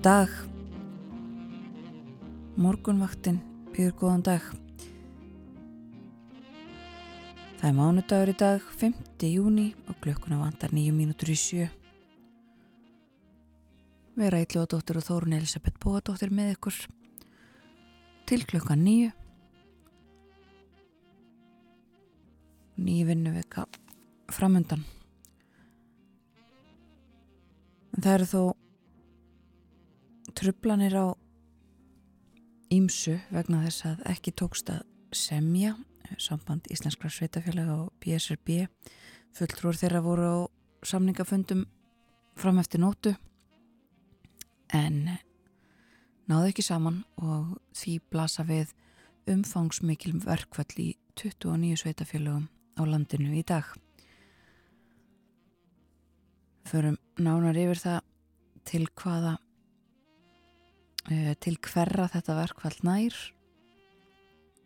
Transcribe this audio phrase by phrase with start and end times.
[0.00, 0.30] Góðan dag.
[2.56, 3.36] Morgunvaktin
[3.74, 4.44] býður góðan dag.
[7.58, 8.94] Það er mánudagur í dag, 5.
[9.28, 11.66] júni og klukkuna vandar 9 mínútur í sjö.
[14.16, 16.80] Vera Íllóðadóttir og Þórun Elisabeth Bóadóttir með ykkur
[18.24, 19.12] til klukkan 9.
[22.80, 23.68] Nýju vinnu vika
[24.32, 24.88] framundan.
[27.92, 28.42] En það eru þó
[30.36, 31.06] trublanir á
[32.70, 34.84] Ímsu vegna þess að ekki tókst að
[35.16, 35.74] semja.
[36.18, 38.64] Samband Íslenskra sveitafélaga og BSRB
[39.36, 40.38] fulltrúur þeirra voru á
[40.86, 41.64] samningafundum
[42.38, 43.12] fram eftir nótu
[44.74, 45.04] en
[46.30, 48.72] náðu ekki saman og því blasa við
[49.30, 50.88] umfangsmikil verkvall í
[51.20, 53.66] 29 sveitafélagum á landinu í dag.
[56.66, 58.00] Förum nánar yfir það
[58.70, 59.36] til hvaða
[61.06, 63.16] til hverra þetta verkvall nær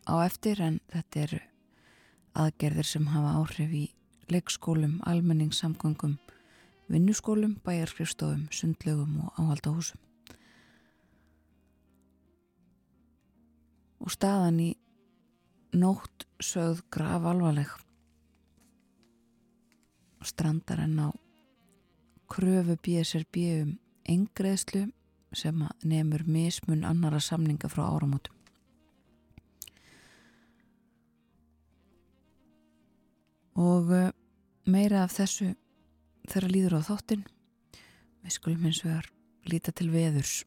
[0.04, 1.40] á eftir en þetta eru
[2.34, 3.84] aðgerðir sem hafa áhrif í
[4.32, 6.16] leikskólum, almenningssamgöngum,
[6.90, 10.00] vinnuskólum, bæjarskrifstofum, sundlegum og áhaldahúsum.
[14.04, 14.70] Og staðan í
[15.76, 17.70] nótt sögð graf alvarleg
[20.24, 21.08] strandar en á
[22.32, 23.72] kröfu BSRB um
[24.08, 24.86] engreðslu
[25.38, 28.34] sem nefnur mismun annara samninga frá áramótum.
[33.54, 34.10] Og eh,
[34.66, 35.52] meira af þessu
[36.30, 37.24] þeirra líður á þáttinn.
[38.24, 39.10] Við skulum eins og vegar
[39.50, 40.42] líta til veðurs.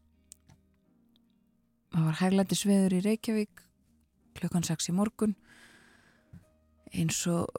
[1.93, 3.63] Það var hæglændis veður í Reykjavík
[4.37, 5.35] klukkan 6 í morgun
[6.95, 7.49] eins og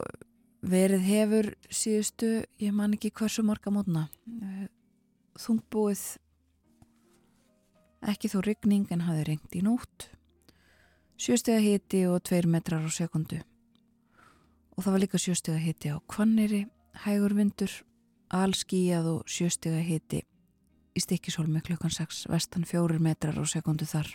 [0.65, 4.07] verið hefur síðustu, ég man ekki hversu marga mótna
[4.43, 4.67] eh,
[5.39, 6.03] þungbúið
[7.99, 10.09] Ekki þó ryggning en hafi rengt í nótt.
[11.19, 13.41] Sjöstega hiti og tveir metrar á sekundu.
[14.77, 16.65] Og það var líka sjöstega hiti á kvanniri,
[17.03, 17.71] hægur vindur,
[18.31, 20.23] allskíjað og sjöstega hiti
[20.99, 24.09] í stikkishólmi klukkan 6, vestan fjórir metrar á sekundu þar.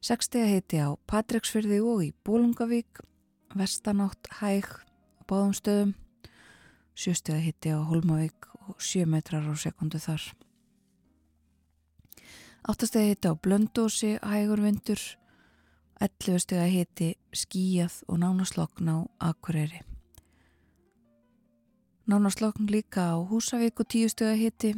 [0.00, 3.02] Sekstega hiti á Patreksfyrði og í Bólungavík,
[3.52, 5.92] vestanátt hæg á báðum stöðum,
[6.96, 10.22] sjöstega hiti á Holmavík og sjö metrar á sekundu þar.
[12.68, 15.00] Áttastega hiti á blöndósi, hægur vindur,
[16.00, 19.80] 11 stega hiti skíjað og nánaslokn á Akureyri.
[22.06, 24.74] Nánaslokn líka á Húsavík og 10 stega hiti,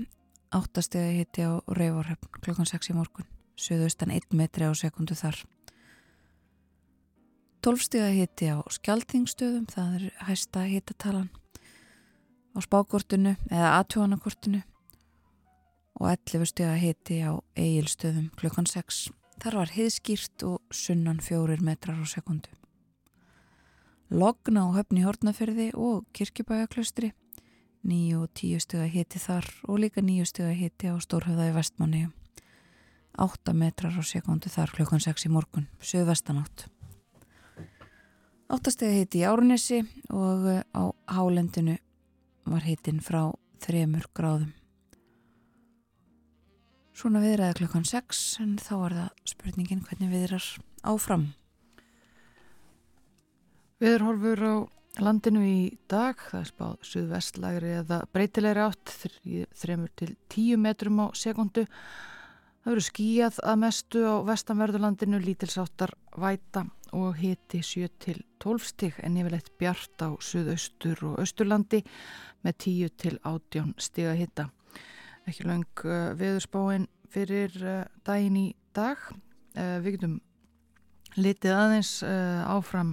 [0.54, 3.26] 8 stega hiti á Reyvarhöfn klokkan 6 í morgun,
[3.56, 5.42] söðaustan 1 metri á sekundu þar.
[7.62, 11.30] 12 stega hiti á Skjaltingstöðum, það er hæsta hitatalan
[12.54, 14.62] á spákortinu eða aðtjóðanakortinu
[16.00, 19.10] og 11 steg að hiti á eigilstöðum klukkan 6.
[19.42, 22.52] Þar var heiðskýrt og sunnan fjórir metrar á sekundu.
[24.12, 27.12] Logna á höfni Hortnaferði og Kirkjubæjaklaustri,
[27.82, 31.48] 9 og 10 steg að hiti þar og líka 9 steg að hiti á Stórhauða
[31.48, 32.02] í vestmanni.
[33.18, 36.68] 8 metrar á sekundu þar klukkan 6 í morgun, söðvestanátt.
[38.52, 39.80] 8 steg að hiti í Árnesi
[40.12, 40.44] og
[40.76, 41.78] á Hálendinu
[42.44, 43.32] var hitin frá
[43.64, 44.52] 3 gráðum.
[46.92, 50.48] Svona viðræði klukkan 6 en þá er það spurningin hvernig viðrar
[50.84, 51.24] áfram.
[53.80, 54.54] Viðurhorfur á
[55.00, 55.56] landinu í
[55.88, 58.94] dag, það er spáð suðvestlægri eða breytilegri átt,
[59.62, 61.64] þremur til 10 metrum á sekundu.
[62.62, 68.98] Það verður skíjað að mestu á vestanverðurlandinu, lítilsáttar væta og hiti 7 til 12 stig
[69.00, 71.80] en yfirleitt bjart á suðaustur og austurlandi
[72.44, 74.52] með 10 til 18 stiga hitta
[75.28, 79.00] ekki lang uh, veðurspáin fyrir uh, daginn í dag.
[79.56, 80.20] Uh, við getum
[81.18, 81.90] litið aðeins
[82.48, 82.92] áfram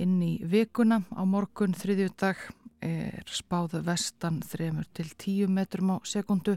[0.00, 2.38] inn í vikuna á morgun þriðju dag
[2.80, 6.54] er spáðu vestan 3 til 10 metrum á sekundu.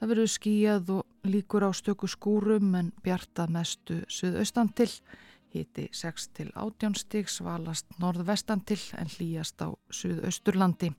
[0.00, 4.90] Það verður skíjað og líkur á stöku skúrum en bjartað mestu suðaustan til.
[5.54, 10.90] Hiti 6 til 18 stík, svalast norðvestan til en hlýjast á suðausturlandi.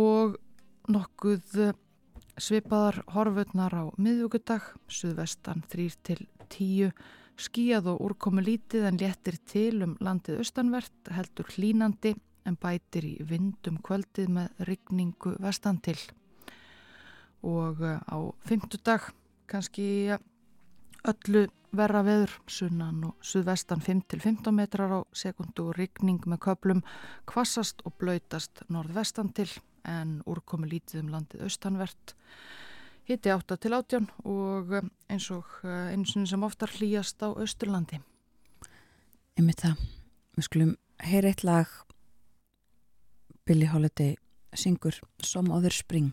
[0.00, 0.40] Og
[0.88, 1.76] nokkuð eh,
[2.38, 6.92] svipaðar horfurnar á miðvíkudag, suðvestan 3 til 10,
[7.38, 12.14] skíjað og úrkomu lítið en léttir til um landið austanvert, heldur hlínandi
[12.48, 15.98] en bætir í vindum kvöldið með rigningu vestan til.
[17.46, 18.18] Og eh, á
[18.48, 19.12] fymtudag
[19.48, 20.16] kannski
[21.08, 21.46] öllu
[21.76, 26.84] verra veður, sunnan og suðvestan 5-15 metrar á sekundu og rigning með köplum,
[27.28, 29.50] kvassast og blöytast norðvestan til
[29.84, 32.14] en úrkomi lítið um landið austanvert.
[33.08, 37.32] hitti 8 til 18 og eh, eins og eh, eins og sem oftar hlýjast á
[37.32, 38.00] Östurlandi.
[39.38, 39.84] Ymmið það,
[40.36, 41.68] við skulum heyra eitt lag
[43.46, 44.16] Billie Holiday
[44.52, 46.12] syngur Some Other Spring.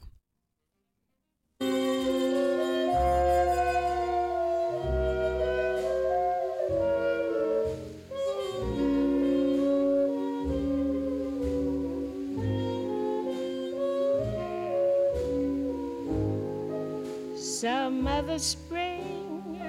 [18.25, 19.61] Other spring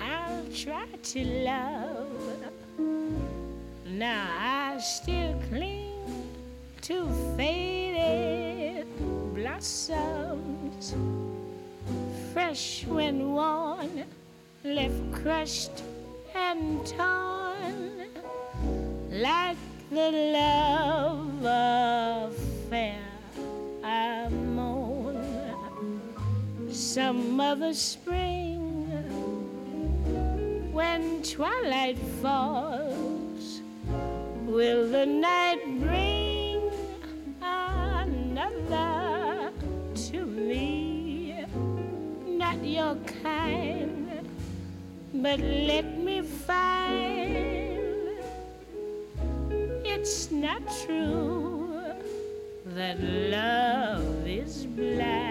[0.00, 2.52] I'll try to love.
[3.84, 6.30] Now I still cling
[6.82, 8.86] to faded
[9.34, 10.94] blossoms,
[12.32, 14.04] fresh when worn,
[14.62, 15.82] left crushed
[16.36, 18.08] and torn,
[19.10, 19.58] like
[19.90, 22.37] the love affair
[26.98, 28.90] Some other spring,
[30.72, 33.60] when twilight falls,
[34.44, 36.72] will the night bring
[37.40, 38.32] another
[40.10, 41.46] to me?
[42.26, 44.28] Not your kind,
[45.14, 47.78] but let me find
[49.84, 51.92] it's not true
[52.74, 55.27] that love is blind.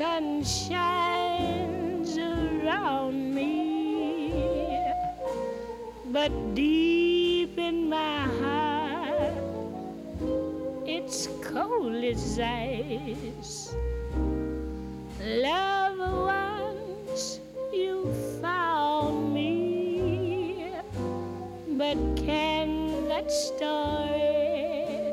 [0.00, 4.32] Sun shines around me,
[6.06, 9.34] but deep in my heart,
[10.86, 13.74] it's cold as ice.
[15.22, 18.10] Love once you
[18.40, 20.64] found me,
[21.76, 25.12] but can that story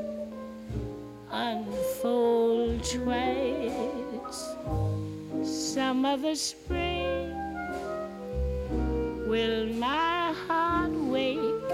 [1.29, 3.46] unfold twice?
[5.87, 7.31] Some other spring.
[9.29, 11.71] Will my heart wake,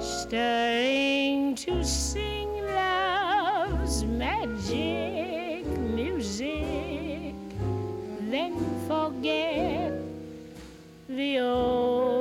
[0.00, 7.34] stirring to sing love's magic music,
[8.30, 8.54] then
[8.88, 9.92] forget
[11.10, 12.17] the old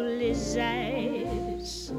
[0.00, 1.90] as ice.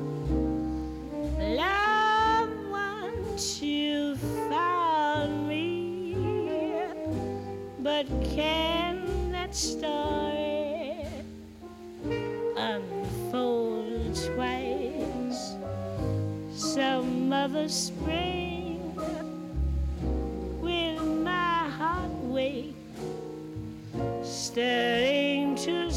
[1.40, 4.16] Love, once you
[4.50, 6.16] found me,
[7.80, 11.06] but can that story
[12.58, 15.56] unfold twice?
[16.54, 18.96] Some other spring
[20.62, 22.76] will my heart wake,
[24.24, 25.92] stirring to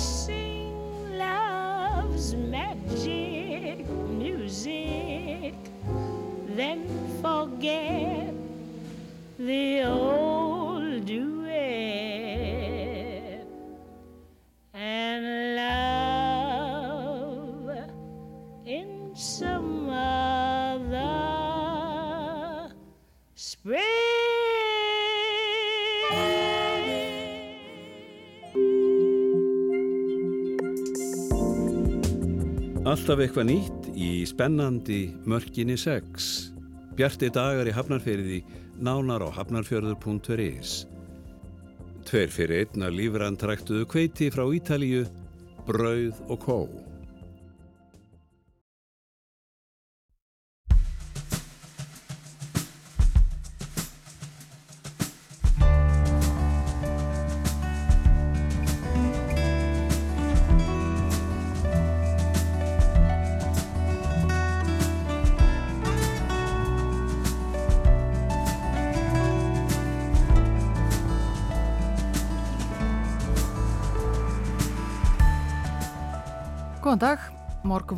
[6.61, 6.85] then
[7.23, 8.35] forget
[9.39, 11.49] the old duet
[14.75, 16.51] and love
[18.67, 21.09] in some other
[23.35, 23.79] spring.
[32.91, 36.50] Alltaf eitthvað nýtt í spennandi mörkinni 6.
[37.01, 38.43] Bjarti dagar í Hafnarfjörði,
[38.85, 40.73] nánar á hafnarfjörður.is.
[42.05, 45.07] Tveir fyrir einna lífrandræktuðu kveiti frá Ítalíu,
[45.65, 46.59] brauð og kó.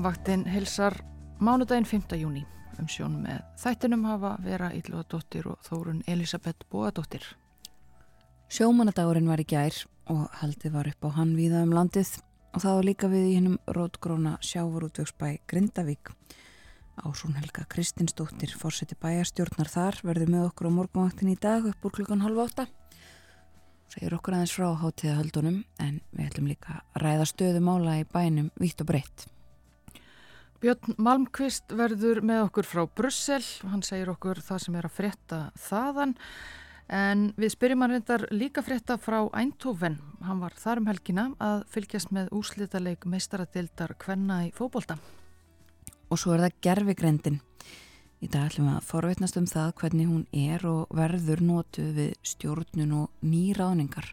[0.03, 0.95] Morgumvaktin hilsar
[1.39, 2.17] mánudaginn 5.
[2.19, 2.41] júni.
[2.81, 7.23] Um sjón með þættinum hafa vera Ílluðadóttir og Þórun Elisabeth Bóadóttir.
[8.51, 9.77] Sjómanadagurinn var í gær
[10.11, 12.17] og haldið var upp á hann víða um landið
[12.51, 16.11] og það var líka við í hennum rótgróna sjávarútvegsbæ Grindavík.
[16.99, 21.95] Ásún Helga Kristinsdóttir, fórseti bæjarstjórnar þar, verður með okkur á morgunvaktin í dag upp úr
[22.01, 22.67] klukkan halv átta.
[23.87, 28.81] segir okkur aðeins frá hátíðahöldunum en við ætlum líka að ræða stöðumála í bænum vitt
[28.81, 29.29] og breytt.
[30.63, 35.39] Björn Malmqvist verður með okkur frá Brussel hann segir okkur það sem er að frétta
[35.59, 36.13] þaðan
[36.87, 39.97] en við spyrjum hann reyndar líka frétta frá Eindhoven.
[40.23, 45.01] Hann var þar um helgina að fylgjast með úslítaleik meistaradildar Kvenna í fókbólta.
[46.15, 47.43] Og svo er það gerfigrendin.
[48.23, 52.13] Í dag ætlum við að forveitnast um það hvernig hún er og verður notuð við
[52.37, 54.13] stjórnun og nýraðningar.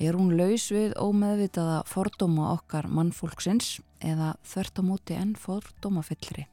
[0.00, 6.46] Er hún laus við ómeðvitaða fordóma okkar mannfólksins eða þvert á móti enn fordómafyllri?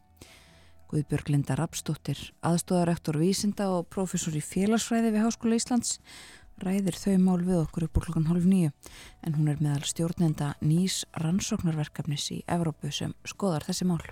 [0.92, 5.96] Guðbjörg Linda Rapsdóttir, aðstóðarektor vísinda og profesor í félagsfræði við Háskóla Íslands,
[6.60, 8.74] ræðir þau mál við okkur upp úr klokkan hálf nýju
[9.24, 14.04] en hún er meðal stjórnenda nýs rannsóknarverkefnis í Evrópu sem skoðar þessi mál.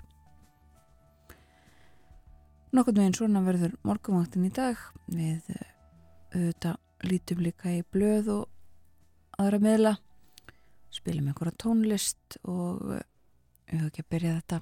[2.71, 4.79] Nokkurnu einn svona verður morgumvaktin í dag
[5.11, 5.71] við eh,
[6.31, 8.51] auðvitað lítum líka í blöð og
[9.41, 9.93] aðra meðla
[10.95, 13.05] spilum einhverja tónlist og eh,
[13.67, 14.59] við höfum ekki að byrja þetta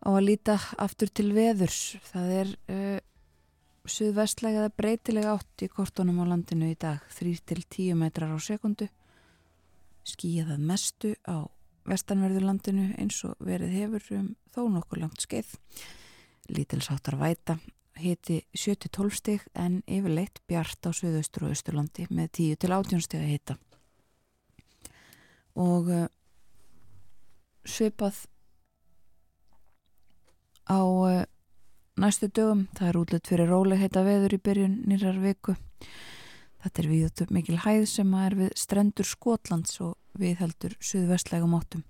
[0.00, 1.80] á að líta aftur til veðurs.
[2.08, 3.00] Það er uh,
[3.90, 7.02] suðvestlega eða breytilega átt í kortunum á landinu í dag.
[7.18, 8.88] 3-10 metrar á sekundu
[10.08, 11.44] skíðað mestu á
[11.88, 15.52] vestanverðurlandinu eins og verið hefur um þó nokkuð langt skeið.
[16.50, 17.58] Lítilsáttar væta,
[18.04, 23.56] hiti 7-12 stig en yfirleitt bjart á Suðaustur og Östurlandi með 10-18 stig að hita.
[25.60, 26.06] Og uh,
[27.66, 28.22] svipað
[30.70, 31.24] á uh,
[32.00, 35.56] næstu dögum, það er útlut fyrir róleg heita veður í byrjun nýrar viku.
[36.60, 41.84] Þetta er við mikil hæð sem er við strendur Skotlands og við heldur suðvestlægum áttum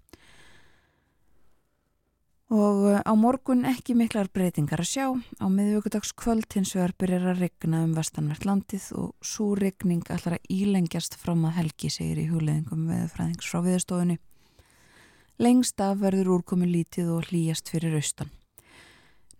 [2.50, 5.06] og eh, á morgun ekki miklar breytingar að sjá.
[5.38, 10.38] Á miðvíkudags kvöld hins vegar byrjar að regna um vestanvert landið og svo regning allar
[10.38, 14.18] að ílengjast fram að helgi segir í hugleðingum veðfræðings frá viðstofunni.
[15.40, 18.34] Lengst af verður úrkomi lítið og hlýjast fyrir austan.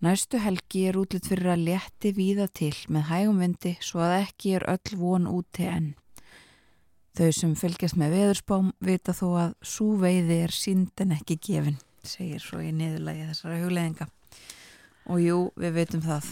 [0.00, 4.54] Næstu helgi er útlitt fyrir að létti víða til með hægum vindi svo að ekki
[4.56, 5.92] er öll von úti enn.
[7.18, 11.80] Þau sem fylgjast með veðurspám vita þó að svo veiði er sínd en ekki gefinn
[12.06, 14.08] segir svo í niðurlagi þessara hugleðinga
[15.10, 16.30] og jú, við veitum það.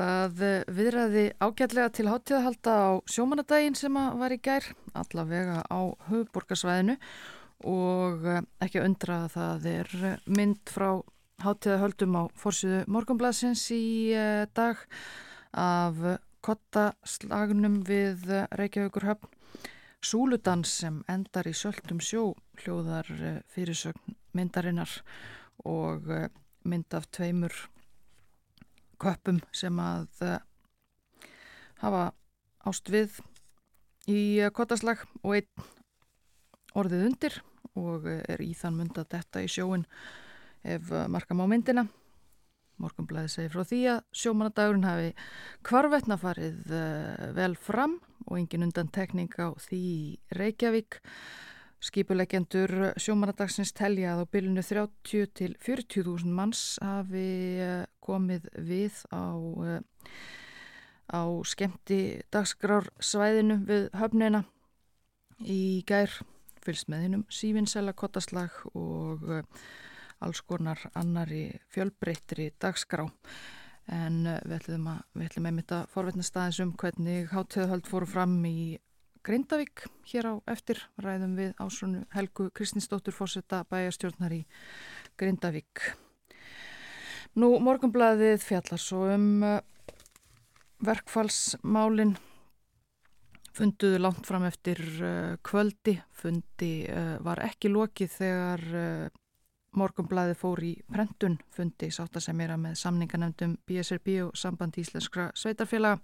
[0.00, 6.96] Það eh, viðræði ágætlega til hátíðahalda á sjómanadaginn sem var í gær allavega á höfuborgarsvæðinu
[7.68, 9.90] og eh, ekki undra að það er
[10.30, 11.02] mynd frá
[11.44, 14.80] hátíðahöldum á fórsýðu morgunblassins í eh, dag
[15.50, 15.98] af
[16.40, 19.36] kottaslagnum við Reykjavíkur höfn
[20.00, 22.30] Súludans sem endar í söldum sjó
[22.62, 23.10] hljóðar
[23.52, 24.92] fyrirsögn myndarinnar
[25.68, 26.28] og eh,
[26.64, 27.54] mynd af tveimur
[29.00, 30.34] köpum sem að uh,
[31.80, 32.02] hafa
[32.68, 33.16] ást við
[34.10, 35.64] í uh, kottaslag og einn
[36.76, 37.38] orðið undir
[37.80, 39.86] og er í þann mynd að detta í sjóin
[40.60, 41.86] ef marka má myndina.
[42.80, 45.10] Morgunblæði segi frá því að sjómanadagurinn hafi
[45.64, 46.74] kvarvetna farið
[47.36, 47.96] vel fram
[48.26, 49.82] og engin undan tekning á því
[50.36, 51.00] Reykjavík
[51.80, 59.32] Skipuleggjendur sjómanadagsins telja að á bylunu 30 til 40.000 manns hafi eh, komið við á,
[59.64, 59.80] eh,
[61.08, 64.42] á skemmti dagskrársvæðinu við höfnina.
[65.40, 66.18] Í gær
[66.60, 69.64] fylgst með hinnum sífinsela kottaslag og eh,
[70.20, 73.06] alls konar annari fjölbreyttri dagskrá.
[73.88, 78.76] En við ætlum einmitt að forvetna staðins um hvernig hátöðhald fóru fram í
[79.20, 84.40] Grindavík hér á eftir ræðum við ásunu Helgu Kristinsdóttur fórsetta bæjarstjórnar í
[85.20, 85.82] Grindavík.
[87.36, 89.58] Nú morgunblæðið fjallar svo um uh,
[90.80, 92.14] verkfallsmálin
[93.52, 95.98] funduðu langt fram eftir uh, kvöldi.
[96.16, 98.64] Fundi uh, var ekki lokið þegar
[99.76, 106.00] morgunblæði fór í prentun fundi sátt að semjara með samninganemdum BSRB og samband íslenskra sveitarfélaga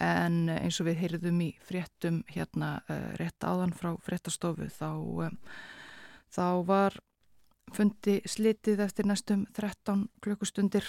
[0.00, 5.38] en eins og við heyrðum í fréttum hérna uh, rétt áðan frá fréttastofu þá, um,
[6.32, 6.98] þá var
[7.76, 10.88] fundi slitið eftir næstum 13 klukkustundir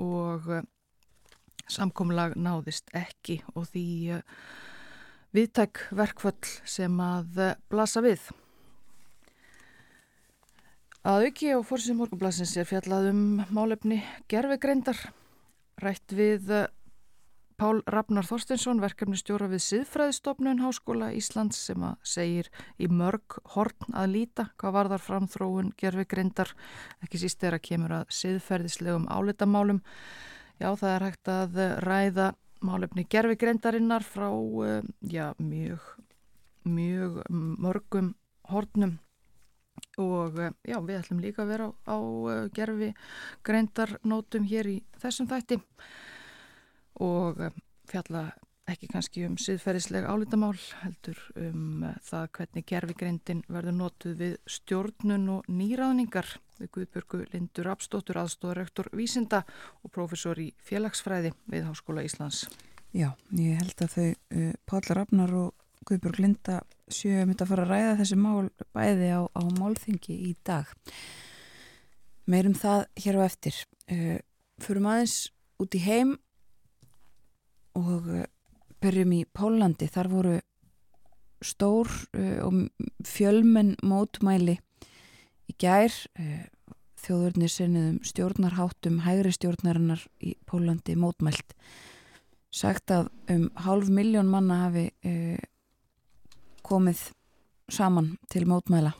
[0.00, 0.64] og uh,
[1.68, 3.86] samkomlag náðist ekki og því
[5.36, 8.22] viðtæk verkvöld sem að blasa við.
[11.04, 13.20] Að auki á fórsum morgunblasins er fjallað um
[13.52, 14.00] málefni
[14.32, 14.98] gerfegreindar
[15.82, 16.48] rætt við
[17.58, 22.48] Pál Ragnar Þorstinsson, verkefni stjóra við Siðfræðistofnun Háskóla Íslands sem að segir
[22.78, 26.52] í mörg horn að líta hvað varðar framþróun gerfi grindar,
[27.02, 29.80] ekki síst er að kemur að siðferðislegum álitamálum.
[30.62, 32.26] Já, það er hægt að ræða
[32.62, 35.88] málefni gerfigreindarinnar frá uh, já, mjög,
[36.62, 38.12] mjög mörgum
[38.52, 39.00] hornum.
[39.98, 45.26] Og uh, já, við ætlum líka að vera á, á uh, gerfigreindarnótum hér í þessum
[45.34, 45.58] þætti
[47.04, 47.40] og
[47.88, 48.28] fjalla
[48.68, 55.28] ekki kannski um siðferðisleg álítamál, heldur um uh, það hvernig gerfigreindin verður notuð við stjórnun
[55.38, 59.44] og nýraðningar við Guðbjörgu Lindur Abstóttur, aðstóðarektor Vísinda
[59.82, 62.44] og profesor í félagsfræði við Háskóla Íslands.
[62.92, 66.60] Já, ég held að þau uh, Páll Rafnar og Guðbjörg Linda
[66.92, 70.68] séu myndi að fara að ræða þessi mál bæði á, á málþingi í dag.
[72.28, 73.64] Meirum það hér á eftir.
[73.88, 74.18] Uh,
[74.58, 75.28] Förum aðeins
[75.62, 76.16] út í heim
[77.78, 78.26] og uh,
[78.82, 80.36] byrjum í Pólandi, þar voru
[81.44, 84.58] stór uh, og fjölmenn mótmæli
[85.48, 85.94] í gær.
[86.18, 86.46] Uh,
[86.98, 91.54] þjóðurnir sinniðum stjórnarháttum hægri stjórnarinnar í Pólandi mótmælt.
[92.50, 94.88] Sagt að um hálf miljón manna hafi
[96.66, 97.04] komið
[97.70, 98.96] saman til mótmæla.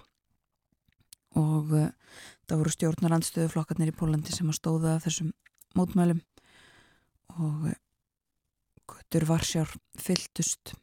[1.43, 5.35] Og það voru stjórnarandstöðuflokkarnir í Pólandi sem að stóða þessum
[5.75, 6.23] mótmælum.
[7.35, 7.67] Og
[8.89, 10.75] götur Varsjár fylltust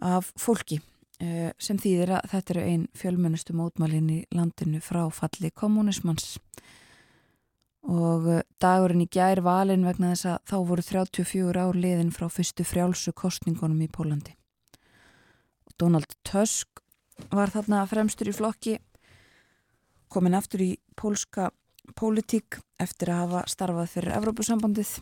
[0.00, 0.80] af fólki
[1.20, 6.38] eh, sem þýðir að þetta eru einn fjölmennustu mótmælin í landinu frá falli kommunismans
[7.90, 12.28] og eh, dagurinn í gær valin vegna þess að þá voru 34 ár liðin frá
[12.32, 14.36] fyrstu frjálsu kostningunum í Pólandi
[15.80, 16.82] Donald Tusk
[17.32, 18.78] var þarna fremstur í flokki
[20.10, 21.50] komin aftur í pólska
[21.96, 24.98] pólitík eftir að hafa starfað fyrir Evrópusambandið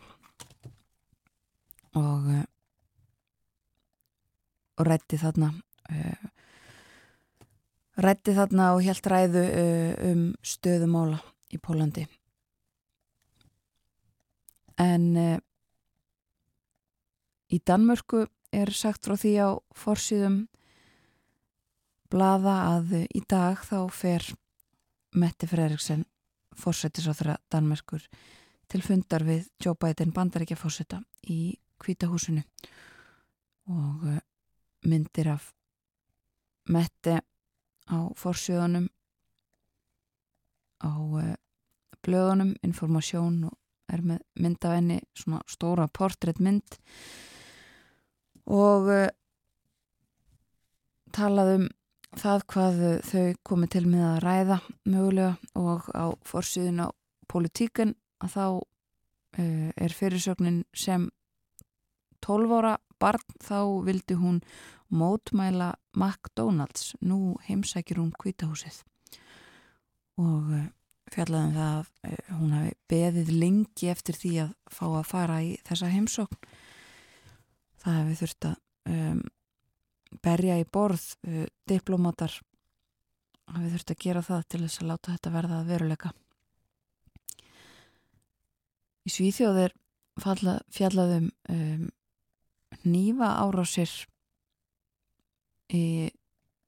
[1.97, 2.47] og eh,
[4.79, 5.49] og rætti þarna
[5.91, 6.27] uh,
[7.99, 11.19] rætti þarna og helt ræðu uh, um stöðumála
[11.51, 12.05] í Pólandi
[14.79, 15.17] en
[17.51, 18.21] í Danmörku
[18.55, 20.37] er sagt frá því á forsýðum
[22.13, 24.29] blaða að í dag þá fer
[25.19, 26.05] Mette Freriksen
[26.59, 28.05] fórsættisáþra Danmörkur
[28.69, 31.01] til fundar við Joe Biden bandaríkja fórsætta
[31.33, 32.43] í kvítahúsinu
[33.69, 34.21] og eh,
[34.89, 35.53] myndir af
[36.69, 37.17] metti
[37.89, 38.89] á forsjöðunum
[40.85, 41.35] á uh,
[42.05, 43.57] blöðunum, informasjón og
[43.89, 46.79] er með mynd af henni svona stóra portréttmynd
[48.53, 49.09] og uh,
[51.17, 51.69] talaðum
[52.19, 56.89] það hvað þau komið til með að ræða mögulega og á forsjöðun á
[57.29, 58.45] politíken að þá
[59.39, 61.05] er fyrirsögnin sem
[62.25, 64.41] 12 ára barn þá vildi hún
[64.89, 68.83] mótmæla McDonalds, nú heimsækir hún kvítahúsið
[70.19, 70.69] og eh,
[71.13, 75.53] fjallaðum það að eh, hún hafi beðið lengi eftir því að fá að fara í
[75.69, 76.41] þessa heimsókn.
[77.79, 78.57] Það hefði þurft að
[78.91, 79.21] um,
[80.25, 82.33] berja í borð uh, diplomatar
[83.49, 86.11] hafi þurft að gera það til þess að láta þetta verða að veruleika.
[89.07, 89.77] Í Svíþjóðir
[90.19, 91.87] fjallaðum um,
[92.85, 93.91] nýfa árásir
[95.73, 96.11] í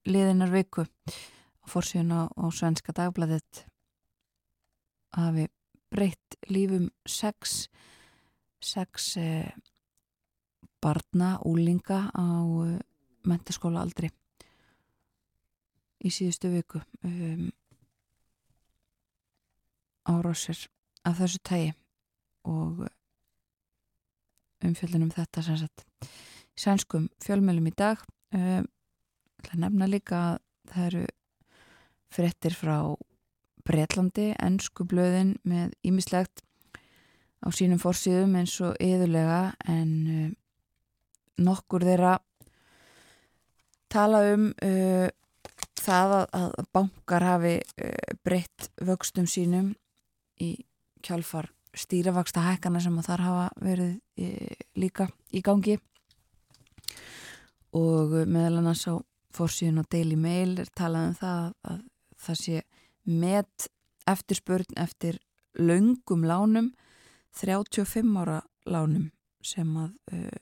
[0.08, 3.64] liðinar viku á fórsíðun á, á Svenska dagblæðið
[5.16, 5.48] hafi
[5.90, 7.68] breytt lífum sex
[8.60, 9.50] sex eh,
[10.80, 12.28] barna, úlinga á
[12.66, 12.80] eh,
[13.26, 14.10] mentaskóla aldri
[16.00, 17.50] í síðustu viku um,
[20.08, 20.62] árásir
[21.04, 21.72] af þessu tægi
[22.48, 22.86] og
[24.66, 25.86] umfjöldunum þetta sagt
[26.60, 28.00] sænskum fjölmjölum í dag.
[28.34, 28.66] Um,
[29.56, 30.36] nefna líka að
[30.70, 31.04] það eru
[32.10, 32.76] frettir frá
[33.66, 36.42] Breitlandi, ennsku blöðin með ímislegt
[37.40, 40.28] á sínum fórsíðum eins og yðurlega en uh,
[41.40, 42.18] nokkur þeirra
[43.90, 45.08] tala um uh,
[45.80, 49.72] það að, að bankar hafi uh, breytt vöxtum sínum
[50.40, 50.52] í
[51.04, 55.78] kjálfar stýravaksta hækana sem þar hafa verið e, líka í gangi.
[57.76, 58.98] Og meðal annars á
[59.34, 61.82] fórsíðun og Daily Mail er talað um það að
[62.20, 62.62] það sé
[63.06, 63.68] met
[64.10, 65.20] eftirspurn eftir
[65.58, 66.72] laungum lánum
[67.38, 69.10] 35 ára lánum
[69.42, 70.38] sem að uh,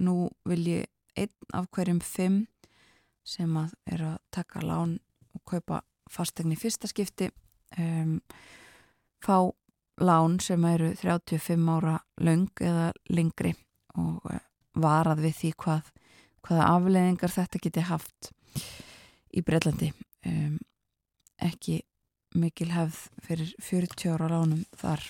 [0.00, 2.44] nú vil ég einn af hverjum fimm
[3.26, 4.96] sem að er að taka lán
[5.34, 7.28] og kaupa fastegni fyrsta skipti
[7.78, 8.18] um,
[9.20, 9.50] fá
[10.00, 13.54] lán sem eru 35 ára laung eða lengri
[13.98, 14.40] og eh,
[14.80, 15.92] varað við því hvað,
[16.46, 18.30] hvaða afleðingar þetta geti haft
[19.30, 19.90] í Breitlandi
[20.26, 20.58] um,
[21.40, 21.80] ekki
[22.38, 25.04] mikil hefð fyrir 40 ára lánum þar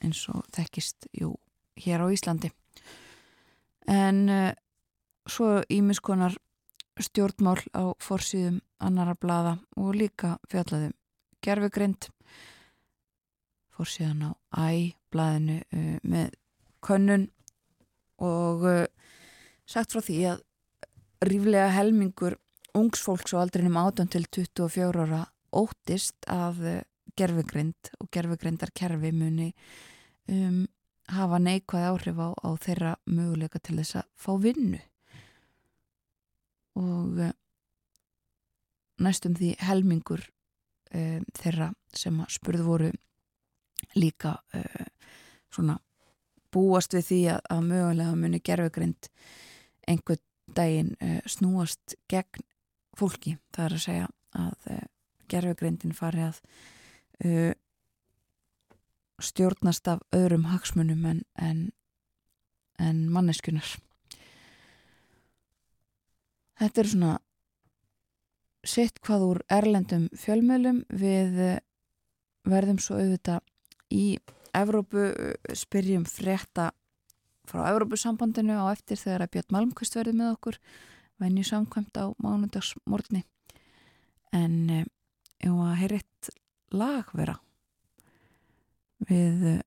[0.00, 1.34] eins og þekkist jú
[1.80, 2.50] hér á Íslandi.
[3.90, 4.52] En uh,
[5.28, 6.36] svo ímiskonar
[7.00, 10.94] stjórnmál á forsýðum annara blada og líka fjallaðum
[11.44, 12.10] gerfugrind
[13.80, 14.30] forsýðan á
[14.68, 16.36] æ-blaðinu uh, með
[16.84, 17.26] könnun
[18.20, 18.86] og uh,
[19.68, 20.44] sagt frá því að
[21.26, 22.38] ríflega helmingur
[22.76, 25.24] ungsfólks á aldrinum 18 til 24 ára
[25.56, 26.82] óttist að uh,
[27.18, 29.50] gerfugrind og gerfugrindar-kerfi muni
[30.30, 30.64] um,
[31.10, 34.80] hafa neikvæð áhrif á, á þeirra möguleika til þess að fá vinnu.
[36.78, 37.32] Og uh,
[39.02, 40.22] næstum því helmingur
[40.94, 42.92] um, þeirra sem að spurðu voru
[43.94, 44.86] líka uh,
[45.52, 45.78] svona
[46.50, 49.10] búast við því að, að mögulega muni gerfugrind
[49.88, 50.22] einhvern
[50.56, 52.46] daginn uh, snúast gegn
[52.98, 53.36] fólki.
[53.54, 54.86] Það er að segja að uh,
[55.30, 56.40] gerfugrindin fari að
[59.20, 61.58] stjórnast af öðrum hagsmunum en, en,
[62.80, 63.68] en manneskunar.
[66.58, 67.12] Þetta er svona
[68.66, 71.36] sitt hvað úr erlendum fjölmjölum við
[72.48, 73.44] verðum svo auðvitað
[73.90, 74.18] í
[74.56, 75.10] Evrópu
[75.54, 76.70] spyrjum frétta
[77.46, 80.58] frá Evrópusambandinu á eftir þegar að Björn Malmqvist verði með okkur
[81.20, 83.22] venju samkvæmt á mánudagsmorni
[84.34, 86.30] en ef að heyriðt
[86.74, 87.36] lag vera?
[89.06, 89.62] Við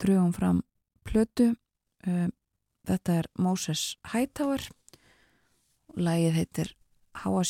[0.00, 0.62] drögum fram
[1.06, 1.52] plötu
[2.90, 4.62] þetta er Moses Hightower.
[5.98, 6.74] Lagið heitir
[7.22, 7.42] Háa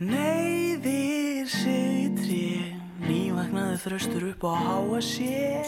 [0.00, 5.60] sé Neyðir sig tré Nývagnaði þröstur upp á háa sé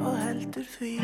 [0.00, 0.94] Og heldur því.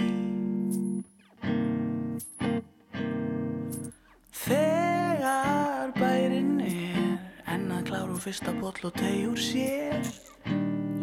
[4.32, 10.00] Þegar bærin er En að kláru fyrsta botl og tegjur sér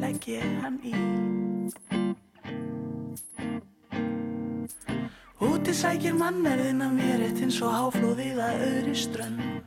[0.01, 0.97] Legg ég hann í.
[5.41, 9.66] Úti sækir mannerðin að mér Eitt eins og háflóðið að öðri strönd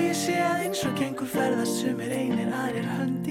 [0.00, 3.23] ég sé að eins og gengur ferðast sumir einir aðrir hönd.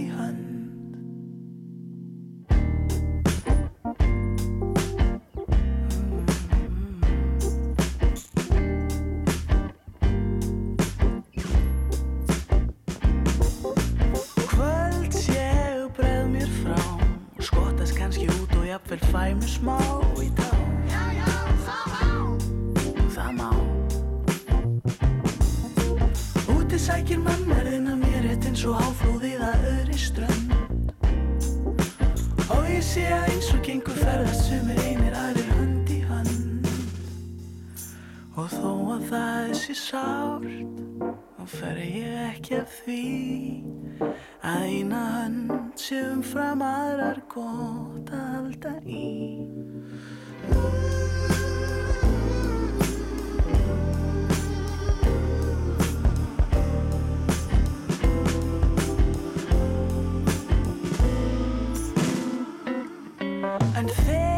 [41.43, 42.99] Þá fer ég ekki af því
[44.47, 49.11] Að eina hönd sé umfram aðrar gott að halda í.
[63.75, 64.32] En þegar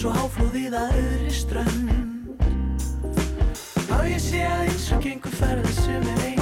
[0.00, 1.90] eins og háflóðið að öðri strönd.
[3.98, 6.39] Og ég sé að eins og gengur ferða sem er einir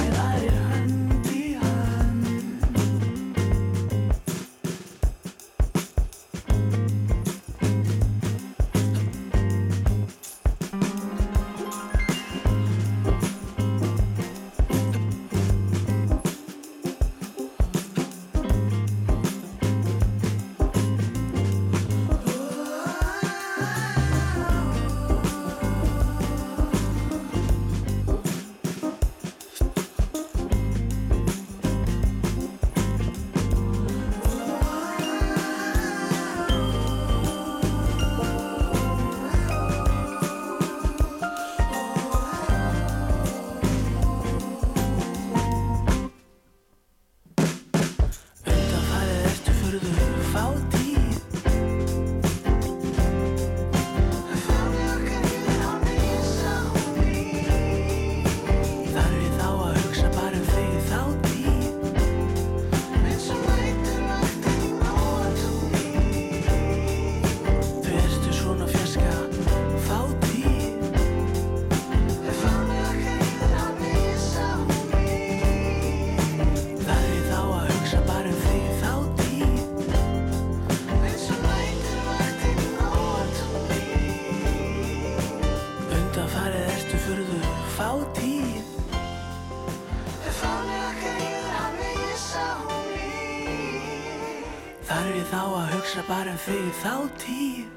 [96.45, 97.67] fyrir þá tíð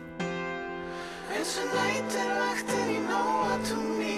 [1.32, 4.12] eins og nætur vaktin í nóatúni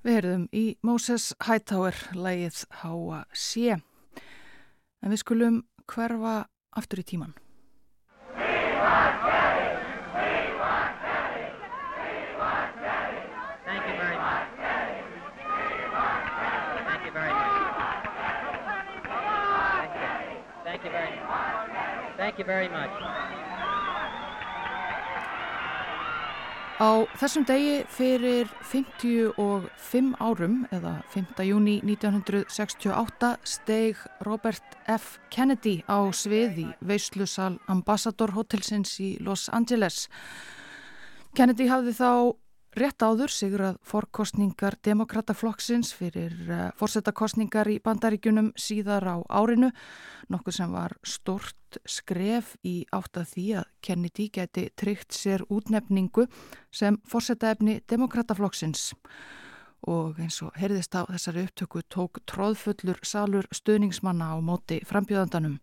[0.00, 3.76] Við heyrðum í Moses Hightower lægið Háa sé.
[5.04, 5.58] En við skulum
[5.92, 7.34] hverfa aftur í tíman.
[13.66, 14.48] Thank you very much.
[16.88, 17.60] Thank you very much.
[19.76, 20.08] Thank you.
[20.64, 22.19] Thank you very much.
[22.30, 22.94] Thank you very much.
[26.78, 31.42] Á þessum degi fyrir 55 árum, eða 5.
[31.42, 35.18] júni 1968, steig Robert F.
[35.26, 40.06] Kennedy á svið í veislusal Ambassador Hotelsins í Los Angeles.
[41.34, 42.12] Kennedy hafði þá
[42.78, 49.72] rétt áður sigrað forkostningar demokrataflokksins fyrir uh, fórsetakostningar í bandaríkunum síðar á árinu,
[50.30, 56.26] nokkuð sem var stort skref í átt að því að Kennedy geti tryggt sér útnefningu
[56.74, 58.90] sem fórsetaefni demokrataflokksins
[59.88, 65.58] og eins og heyrðist á þessari upptöku tók tróðfullur salur stuðningsmanna á móti frambjöðandanum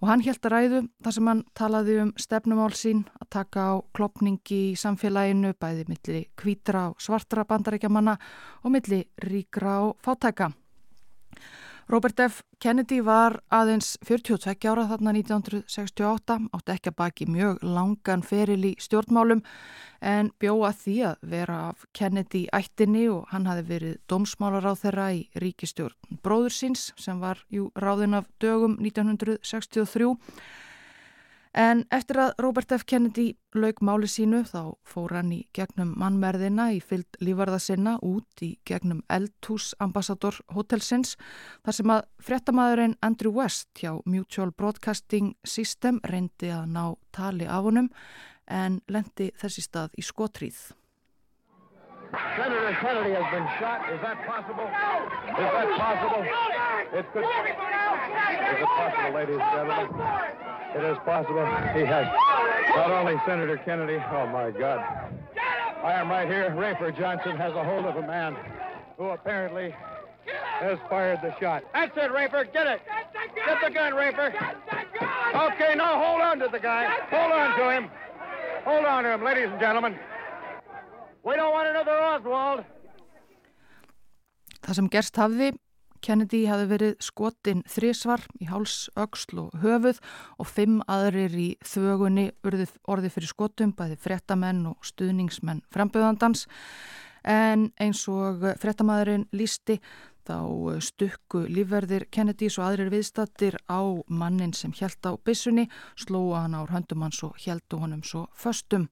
[0.00, 3.74] og hann held að ræðu þar sem hann talaði um stefnumál sín að taka á
[3.96, 8.16] klopningi í samfélaginu bæði milli kvítra og svartra bandarækjamanna
[8.62, 10.52] og milli ríkra og fátæka.
[11.88, 12.40] Robert F.
[12.58, 18.72] Kennedy var aðeins 42 ára þarna 1968, átti ekki að baki mjög langan feril í
[18.82, 19.44] stjórnmálum
[20.02, 25.06] en bjóða því að vera af Kennedy ættinni og hann hafi verið dómsmálar á þeirra
[25.14, 30.10] í ríkistjórn bróður síns sem var jú ráðin af dögum 1963
[31.56, 32.82] En eftir að Robert F.
[32.84, 38.42] Kennedy lauk máli sínu þá fór hann í gegnum mannmerðina í fyllt lífarða sinna út
[38.44, 41.14] í gegnum eldhús ambassador hotelsins
[41.64, 46.84] þar sem að frettamæðurinn Andrew West hjá Mutual Broadcasting System reyndi að ná
[47.16, 47.88] tali af honum
[48.52, 50.58] en lendi þessi stað í skotríð.
[52.36, 53.80] Senator Kennedy has been shot.
[53.88, 54.68] Is that possible?
[54.68, 56.22] Is that possible?
[57.00, 57.24] It could.
[57.24, 60.45] Is it possible, ladies and gentlemen?
[60.74, 61.46] It is possible.
[61.74, 62.06] He has
[62.76, 63.98] not only Senator Kennedy.
[64.10, 64.80] Oh my God!
[65.82, 66.50] I am right here.
[66.50, 68.36] Rafer Johnson has a hold of a man
[68.98, 69.74] who apparently
[70.60, 71.62] has fired the shot.
[71.72, 72.52] That's it, Rafer.
[72.52, 72.80] Get it.
[73.34, 74.34] Get the gun, Rafer.
[75.34, 76.86] Okay, now hold on to the guy.
[77.10, 77.90] Hold on to him.
[78.64, 79.96] Hold on to him, ladies and gentlemen.
[81.22, 82.64] We don't want another Oswald.
[84.66, 85.52] Það sem gerst hafði,
[86.06, 89.98] Kennedy hafi verið skotin þrísvar í háls, öxl og höfuð
[90.38, 96.46] og fimm aðrir í þögunni urðið orði fyrir skotum, bæði frettamenn og stuðningsmenn framböðandans.
[97.26, 99.80] En eins og frettamæðurinn lísti
[100.26, 105.66] þá stukku lífverðir Kennedys og aðrir viðstattir á mannin sem hjælt á bissunni,
[105.98, 108.86] slóa hann ár höndum hans og hjæltu honum svo föstum.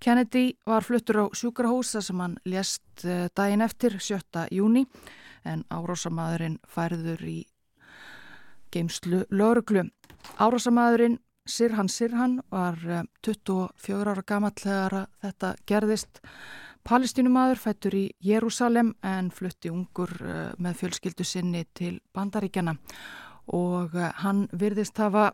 [0.00, 3.04] Kennedy var fluttur á sjúkrahúsa sem hann lést
[3.36, 4.48] daginn eftir 7.
[4.52, 4.86] júni
[5.44, 7.38] en árásamæðurinn færður í
[8.74, 9.86] geimslu lauruglu.
[10.40, 12.78] Árásamæðurinn Sirhan Sirhan var
[13.22, 16.20] 24 ára gamall þegar þetta gerðist.
[16.84, 20.12] Palestínumadur fættur í Jérúsalem en flutti ungur
[20.60, 22.76] með fjölskyldu sinni til Bandaríkjana
[23.56, 25.30] og hann virðist hafa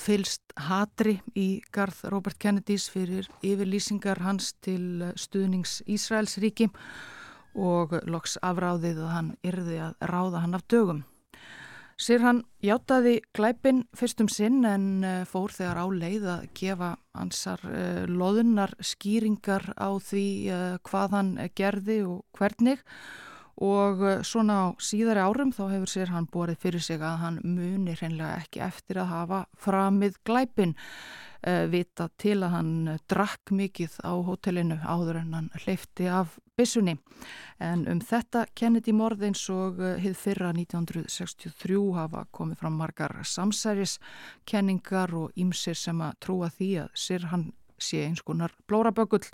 [0.00, 6.80] fylst hatri í garð Robert Kennedys fyrir yfirlýsingar hans til stuðnings Ísraels ríki og
[7.56, 11.04] loks afráðið að hann yrði að ráða hann af dögum.
[11.96, 18.02] Sér hann hjátaði glæpin fyrstum sinn en fór þegar á leið að gefa hansar uh,
[18.04, 22.84] loðunar skýringar á því uh, hvað hann gerði og hvernig
[23.56, 27.94] og svona á síðari árum þá hefur sér hann borið fyrir sig að hann muni
[27.96, 30.76] hreinlega ekki eftir að hafa framið glæpin
[31.70, 32.72] vita til að hann
[33.08, 36.96] drakk mikið á hotellinu áður en hann hleyfti af bissunni.
[37.60, 45.14] En um þetta Kennedy morð eins og hið fyrra 1963 hafa komið fram margar samsæriskenningar
[45.14, 49.26] og ímsir sem að trúa því að sér hann sé eins konar blórabökull.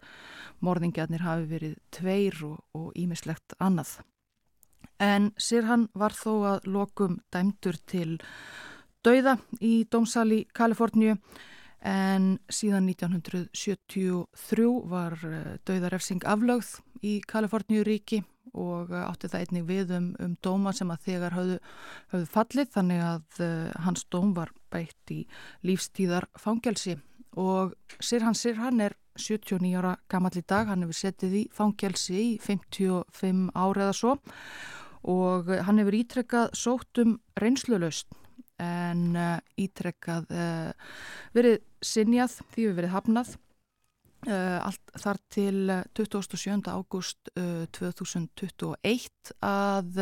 [0.62, 4.00] Morðingjarnir hafi verið tveir og ímislegt annað.
[5.02, 8.20] En sér hann var þó að lokum dæmdur til
[9.02, 11.16] dauða í dómsali Kaliforníu
[11.82, 15.16] en síðan 1973 var
[15.66, 21.36] dauðarefsing aflögð í Kaliforníuríki og átti það einnig við um, um dóma sem að þegar
[21.36, 21.60] hafðu,
[22.12, 25.22] hafðu fallið þannig að uh, hans dóm var beitt í
[25.64, 26.98] lífstíðar fangelsi
[27.40, 32.30] og Sirhan Sirhan er 79 ára gammal í dag, hann hefur setið í fangelsi í
[32.40, 34.14] 55 ára eða svo.
[35.08, 38.12] Og hann hefur ítrekkað sótt um reynslulaust
[38.62, 40.92] en uh, ítrekkað uh,
[41.36, 43.32] verið sinjað því við verið hafnað
[44.28, 46.70] uh, allt þar til 27.
[46.70, 47.32] ágúst
[47.78, 50.00] 2021 að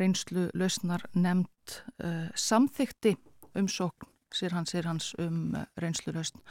[0.00, 1.78] reynslu lausnar nefnd
[2.38, 3.14] samþykti
[3.58, 6.42] umsókn sér hans, sér hans um reynslu lausn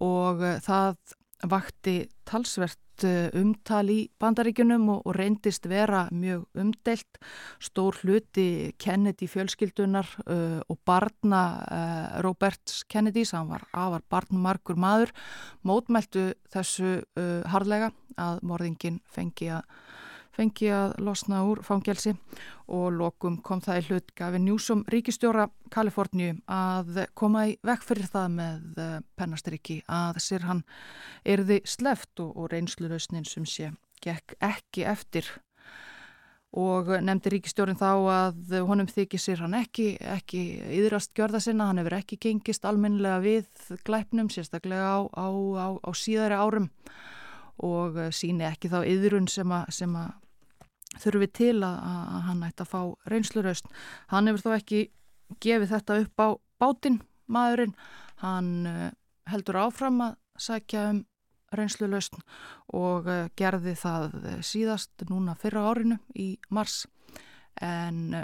[0.00, 1.16] og það
[1.48, 7.20] vakti talsvert uh, umtal í bandaríkunum og, og reyndist vera mjög umdelt
[7.62, 15.14] stór hluti Kennedy fjölskyldunar uh, og barna uh, Roberts Kennedy sem var afar barnmarkur maður
[15.66, 19.64] mótmæltu þessu uh, harlega að morðingin fengi að
[20.36, 22.14] fengi að losna úr fangelsi.
[22.70, 28.10] Og lokum kom það í hlut gafin Njúsum ríkistjóra Kaliforníu að koma í vekk fyrir
[28.10, 30.64] það með eh, pennastriki að sér hann
[31.24, 33.72] erði sleft og, og reynslurösnin sem sé
[34.04, 35.28] gekk ekki eftir.
[36.50, 40.40] Og nefndi ríkistjórin þá að honum þykir sér hann ekki, ekki
[40.80, 45.90] yðrast gjörða sinna, hann hefur ekki gengist almennilega við glæpnum, sérstaklega á, á, á, á
[45.94, 46.66] síðari árum.
[47.62, 49.70] Og síni ekki þá yðrun sem að,
[50.94, 52.80] að þurfi til að, að hann ætti að fá
[53.12, 53.68] reynsluraust.
[54.10, 54.80] Hann hefur þó ekki
[55.42, 56.28] gefið þetta upp á
[56.60, 56.98] bátinn
[57.30, 57.76] maðurinn.
[58.24, 58.88] Hann uh,
[59.30, 61.04] heldur áfram að sækja um
[61.54, 62.18] reynslulaust
[62.76, 66.84] og uh, gerði það síðast núna fyrra árinu í mars
[67.60, 68.20] en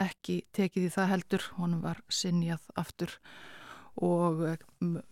[0.00, 1.46] ekki tekið í það heldur.
[1.56, 3.16] Honum var sinjað aftur
[3.96, 4.42] og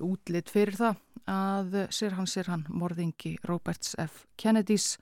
[0.04, 0.98] útlitt fyrir það
[1.30, 4.24] að sér hann sér hann morðingi Roberts F.
[4.36, 4.96] Kennedys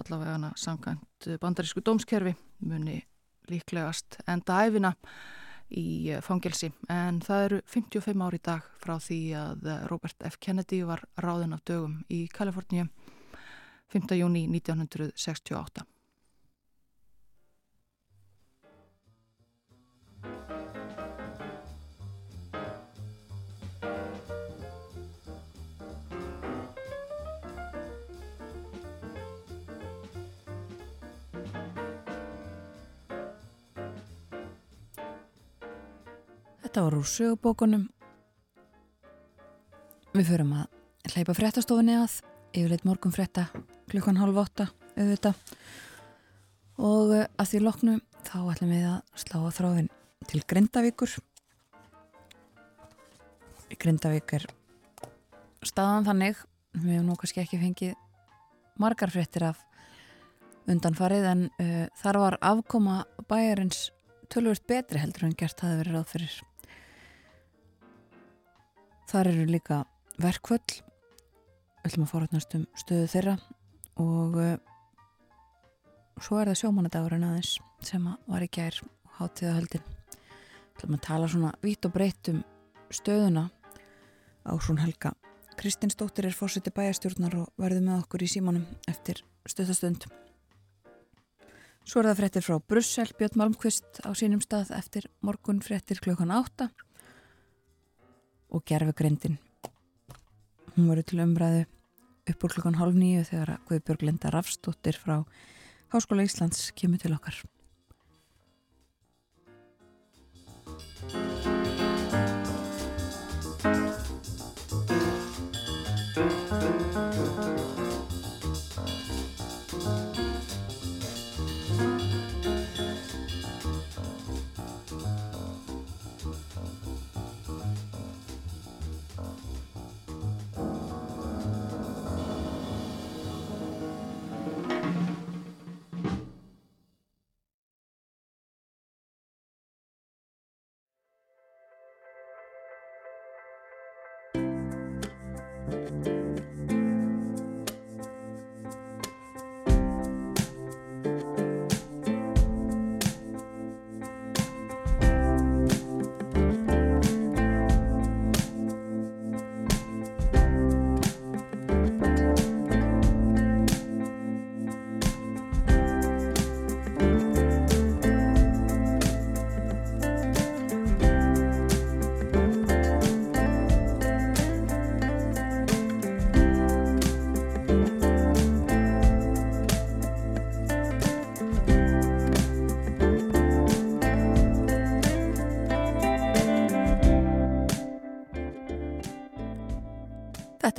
[0.00, 2.34] allavega hana samkvæmt bandarísku dómskerfi
[2.66, 3.00] muni
[3.50, 4.94] líklegast enda æfina
[5.74, 10.38] í fangelsi en það eru 55 ári dag frá því að Robert F.
[10.40, 12.88] Kennedy var ráðin af dögum í Kaliforníu
[13.94, 14.14] 5.
[14.18, 15.93] júni 1968
[36.74, 37.82] Þetta var úr sögubókunum.
[40.10, 42.16] Við förum að hleypa fréttastofunni að,
[42.50, 43.44] yfirleitt morgun frétta
[43.92, 44.64] klukkan halv åtta
[44.96, 45.52] auðvitað
[46.82, 47.92] og eh, að því loknu
[48.26, 49.90] þá ætlum við að slá að þráðin
[50.32, 51.14] til Grindavíkur.
[53.84, 54.46] Grindavík er
[55.62, 56.40] staðan þannig,
[56.74, 57.92] við hefum nú kannski ekki fengið
[58.82, 59.62] margar fréttir af
[60.66, 63.92] undanfarið en uh, þar var afkoma bæjarins
[64.26, 66.36] tölvöld betri heldur en gert hafi verið ráð fyrir
[69.14, 69.76] Þar eru líka
[70.18, 73.34] verkvöld, við ætlum að forhætnast um stöðu þeirra
[74.02, 74.54] og uh,
[76.18, 77.52] svo er það sjómanadagurinn aðeins
[77.86, 78.80] sem að var í gær
[79.20, 79.84] hátíðahöldin.
[79.86, 82.40] Við ætlum að tala svona vít og breytt um
[82.90, 83.44] stöðuna
[84.50, 85.12] á svon helga.
[85.62, 90.08] Kristinsdóttir er fórseti bæjastjórnar og verður með okkur í símanum eftir stöðastönd.
[91.86, 96.34] Svo er það fréttir frá Brussel, Björn Malmqvist á sínum stað eftir morgun fréttir klukkan
[96.34, 96.72] átta
[98.54, 99.38] og gerfugrindin.
[100.74, 101.64] Hún voru til umræðu
[102.30, 105.18] upp úr klukkan hálf nýju þegar Guðbjörg Linda Rafstóttir frá
[105.92, 107.36] Háskóla Íslands kemur til okkar.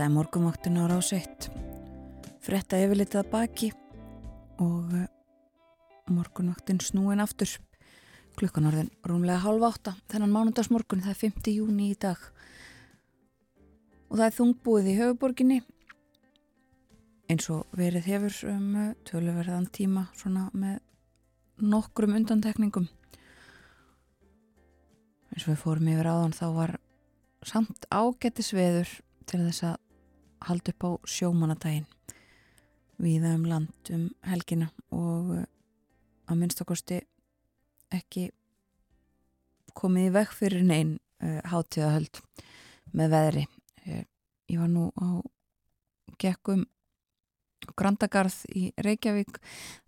[0.06, 1.46] Þetta er morgumvaktin á ráseitt.
[2.46, 3.68] Yfirlitið að baki
[4.62, 5.08] og eh,
[6.14, 7.50] morgunvaktin snúin aftur.
[8.38, 9.96] Klukkan orðin rúmlega halv átta.
[10.14, 11.50] Þennan mánundagsmorgun, það er 5.
[11.56, 12.22] júni í dag.
[14.12, 15.58] Og það er þungbúið í höfuborginni
[17.34, 20.84] eins og verið hefur um eh, töluverðan tíma svona með
[21.66, 22.86] nokkrum undantekningum.
[25.34, 26.76] Eins og við fórum yfir áðan þá var
[27.42, 28.94] samt ágættisveður
[29.26, 29.82] til þess að
[30.50, 31.88] halda upp á sjómanadaginn
[33.02, 35.44] viða um land um helgina og uh,
[36.30, 37.02] að minnstakosti
[37.94, 38.30] ekki
[39.76, 42.22] komið í vekk fyrir neinn uh, hátíðahöld
[42.96, 43.44] með veðri.
[43.84, 44.06] Uh,
[44.52, 45.20] ég var nú á
[46.22, 46.66] gekkum
[47.76, 49.40] Grandagarð í Reykjavík.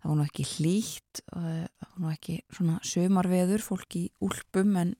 [0.02, 4.96] Það var nú ekki hlýtt það var nú ekki svona sömarveður fólk í úlpum en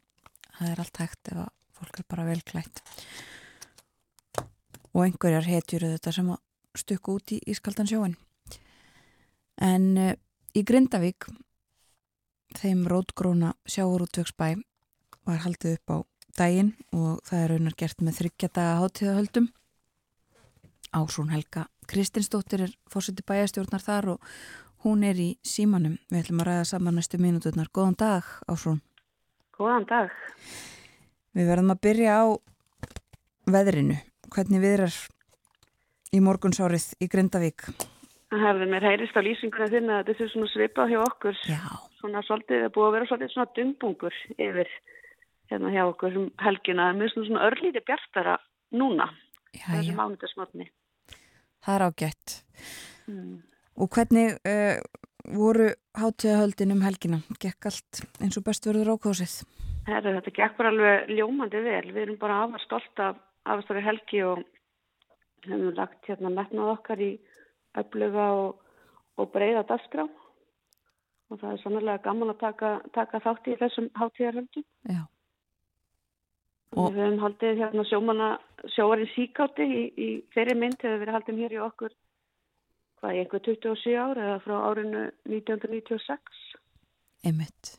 [0.58, 2.82] það er allt hægt ef að fólk er bara vel klætt
[4.98, 6.42] og einhverjar hetjur þetta sem að
[6.78, 8.18] stukku út í Ískaldan sjóin
[9.62, 10.14] en uh,
[10.58, 11.28] í Grindavík
[12.58, 14.56] þeim rótgróna sjáurútvegsbæ
[15.28, 15.96] var haldið upp á
[16.38, 19.48] daginn og það er raunar gert með þryggjadaga hátíðahöldum.
[20.96, 24.32] Ásrún Helga Kristinsdóttir er fórseti bæjastjórnar þar og
[24.84, 25.98] hún er í símanum.
[26.08, 27.68] Við ætlum að ræða saman næstu mínúturnar.
[27.74, 28.80] Góðan dag Ásrún.
[29.56, 30.12] Góðan dag.
[31.36, 32.26] Við verðum að byrja á
[33.48, 33.98] veðrinu.
[34.34, 34.96] Hvernig viðrar
[36.12, 37.64] í morgunsárið í Grindavík?
[38.28, 41.38] Hefði mér heyrist á lýsinguna þinn að þetta er svona svipað hjá okkur.
[41.48, 41.62] Já.
[41.98, 44.72] Svona svolítið, það búið að vera svolítið svona dumbungur yfir
[45.48, 46.88] hérna hjá okkur sem helgina.
[46.88, 48.36] Það er mjög svona, örlítið bjartara
[48.76, 49.08] núna.
[49.56, 49.94] Já.
[49.96, 50.68] mánudagsmotni.
[51.64, 52.34] Það er ágætt.
[53.08, 53.38] Mm.
[53.78, 54.76] Og hvernig uh,
[55.38, 57.22] voru hátíðahöldin um helgina?
[57.40, 59.40] Gekk allt eins og best verður ákvásið?
[59.88, 61.86] Herra, þetta gekk bara alveg ljómandi vel.
[61.94, 63.16] Við erum bara afar stolt af
[63.48, 64.42] afastari helgi og
[65.46, 67.12] hefum lagt hérna metnað okkar í
[67.78, 68.64] öfluga og,
[69.18, 70.08] og breyða dagskrá.
[71.28, 74.66] Og það er sannlega gaman að taka, taka þátt í þessum hátíðarhöldum.
[74.88, 75.02] Já.
[76.76, 78.28] Og við höfum haldið hérna sjómanna,
[78.74, 81.96] sjóarinn síkátti í, í þeirri mynd hefur verið haldið hér í okkur
[82.98, 86.40] hvað í einhver 27 ár eða frá árinu 1996.
[87.26, 87.74] Einmitt.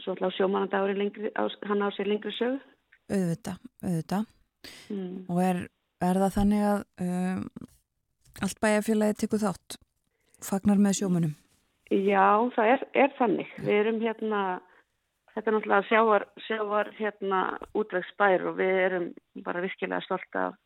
[0.00, 2.58] Svo ætla á sjómannadagurinn lengri, á, hann á sér lengri sög.
[3.12, 4.24] Auðvita, auðvita.
[4.88, 5.24] Mm.
[5.28, 5.58] Og er,
[6.04, 7.42] er það þannig að um,
[8.44, 9.76] allt bæjarfélagi tekur þátt?
[10.44, 11.34] Fagnar með sjómunum?
[11.92, 13.50] Já, það er, er þannig.
[13.60, 14.40] Við erum hérna,
[15.34, 17.40] þetta er náttúrulega sjávar, sjávar hérna
[17.76, 19.06] útvegsbær og við erum
[19.44, 20.56] bara virkilega stolt af,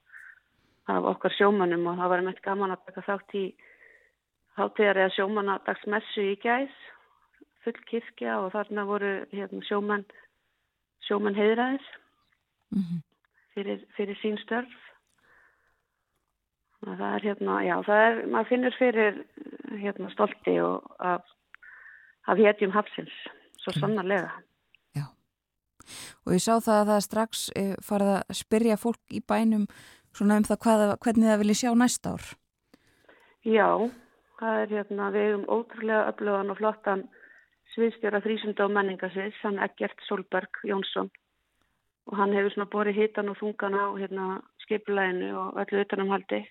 [0.95, 3.45] af okkar sjómanum og það var meitt gaman að taka þátt í
[4.59, 6.75] hátíðar eða sjómanadagsmessu í gæs,
[7.67, 10.07] full kirkja og þarna voru hérna, sjóman,
[11.07, 11.95] sjóman heiðræðis
[12.75, 13.03] Mm
[13.59, 14.75] fyrir, fyrir sín störf.
[16.85, 19.17] Það er hérna, já, það er, maður finnur fyrir
[19.83, 21.25] hérna stolti og af,
[22.31, 23.15] af hétjum hafsins,
[23.65, 24.31] svo sannarlega.
[26.29, 29.65] Og ég sá það að það strax eh, farið að spyrja fólk í bænum
[30.13, 32.27] svona um það hvað, hvernig það vilji sjá næsta ár.
[33.49, 33.69] Já,
[34.39, 37.07] það er hérna, við hefum ótrúlega öflugan og flottan
[37.73, 41.09] sviðstjóra frísunda og menningasviðs, hann Eggert Solberg Jónsson
[42.09, 44.27] og hann hefur svona borið hitan og þungan á hérna
[44.65, 46.43] skipulæginu og öllu utanumhaldi.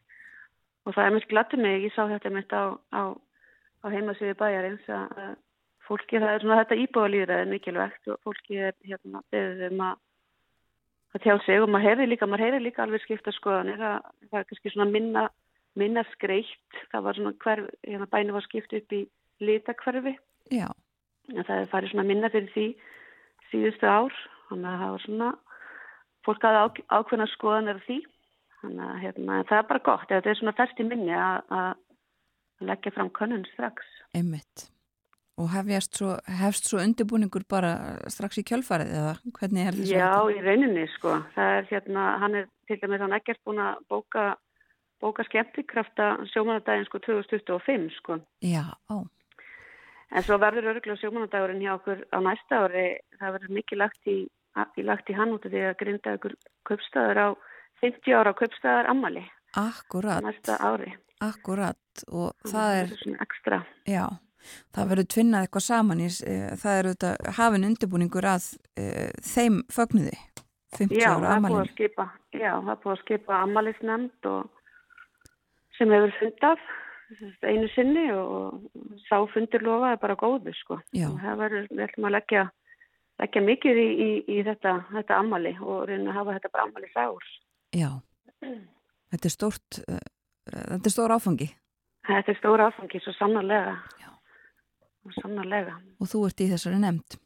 [0.85, 3.03] Og það er mjög glatið mig, ég sá þetta mitt á, á,
[3.83, 5.35] á heimasviði bæjarins að
[5.87, 10.03] fólki, það er svona þetta íbúðalýðræði mikilvægt og fólki er hérna beðið um að
[11.15, 14.39] að tjá sig og maður heyri líka, maður heyri líka alveg skipta skoðanir að það
[14.39, 15.23] er kannski svona minna,
[15.79, 19.01] minna skreitt, það var svona hverf, hérna bæni var skipt upp í
[19.43, 20.15] litakverfi,
[21.31, 22.67] það er farið svona minna fyrir því
[23.51, 24.15] síðustu ár,
[24.49, 25.31] þannig að það var svona,
[26.27, 27.99] fólk hafði ákveðna skoðanir því,
[28.61, 31.77] þannig að hérna, það er bara gott, þetta er svona fest í minni að,
[32.67, 33.85] leggja fram könnun strax.
[34.17, 34.67] einmitt.
[35.37, 35.51] Og
[35.93, 39.91] svo, hefst svo undirbúningur bara strax í kjölfarið eða hvernig er þessu?
[39.93, 41.19] Já, í rauninni sko.
[41.35, 44.23] Það er hérna, hann er til dæmis hann ekkert búin að bóka,
[44.97, 48.17] bóka skemmtikrafta sjómanadaginn sko 2025 sko.
[48.41, 48.97] Já, á,
[50.15, 52.85] En svo verður örgulega sjómanadagurinn hjá okkur á næsta ári,
[53.19, 54.17] það verður mikið lagt í,
[54.87, 56.35] lagt í hann út af því að grinda ykkur
[56.69, 57.27] kaupstæður á
[57.81, 59.25] 50 ára kaupstæðar ammali
[59.57, 60.93] akkurat, næsta ári.
[61.23, 63.59] akkurat og það er, Þetta svona ekstra.
[63.87, 64.05] já,
[64.75, 68.49] það verður tvinnað eitthvað saman í, eh, það er auðvitað hafin undirbúningur að
[68.79, 70.17] uh, þeim fögnuði,
[70.77, 71.71] 50 Já, ára það er búið að amalinu.
[71.73, 73.41] skipa, já, það er búið að skipa
[74.33, 74.53] og
[75.77, 76.67] sem hefur fundað
[77.47, 78.61] einu sinni og
[79.07, 80.79] sá fundir lofa er bara góðu, sko.
[80.91, 81.07] Já.
[81.21, 82.41] Það verður, við ætlum að leggja,
[83.21, 86.91] leggja mikið í, í, í þetta, þetta ammæli og reyna að hafa þetta bara ammæli
[86.93, 87.31] sárs.
[87.75, 87.89] Já,
[89.07, 90.03] Þetta er stórt, uh,
[90.51, 91.47] þetta er stór áfangi
[92.07, 93.73] Þetta er stóra áfangi, svo sannarlega.
[93.99, 94.09] Já.
[95.03, 95.73] Svo Sannarlega.
[95.99, 97.17] og þú ert í þessari nefnd.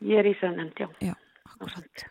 [0.00, 0.88] Ég er í þessu nefnd, já.
[1.10, 1.14] Já,
[1.50, 2.04] akkurat.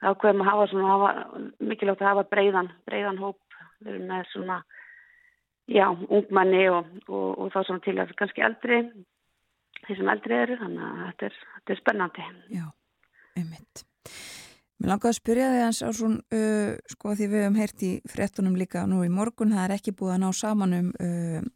[0.00, 3.38] Það ákveðum að hafa svona, hafa, mikilvægt að hafa breiðan, breiðan hóp.
[3.80, 4.58] Við erum með svona,
[5.72, 5.86] já,
[6.18, 8.82] ungmanni og, og, og þá svona til að kannski eldri,
[9.86, 12.26] þeir sem eldri eru, þannig að þetta er, þetta er spennandi.
[12.54, 12.66] Já,
[13.38, 13.84] einmitt.
[14.76, 17.92] Mér langaði að spyrja þig eins á svona, uh, sko því við hefum heyrt í
[18.12, 21.46] fréttunum líka nú í morgun, það er ekki búið að ná saman um uh,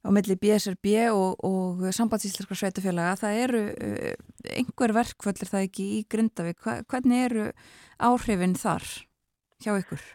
[0.00, 3.18] á milli BSRB og, og sambandsíslarska sveitafélaga.
[3.20, 4.14] Það eru uh,
[4.54, 6.62] einhver verkvöldir það ekki í Grindavík.
[6.62, 7.50] Hva, hvernig eru
[7.98, 8.86] áhrifin þar
[9.60, 10.06] hjá ykkur?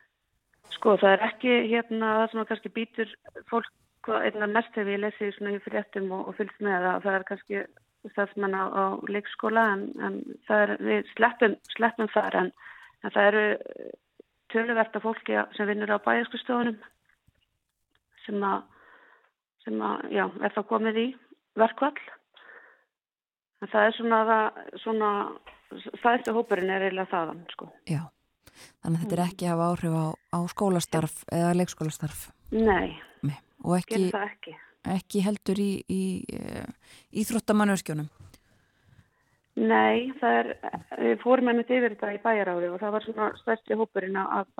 [0.75, 3.11] Sko, það er ekki hérna það sem að kannski býtur
[3.51, 3.69] fólk
[4.05, 7.03] hvað einna mest hefur ég lesið svona í fréttum og, og fylgst með það.
[7.05, 7.63] Það er kannski
[8.13, 12.51] stafsmenn á, á leikskóla en, en það er, við sleppum, sleppum þar en,
[13.01, 13.45] en það eru
[14.53, 16.77] töluvert af fólki sem vinnur á bæjarskustofunum
[18.25, 18.61] sem að,
[19.65, 21.07] sem að, já, er þá komið í
[21.59, 21.97] verkvall.
[23.63, 25.09] En það er svona, það, svona,
[26.01, 27.69] stæðstu hópurinn er eiginlega þaðan, sko.
[27.89, 28.01] Já,
[28.83, 32.25] þannig að þetta er ekki að hafa áhrif á, á skólastarf eða leikskólastarf.
[32.55, 32.97] Nei,
[33.29, 33.39] Nei.
[33.65, 34.53] Og ekki, ekki.
[34.93, 36.01] ekki heldur í, í
[36.37, 36.65] uh,
[37.21, 38.09] íþróttamannurskjónum.
[39.55, 40.49] Nei, það er,
[40.99, 44.51] við fórum einmitt yfir þetta í bæjaráði og það var svona stærsti hópurinn af-.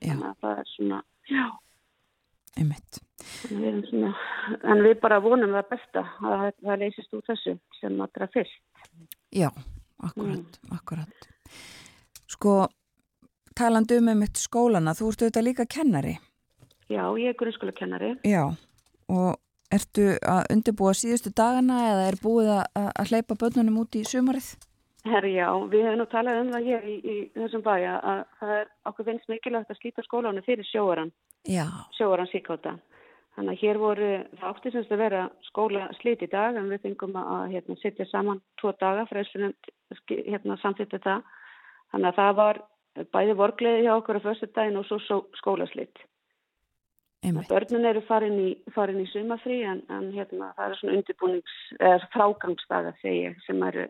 [0.00, 0.08] Já.
[0.08, 1.44] Þannig að það er svona, já,
[2.58, 2.98] Einmitt.
[3.48, 4.12] erum svona,
[4.68, 8.58] en við bara vonum það besta að það, leysist úr þessu sem allra fyrst.
[9.32, 9.48] Já,
[10.04, 11.28] akkurat, akkurat.
[12.28, 12.56] Sko,
[13.56, 16.18] talandi um einmitt skólana, þú ert auðvitað líka kennari.
[16.92, 18.10] Já, ég er grunnskólakennari.
[18.28, 18.44] Já,
[19.08, 19.38] og
[19.72, 24.52] ertu að undirbúa síðustu dagana eða er búið að, að- hleypa börnunum út í sumarið?
[25.02, 28.52] Herri, já, við hefum nú talað um það hér í, í þessum bæja að það
[28.60, 31.10] er okkur finnst mikilvægt að slíta skólanum fyrir sjóaran,
[31.48, 31.64] Já,
[31.98, 32.76] sjóaran síkáta.
[33.34, 36.82] Þannig að hér voru, það átti semst að vera skóla slít í dag en við
[36.84, 39.54] fengum að hérna, setja saman tvo daga fyrir þessum
[40.28, 41.22] hérna, samþýttu það.
[41.90, 42.60] Þannig að það var
[43.16, 45.96] bæði vorgleði hjá okkur á fyrstu daginn og svo, svo skólaslitt.
[45.96, 46.11] einmitt.
[47.22, 52.94] Börnun eru farin í, í sumafrí en, en hérna, það eru svona undirbúnings, eða frágangsdaga
[52.98, 53.86] segi ég, sem eru,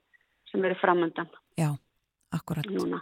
[0.50, 1.70] sem eru framöndan Já,
[2.36, 2.68] akkurat.
[2.68, 3.00] núna.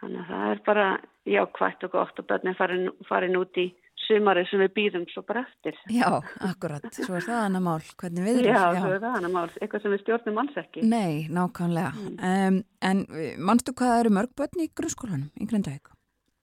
[0.00, 0.86] Þannig að það er bara
[1.28, 3.68] jákvætt og gott og börnin farin, farin út í
[4.06, 5.76] sumari sem við býðum svo bara eftir.
[5.92, 6.08] Já,
[6.48, 6.88] akkurat.
[6.96, 7.78] Svo er það annað mál.
[8.00, 10.84] Hvernig við Já, það er það hann að mál, eitthvað sem við stjórnum alls ekki.
[10.88, 11.92] Nei, nákvæmlega.
[12.16, 15.92] Um, en uh, manstu hvað eru mörg börn í grunnskólanum í Grindavík?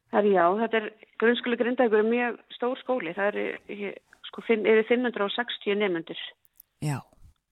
[0.10, 0.88] Það er já, þetta er
[1.22, 3.92] grunnskóli Grindavíkur er mjög stór skóli, það eru
[4.30, 6.22] sko, yfir 560 nefnendur
[6.82, 6.98] Já,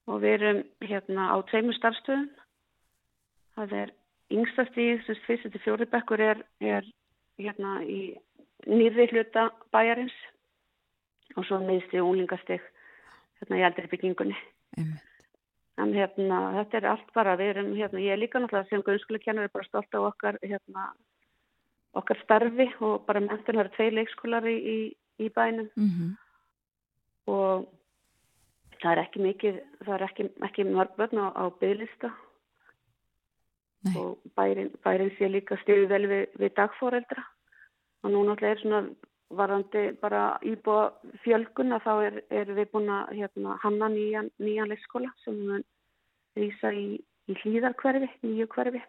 [0.08, 2.28] og við erum hérna á tveimur starfstöðum.
[3.58, 3.92] Það er
[4.32, 6.86] yngsta stíð, sem fyrst til fjóri bekkur er, er
[7.38, 8.00] hérna í
[8.66, 10.16] nýrði hluta bæjarins.
[11.36, 12.62] Og svo og úlingastig
[13.38, 14.36] hérna í eldri byggingunni.
[15.78, 19.52] En hérna, þetta er allt bara, við erum hérna, ég er líka náttúrulega sem grunnskólakennari
[19.52, 20.88] bara stolt á okkar, hérna,
[21.96, 24.78] okkar starfi og bara mentur eru tvei leikskólari í,
[25.18, 26.16] í bænum Mm
[27.28, 27.66] og
[28.80, 32.12] það er ekki mikið, það er ekki, ekki mörg börn á, á bygglista
[33.86, 33.94] Nei.
[34.00, 37.24] og bærin, bærin sé líka stiðu vel við, við dagfóreldra
[38.02, 38.82] og nú náttúrulega er svona
[39.38, 40.88] varandi bara íbúa
[41.24, 45.66] fjölgun að þá er, er við búin að hérna, hanna nýjan, nýjan leikskóla sem við
[46.38, 46.86] rýsa í,
[47.28, 48.80] í hlýðarkverfi, nýju hverfi.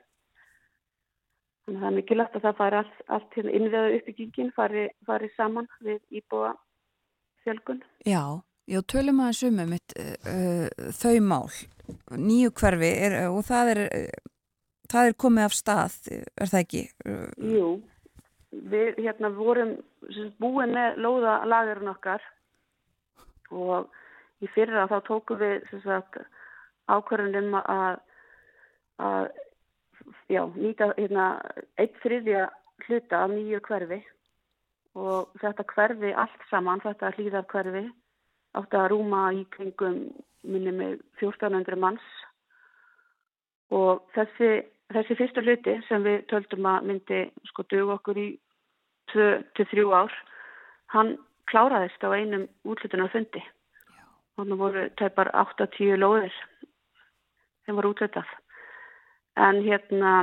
[1.70, 5.28] Þannig að það er mikilvægt að það fari allt, allt hérna innveðu uppbyggingin fari, fari
[5.36, 6.54] saman við íbúa
[7.46, 7.84] fjölgun.
[8.10, 8.24] Já,
[8.66, 11.52] já, tölum aðeins um mitt uh, uh, þau mál,
[12.18, 13.82] nýju hverfi er, og það er,
[14.90, 16.82] það er komið af stað, er það ekki?
[17.54, 17.68] Jú,
[18.74, 19.76] við hérna vorum
[20.42, 22.26] búin með lóðalagurinn okkar
[23.54, 23.94] og
[24.42, 26.18] í fyrra þá tókum við sem sagt,
[26.90, 28.02] ákvörðunum að,
[29.06, 29.30] að
[30.30, 31.28] já, nýta hérna,
[31.78, 32.48] eitt þriðja
[32.88, 34.00] hluta af nýju hverfi
[35.00, 37.86] og þetta hverfi allt saman, þetta hlýðar hverfi
[38.58, 40.02] átti að rúma í kringum
[40.44, 42.06] minni með 1400 manns
[43.76, 48.30] og þessi þessi fyrstu hluti sem við töldum að myndi sko dög okkur í
[49.14, 50.14] 2-3 ár,
[50.94, 51.16] hann
[51.50, 53.42] kláraðist á einum útlutunar fundi.
[54.38, 56.34] Þannig voru tæpar 8-10 lóðir
[57.66, 58.30] sem voru útlutað.
[59.38, 60.14] En hérna,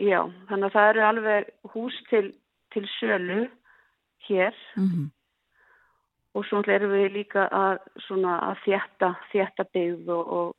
[0.00, 2.26] já, þannig að það eru alveg hús til,
[2.74, 3.46] til sölu
[4.26, 5.08] hér mm
[6.34, 10.50] og svo erum við líka að, svona, að þjætta, þjætta byggð og, og,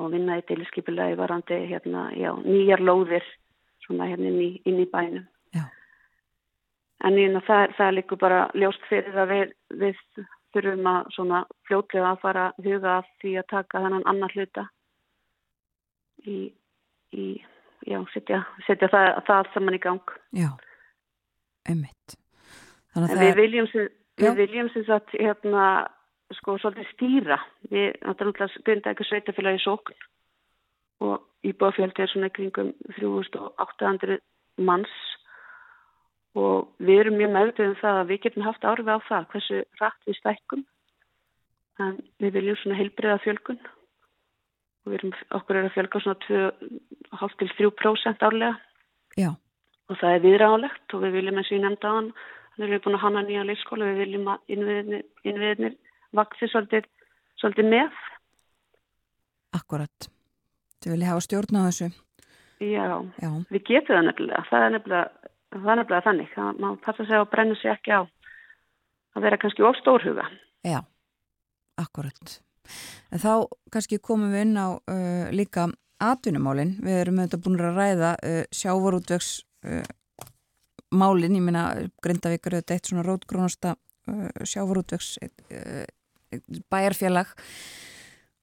[0.00, 3.26] og vinna í deiliskypulagi varandi hérna, já, nýjar lóðir
[3.84, 5.26] svona hérna inn í, inn í bænum.
[5.54, 5.66] Já.
[7.04, 10.00] en ég, það, það er líka bara ljóst fyrir að við, við
[10.54, 14.64] þurfum að fljótlega að fara huga að því að taka þennan annar hluta
[16.28, 16.38] í,
[17.14, 17.24] í
[17.86, 20.14] já, setja, setja það, það saman í gang.
[20.36, 20.50] Já,
[22.94, 25.68] það við viljum sem, við viljum sem sagt hérna
[26.38, 27.38] sko svolítið stýra.
[27.70, 29.96] Við náttúrulega grinda ekki sveitafélagi sókn
[31.04, 34.20] og íbúafjöldi er svona kringum 3800
[34.64, 34.92] manns.
[36.34, 39.58] Og við erum mjög meðvitið um það að við getum haft árið á það hversu
[39.80, 40.64] rætt við stækkum.
[41.84, 43.60] En við viljum svona heilbriða fjölgun
[44.92, 48.54] erum, okkur er að fjölga svona 2,5 til 3% árlega.
[49.16, 49.30] Já,
[49.88, 52.10] og það er viðránlegt og við viljum eins og ég nefndi á hann
[52.54, 55.76] þannig erum við búin að hanna nýja leikskóla við viljum að innviðinir, innviðinir
[56.14, 56.86] vaksi svolítið,
[57.42, 58.00] svolítið með.
[59.58, 60.08] Akkurat.
[60.82, 61.90] Þau vilja hafa stjórn á þessu.
[62.62, 62.84] já,
[63.18, 64.44] Já, við getum það nefnilega.
[64.50, 66.32] Það er nefnilega, það er nefnilega þannig.
[66.34, 68.00] Það má passa sig að brenna sig ekki á
[69.14, 70.28] að vera kannski of stórhuga.
[70.64, 70.80] Já,
[71.80, 72.38] akkurat.
[73.12, 73.32] En þá
[73.72, 75.68] kannski komum við inn á uh, líka
[76.02, 76.76] atvinnumálin.
[76.84, 79.32] Við erum auðvitað búin að ræða uh, sjávarútvegs
[79.66, 79.82] uh,
[80.94, 81.64] ég meina
[82.02, 85.84] Grindavík er auðvitað eitt svona rótgrónasta uh, sjávarútvegs uh,
[86.70, 87.34] bæjarfélag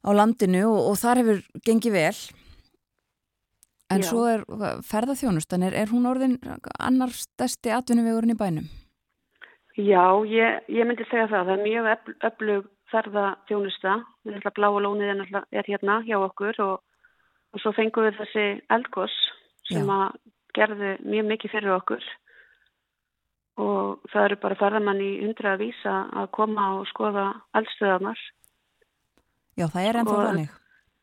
[0.01, 2.15] á landinu og, og þar hefur gengið vel.
[3.91, 4.07] En Já.
[4.07, 4.45] svo er
[4.87, 6.37] ferðarþjónustan, er, er hún orðin
[6.79, 8.69] annar stærsti atvinnuvegurinn í bænum?
[9.79, 11.49] Já, ég, ég myndi segja það.
[11.49, 12.15] Það er mjög öfl-
[12.91, 14.03] öflug ferðaþjónusta.
[14.25, 16.81] Við náttúrulega bláa lónið er, er hérna hjá okkur og,
[17.53, 19.13] og svo fengum við þessi eldgós
[19.69, 19.93] sem Já.
[19.93, 20.17] að
[20.53, 22.03] gerðu mjög mikið fyrir okkur.
[23.57, 28.19] Og það eru bara ferðamann í hundra að vísa að koma og skoða eldstöðarnar.
[29.57, 30.57] Já, það er ennþá þannig.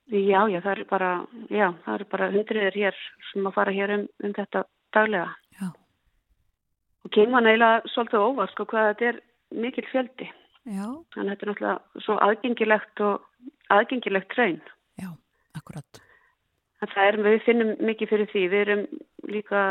[0.09, 1.11] Já, já, það eru bara,
[1.51, 4.65] eru bara hundriðir hér sem að fara hér um, um þetta
[4.97, 5.35] daglega.
[5.61, 5.69] Já.
[7.05, 9.21] Og kemur eiginlega svolítið óvart sko hvað þetta er
[9.53, 10.31] mikil fjöldi.
[10.69, 13.23] Já, Þannig að þetta er náttúrulega svo aðgengilegt og
[13.73, 14.61] aðgengilegt traun.
[15.01, 15.09] já,
[15.57, 16.01] akkurat.
[16.79, 18.43] Það er, við finnum mikið fyrir því.
[18.53, 18.83] Við erum
[19.33, 19.63] líka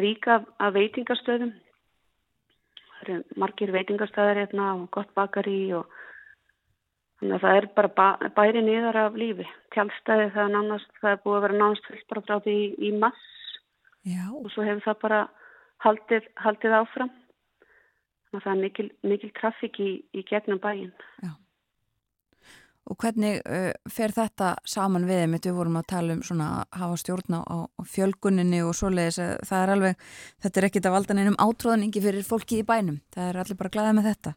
[0.00, 1.52] ríka af veitingastöðum.
[2.88, 5.84] Það eru margir veitingastöðar hérna og gott bakari og
[7.20, 8.08] þannig að það er bara ba
[8.38, 9.46] bæri niðar af lífi.
[9.76, 12.92] Tjálstæði það er nánast, það er búið að vera nánast fullt bara frá því í
[12.98, 13.30] mass
[14.04, 15.20] Já, og svo hefur það bara
[15.84, 17.12] haldið, haldið áfram.
[18.34, 20.92] Að það er mikil, mikil trafík í, í gegnum bæinn.
[22.90, 26.80] og hvernig uh, fer þetta saman við einmitt, við vorum að tala um svona að
[26.82, 30.08] hafa stjórn á, á fjölguninni og svoleiðis, það er alveg,
[30.44, 33.72] þetta er ekkit að valda neinum átróðningi fyrir fólki í bænum, það er allir bara
[33.76, 34.34] glæðið með þetta.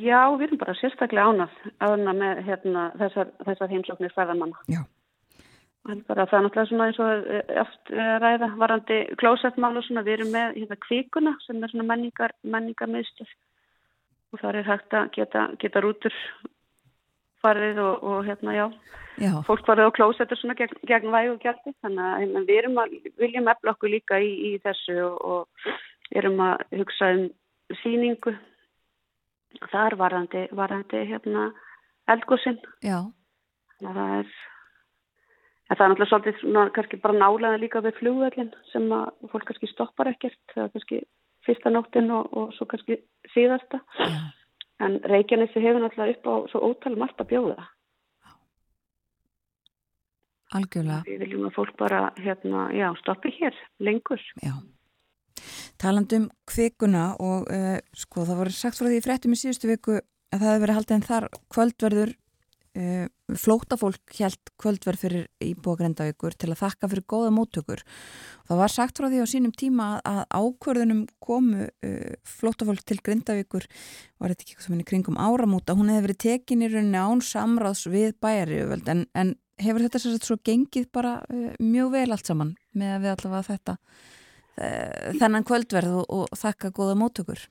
[0.00, 4.62] Já, við erum bara sérstaklega ánað, ánað með hérna, þessar, þessar heimsóknir fæðamanna.
[4.72, 4.80] Já.
[5.86, 10.18] Það er náttúrulega svona eins og eh, oft eh, ræða varandi klósettmál og svona, við
[10.18, 13.32] erum með hérna kvíkuna sem er svona menningar, menningarmiðstöð.
[14.34, 16.16] Og þar er hægt að geta, geta rútur
[17.44, 18.66] farið og, og hérna já,
[19.16, 22.58] Já, fólk farið á klósettur svona gegn, gegn væg og gjaldi, þannig að hérna, við
[22.60, 27.22] erum að, viljum efla okkur líka í, í þessu og, og erum að hugsa um
[27.80, 28.34] síningu
[29.72, 31.46] þar varandi, varandi hérna
[32.12, 32.98] eldgóðsinn já,
[33.80, 34.36] það er,
[35.66, 39.46] en það er náttúrulega svolítið svona, kannski bara nálega líka við flugvöllin sem að fólk
[39.50, 41.00] kannski stoppar ekkert, það er kannski
[41.46, 43.00] fyrsta nóttin og, og svo kannski
[43.34, 43.82] síðasta.
[43.98, 44.20] já,
[44.80, 47.64] En Reykjanesi hefur náttúrulega upp á svo ótalum allt að bjóða.
[50.56, 54.20] algjörlega, Við viljum að fólk bara, hérna, já, stoppi hér lengur.
[54.42, 54.54] já.
[55.76, 60.38] Talandum kvikuna og uh, sko það voru sagt frá því fréttum í síðustu viku að
[60.40, 62.12] það hefði verið haldið en þar kvöldverður
[63.40, 67.82] flótafólk hjælt kvöldverð fyrir íbúa grendavíkur til að þakka fyrir góða móttökur.
[68.46, 73.66] Það var sagt frá því á sínum tíma að, ákvörðunum komu uh, flótafólk til grendavíkur
[74.20, 77.24] var þetta ekki eitthvað sem henni kringum áramóta, hún hefði verið tekin í rauninni án
[77.24, 82.30] samráðs við bæjarjöföld en, en hefur þetta sér svo gengið bara uh, mjög vel allt
[82.30, 83.80] saman með að við allavega þetta
[84.56, 87.42] þennan kvöldverð og, og þakka góða móttökur.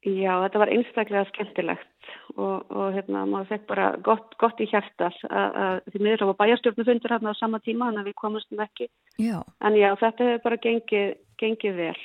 [0.00, 5.16] Já, þetta var einstaklega skemmtilegt og, og hérna, maður fekk bara gott, gott í hjartas
[5.28, 8.88] að, því miður á bæjarstjórnufundur hérna á sama tíma, að við komumstum ekki
[9.20, 11.10] Já, En já, þetta hefur bara gengið,
[11.42, 12.00] gengið vel.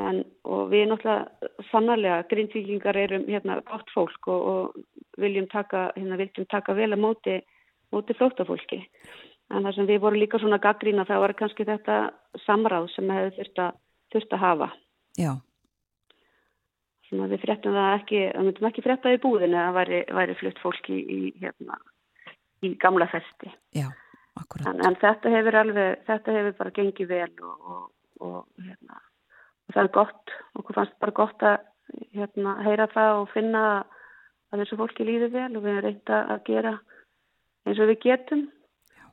[0.00, 6.18] En, og við náttúrulega sannarlega grindvíkingar erum hérna gott fólk og, og viljum taka, hérna
[6.20, 7.38] viljum taka vel að móti,
[7.92, 8.82] móti flóttafólki.
[9.52, 11.96] En það sem við vorum líka svona gaggrína það var kannski þetta
[12.44, 13.72] samráð sem hefur
[14.12, 14.70] þurft að hafa.
[15.16, 15.32] já,
[17.12, 20.60] Svona við fréttum það ekki, það myndum ekki frétta í búðinu að væri, væri flutt
[20.62, 21.74] fólki í, hérna,
[22.64, 23.50] í gamla festi.
[23.76, 23.90] já,
[24.40, 24.70] akkurat.
[24.70, 27.84] En, en þetta hefur alveg, þetta hefur bara gengið vel og, og,
[28.24, 29.02] og, hérna,
[29.74, 31.68] það er gott, okkur fannst bara gott að
[32.16, 36.44] hérna, heyra það og finna að þessu fólki líður vel og við erum reynda að
[36.48, 36.76] gera
[37.68, 38.46] eins og við getum.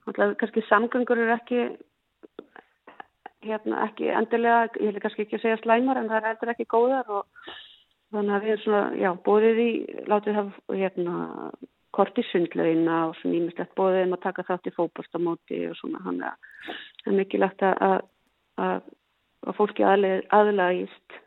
[0.08, 1.66] Náttúrulega kannski samgöngur eru ekki,
[3.43, 7.12] hérna, ekki endilega, ég vil kannski ekki segja slæmar en það er heldur ekki góðar
[7.20, 7.28] og
[8.14, 9.72] þannig að við erum svona, já, bóðið í,
[10.10, 11.18] látið það, hérna,
[11.95, 16.01] kort í sundlaugina og svona ímislegt bóðið um að taka þátt í fókbostamóti og svona,
[16.05, 16.38] hann er,
[17.18, 18.01] mikilvægt að,
[18.62, 18.89] að,
[19.47, 21.20] að fólki aðlega, aðlagist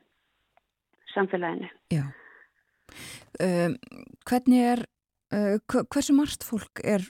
[1.14, 1.70] samfélaginu.
[1.92, 2.04] Já.
[3.42, 3.78] Um,
[4.28, 4.84] hvernig er,
[5.34, 5.56] uh,
[5.90, 7.06] hversu margt fólk er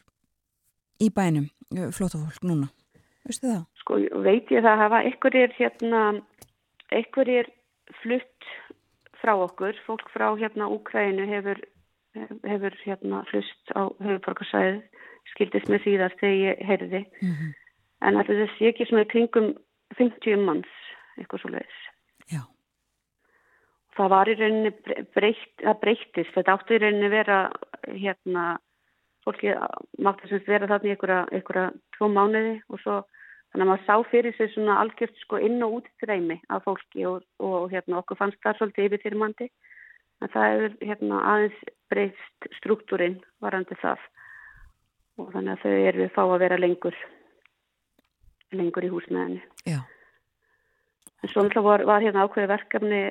[1.03, 2.71] í bænum, uh, flótafólk núna?
[3.27, 3.65] Veistu það?
[3.83, 6.03] Sko, veit ég það hafa einhverjir hérna,
[6.91, 7.51] einhverjir
[8.03, 8.49] flutt
[9.23, 11.63] frá okkur, fólk frá hérna Úkrænu hefur,
[12.45, 14.83] hefur hérna flust á höfuborgarsæðið,
[15.33, 17.05] skildist með síðast þegar ég heyrði.
[17.23, 17.53] Mm
[18.03, 19.53] En að þetta sé ekki svona í kringum
[19.99, 20.71] 50 manns,
[21.21, 21.81] eitthvað svo leiðis.
[22.33, 22.43] Já.
[23.97, 27.39] Það var í rauninni bre- breytt, það breyttist, þetta átti í rauninni vera
[27.87, 28.47] hérna,
[29.23, 29.55] fólki
[30.03, 32.99] mátti sem vera þarna í einhverja tvo mánuði og svo
[33.53, 37.07] þannig að maður sá fyrir sig svona algjört sko inn og út streymi af fólki
[37.09, 39.49] og, og hérna okkur fannst það svolítið yfirþyrmandi
[40.23, 44.07] en það hefur hérna aðeins breyst struktúrin varandi það
[45.21, 46.97] og þannig að þau eru fá að vera lengur
[48.53, 49.43] lengur í húsnæðinu.
[49.69, 49.81] Já.
[51.23, 53.03] En svo náttúrulega var, var hérna ákveði verkefni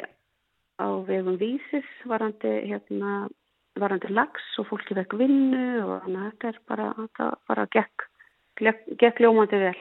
[0.81, 3.29] á vegum vísis varandi hérna
[3.79, 8.07] varandi lags og fólki vekk vinnu og þannig að þetta er bara, þetta bara gekk,
[8.59, 9.75] gekk, gekk ljómandi vel.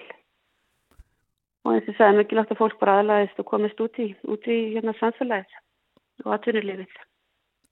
[1.71, 4.47] Og eins og það er mikilvægt að fólk bara aðlæðist og komist út í, út
[4.51, 6.97] í hérna samfélagið og atvinnulífið.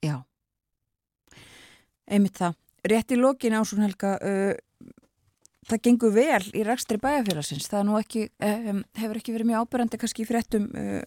[0.06, 0.14] Já.
[2.06, 2.54] Einmitt það.
[2.92, 4.92] Rétt í lokin ásún Helga, uh,
[5.66, 7.66] það gengur vel í rekstri bæjarfélagsins.
[7.72, 11.02] Það ekki, um, hefur ekki verið mjög ábyrrandi kannski í fréttum uh,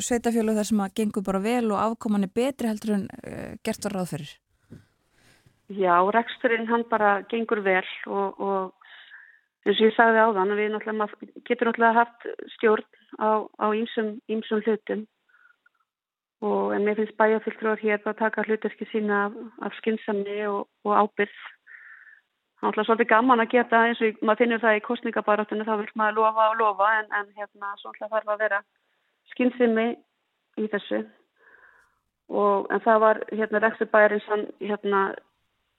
[0.00, 3.84] sveitafjölu þar sem að gengur bara vel og afkoman er betri heldur en uh, gert
[3.84, 4.32] var ráð fyrir.
[5.76, 8.83] Já, reksturinn hann bara gengur vel og, og
[9.64, 12.86] eins og ég sagði á þann við náttúrulega, getur náttúrulega haft stjórn
[13.16, 13.28] á,
[13.72, 15.06] ýmsum hlutum
[16.44, 20.92] og en mér finnst bæjarfylltrúar hér að taka hlutarki sína af, af skynsami og, og
[20.92, 21.36] ábyrð.
[22.60, 25.74] Það er náttúrulega svolítið gaman að geta eins og maður finnur það í kostningabarátunni þá
[25.80, 28.62] vil maður lofa og lofa en, en hérna svona þarf að vera
[29.32, 29.86] skynsami
[30.60, 31.04] í þessu
[32.28, 35.02] og en það var hérna rekstur bæjarins hann hérna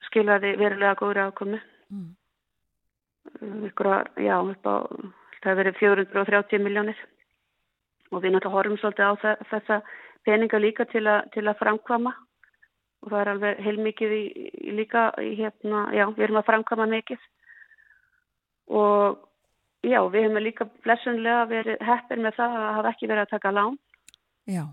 [0.06, 1.58] skilaði verulega góðri ákomi.
[1.90, 2.14] Mm.
[3.70, 4.76] Ykkur að, já, upp á,
[5.42, 7.00] það hefur verið 430 miljónir
[8.12, 9.78] og við náttúrulega horfum svolítið á þe- þessa
[10.26, 12.12] peninga líka til, a, til að framkvama
[13.02, 14.22] og það er alveg heilmikið í,
[14.68, 17.26] í líka í hérna, já, við erum að framkvama mikið
[18.80, 19.18] og
[19.86, 23.52] já, við hefum líka blessunlega verið heppir með það að hafa ekki verið að taka
[23.54, 23.76] lán
[24.46, 24.64] Já.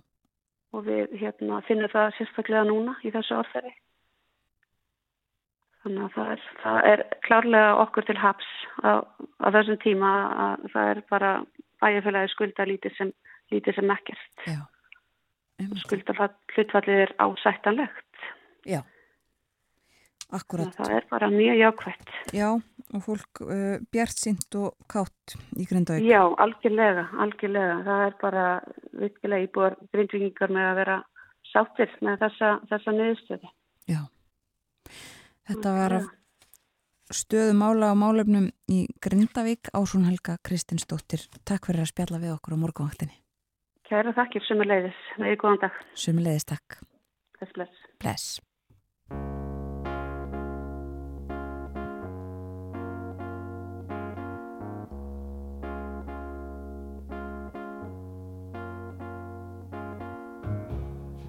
[0.74, 3.74] og við hérna, finnum það sérstaklega núna í þessu orðferði.
[5.84, 8.52] Þannig að það er, það er klárlega okkur til haps
[8.88, 9.04] á,
[9.44, 10.12] á þessum tíma
[10.46, 11.32] að það er bara
[11.84, 13.12] bæjarfélagi skulda lítið sem,
[13.52, 14.48] lítið sem ekkert.
[15.84, 18.28] Skuldafallið er ásættanlegt.
[18.64, 18.82] Já.
[20.34, 20.70] Þannig Akkurat.
[20.72, 22.14] að Það er bara mjög jákvætt.
[22.34, 22.48] Já,
[22.96, 26.08] og fólk uh, bjart sint og kátt í Grindavík.
[26.10, 27.76] Já, algjörlega, algjörlega.
[27.86, 28.46] Það er bara
[29.04, 30.98] virkilega íbúar grindvingingar með að vera
[31.52, 33.52] sáttir með þessa, þessa niðurstöði.
[33.92, 34.02] Já.
[35.50, 36.06] Þetta var af
[37.14, 41.28] stöðu mála á málefnum í Grindavík Ásún Helga Kristinsdóttir.
[41.44, 43.20] Takk fyrir að spjalla við okkur á morgunvaktinni.
[43.90, 45.04] Kæra þakkir sem er leiðis.
[45.20, 45.84] Með góðan dag.
[46.00, 46.80] Sumulegðis takk.
[47.42, 47.86] Þess bless.
[48.00, 48.26] Bless.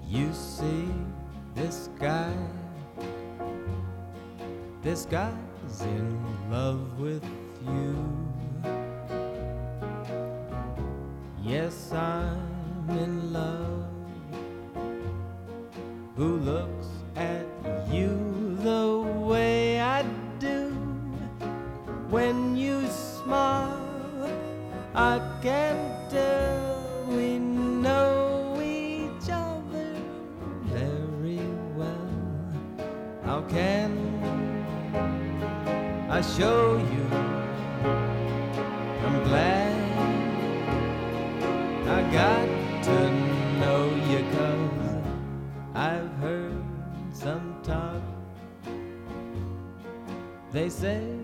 [0.07, 0.87] You see
[1.55, 2.31] this guy,
[4.95, 7.21] this guy's in love with
[7.67, 7.97] you.
[11.43, 13.83] Yes, I'm in love.
[16.15, 16.87] Who looks
[17.17, 17.45] at
[17.91, 20.03] you the way I
[20.39, 20.69] do?
[22.09, 24.29] When you smile,
[24.95, 25.94] I can
[36.15, 37.05] I show you?
[39.05, 39.75] I'm glad
[41.89, 42.47] I got
[42.83, 42.97] to
[43.59, 45.03] know you 'cause
[45.75, 46.63] I've heard
[47.11, 48.01] some talk.
[50.53, 51.14] They say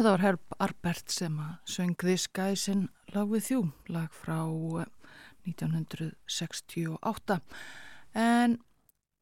[0.00, 4.38] Þetta var Herb Arbert sem að söng This Guys in Love With You, lag frá
[4.80, 4.86] eh,
[5.44, 7.36] 1968.
[8.16, 8.54] En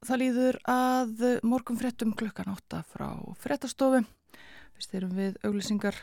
[0.07, 3.09] það líður að morgun fréttum klukkan 8 frá
[3.43, 4.05] fréttastofu.
[4.76, 5.99] Fyrst erum við auglýsingar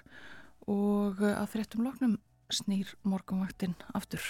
[0.68, 2.20] og að fréttum loknum
[2.52, 4.28] snýr morgunvaktin aftur.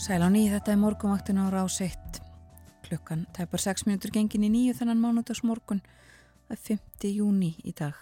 [0.00, 2.22] Sæl á nýð, þetta er morgunvaktin á rás 1.
[2.86, 5.82] Klukkan tæpar 6 minútur gengin í nýju þennan mánudags morgun.
[6.48, 7.10] Það er 5.
[7.18, 7.98] júni í dag.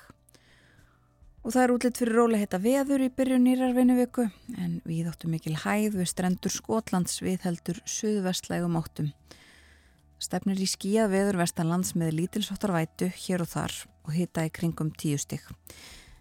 [1.42, 5.34] Og það er útlitt fyrir róli heita veður í byrjun nýrarvinu viku en við áttum
[5.34, 9.11] mikil hæð við strendur Skotlands við heldur suðvestlægum áttum.
[10.22, 13.74] Stefnir í skíað veður vestanlands með lítilsóttar vætu hér og þar
[14.07, 15.51] og hita í kringum 10 stygg.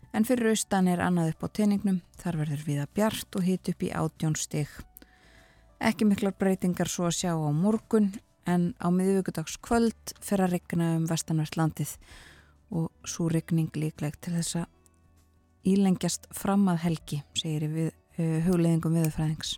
[0.10, 3.86] En fyrir austan er annað upp á teiningnum, þar verður viða bjart og hit upp
[3.86, 4.87] í 18 stygg.
[5.78, 8.10] Ekki miklar breytingar svo að sjá á morgun
[8.50, 11.92] en á miðvíkudags kvöld fer að regna um vestanvert landið
[12.74, 14.72] og svo regning líkleg til þess að
[15.68, 19.58] ílengjast fram að helgi, segir við uh, hugleðingum viðfræðings.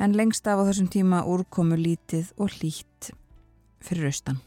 [0.00, 3.10] En lengst af á þessum tíma úrkomu lítið og hlýtt
[3.84, 4.40] fyrir austan.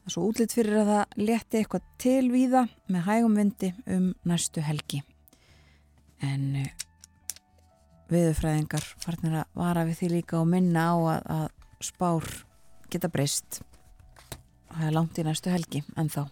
[0.00, 2.62] Það er svo útlitt fyrir að það leti eitthvað tilvíða
[2.92, 5.02] með hægum vindi um næstu helgi.
[6.22, 6.70] En uh,
[8.10, 11.46] viðfræðingar farnir að vara við því líka og minna á að, að
[11.90, 12.26] spár
[12.90, 13.60] geta breyst.
[14.70, 16.24] Það er langt í næstu helgi en þá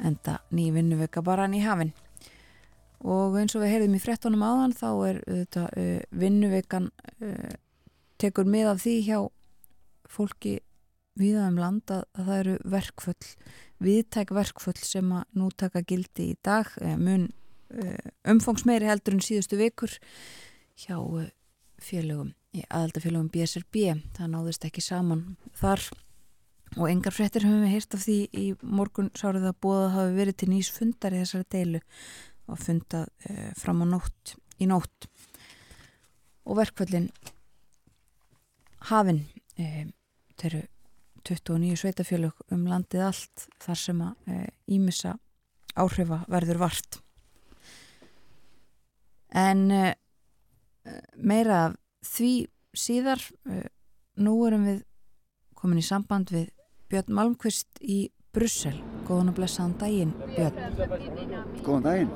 [0.00, 1.92] enda ný vinnuvika bara ný hafinn.
[3.00, 6.90] Og eins og við heyrðum í frettunum áðan þá er þetta uh, vinnuvikan
[7.24, 7.52] uh,
[8.20, 9.18] tekur með af því hjá
[10.10, 10.58] fólki
[11.20, 13.30] viða um land að, að það eru verkfull
[13.80, 17.30] viðtæk verkfull sem að nú taka gildi í dag uh, mun
[18.26, 19.92] umfangsmeiri heldur en síðustu vikur
[20.80, 20.96] hjá
[21.80, 23.82] félögum í aðaldafélögum BSRB
[24.16, 25.24] það náðist ekki saman
[25.58, 25.82] þar.
[26.78, 30.16] Og engar frettir höfum við heyrt af því í morgun sárið að búið að hafa
[30.18, 31.80] verið til nýs fundar í þessari deilu
[32.50, 35.08] og fundað uh, fram á nótt í nótt.
[36.46, 37.08] Og verkvöldin
[38.90, 39.24] hafinn
[39.58, 39.88] uh,
[40.38, 40.62] þeir eru
[41.26, 45.16] 29 sveitafjölug um landið allt þar sem að uh, ímissa
[45.78, 47.02] áhrifa verður vart.
[49.30, 49.68] En
[51.16, 51.76] meira af
[52.06, 52.32] því
[52.76, 53.22] síðar
[54.20, 54.80] nú erum við
[55.58, 56.48] komin í samband við
[56.90, 58.76] Björn Malmqvist í Brussel.
[59.08, 60.56] Góðan og blessaðan daginn, Björn.
[61.66, 62.10] Góðan daginn.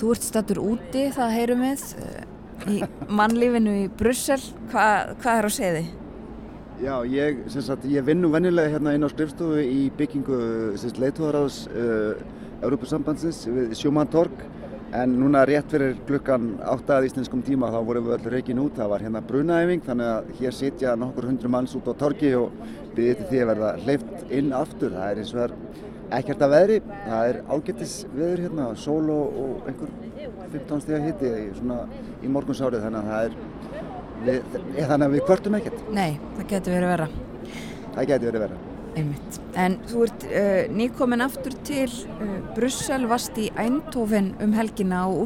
[0.00, 1.84] Þú ert stattur úti, það heyrum við,
[2.72, 2.78] í
[3.20, 4.40] mannlífinu í Brussel.
[4.72, 4.86] Hva,
[5.22, 5.82] hvað er á segði?
[6.82, 10.38] Já, ég, sagt, ég vinn nú vennilega hérna inn á skrifstofu í byggingu
[10.98, 12.18] leittóðaráðs uh,
[12.62, 14.42] Európusambandsins við Schumann Torg
[14.92, 18.74] En núna rétt fyrir klukkan 8 að íslenskum tíma þá vorum við öll reikin út.
[18.76, 22.52] Það var hérna brunaæfing þannig að hér sitja nokkur hundru manns út á torki og
[22.92, 24.92] byrði til því að verða hleyft inn aftur.
[24.92, 25.54] Það er eins og er
[26.18, 26.76] ekkert að veðri.
[27.06, 29.94] Það er ágættis veður hérna, sól og, einhver
[30.58, 31.32] 15 steg að hitti
[31.62, 31.78] svona
[32.20, 33.38] í morgunsárið þannig að það er,
[34.28, 35.88] við, þannig að við kvörtum ekkert.
[35.96, 37.08] Nei, það getur verið vera.
[37.96, 38.71] Það getur verið vera.
[38.92, 39.38] Einmitt.
[39.56, 45.22] En þú ert uh, nýkomin aftur til uh, Brussel, vast í Eindhoven um helgina og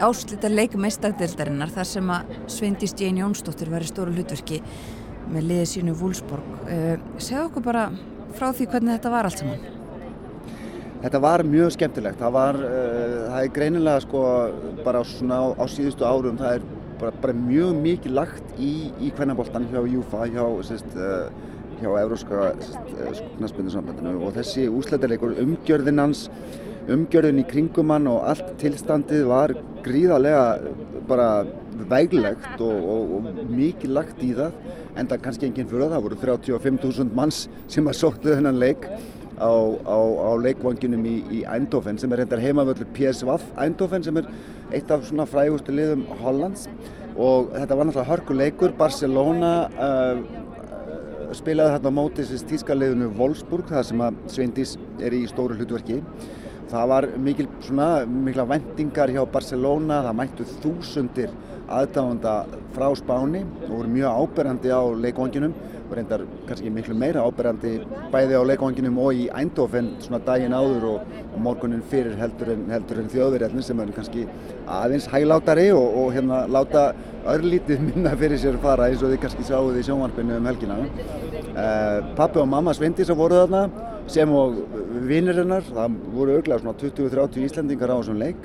[0.00, 4.58] áslita leikumeistardildarinnar þar sem að Sveindís Jane Jónsdóttir var í stóru hlutverki
[5.30, 6.48] með liðið sínu Vúlsborg.
[6.66, 7.84] Uh, segð okkur bara
[8.34, 9.68] frá því hvernig þetta var allt saman.
[11.00, 12.18] Þetta var mjög skemmtilegt.
[12.20, 14.24] Það var, það er greinilega sko
[14.84, 16.66] bara svona á, á síðustu árum, það er
[17.00, 20.98] bara, bara mjög mikið lagt í, í kvennaboltan hjá Júfa, hjá sérst
[21.80, 26.26] hjá Európska eh, knastbyndursambandinu og þessi úslætileikur umgjörðin hans,
[26.90, 29.54] umgjörðin í kringum hann og allt tilstandið var
[29.84, 30.44] gríðarlega
[31.10, 31.30] bara
[31.90, 34.52] væglegt og, og, og mikið lagt í það
[34.98, 38.86] en það kannski enginn fyrir það, voru 35.000 manns sem að sóttu þennan leik
[39.40, 39.52] á,
[39.88, 44.28] á, á leikvanginum í, í Eindhoven sem er reyndar heimavöldur PSV Eindhoven sem er
[44.76, 46.68] eitt af svona frægustu liðum Hollands.
[47.20, 50.20] Og þetta var náttúrulega hörkuleikur Barcelona uh,
[51.36, 56.00] spilaði þarna á móti þessi tískaliðinu Wolfsburg það sem að Sveindís er í stóru hlutverki.
[56.70, 61.32] Það var mikil, svona, mikla vendingar hjá Barcelona það mættu þúsundir
[61.70, 62.34] aðdáðanda
[62.74, 65.54] frá Spáni og voru mjög áberandi á leikvanginum
[65.96, 67.76] reyndar kannski miklu meira áberandi
[68.12, 72.66] bæði á leikvanginum og í Eindhoven svona daginn áður og, og morgunin fyrir heldur en,
[72.70, 74.26] en þjóðverðin sem er kannski
[74.70, 76.90] aðeins hæglátari og, og hérna láta
[77.28, 80.78] örlítið minna fyrir sér fara eins og þið kannski sáuð í sjónvarpinu um helgina.
[81.50, 83.66] Uh, pappi og mamma Svendi sem voru þarna
[84.10, 84.56] sem og
[85.06, 88.40] vinnirinnar, það voru örglega svona 20-30 Íslandingar á þessum leik.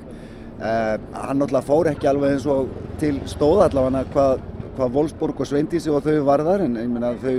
[0.56, 2.70] Uh, hann náttúrulega fór ekki alveg eins og
[3.00, 4.44] til stóð allavega hvað,
[4.76, 7.36] hvað Wolfsburg og Sveindísi og þau varðar en ég minna að þau,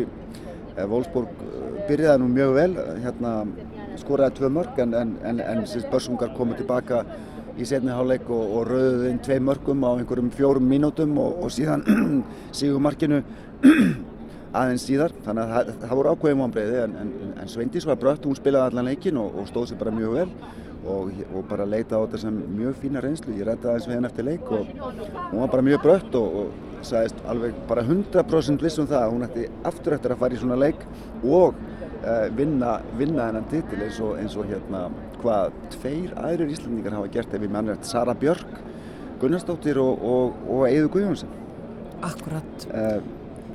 [0.73, 1.41] uh, Wolfsburg
[1.87, 2.69] byrjaði nú mjög vel,
[3.03, 3.33] hérna
[4.01, 7.03] skoraði tvö mörg en, en, en, en börsungar komu tilbaka
[7.57, 11.53] í setni háleik og, og rauðuði inn tvei mörgum á einhverjum fjórum mínútum og, og
[11.53, 11.85] síðan
[12.57, 13.23] sígu markinu
[14.57, 15.13] aðeins síðar.
[15.25, 16.13] Þannig að það, það voru
[16.83, 17.11] en, en,
[17.41, 20.29] en Sveindís var brött, hún spilaði allan leikin og, og stóð sér bara mjög vel
[20.93, 23.35] og, og bara leita á þetta sem mjög fína reynslu.
[23.37, 24.71] Ég rætti aðeins við henn eftir leik og
[25.31, 29.27] hún var bara mjög brött og, og sagðist alveg bara 100% vissum það að hún
[29.27, 30.85] ætti aftur eftir að fara í svona leik
[31.23, 34.87] og uh, vinna, vinna hennan titil eins og, eins og hérna
[35.21, 38.57] hvað tveir aðrir íslendingar hafa gert ef við mannum eftir Sara Björk
[39.21, 41.31] Gunnarsdóttir og Eður Guðjónsson.
[42.05, 42.99] Akkurat uh,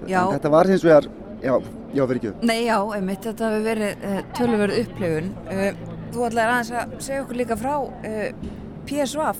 [0.09, 1.07] En þetta var hins vegar,
[1.39, 1.53] já,
[1.95, 5.29] já verið ekki Nei, já, einmitt, þetta hefur verið uh, tölverð upplifun.
[5.47, 8.49] Uh, Þú ætlaði aðeins að segja okkur líka frá uh,
[8.89, 9.39] PSVaf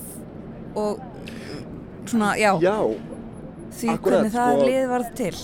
[0.81, 1.03] og
[2.09, 2.53] svona, já.
[2.63, 2.77] Já,
[3.77, 5.35] því Akkúrat, hvernig það sko- lið varð til.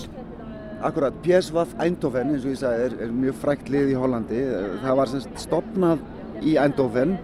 [0.89, 4.43] Akkurat, PSV Eindhoven eins og ég sagði er, er mjög frækt lið í Hollandi.
[4.85, 6.05] Það var semst stopnað
[6.47, 7.17] í Eindhoven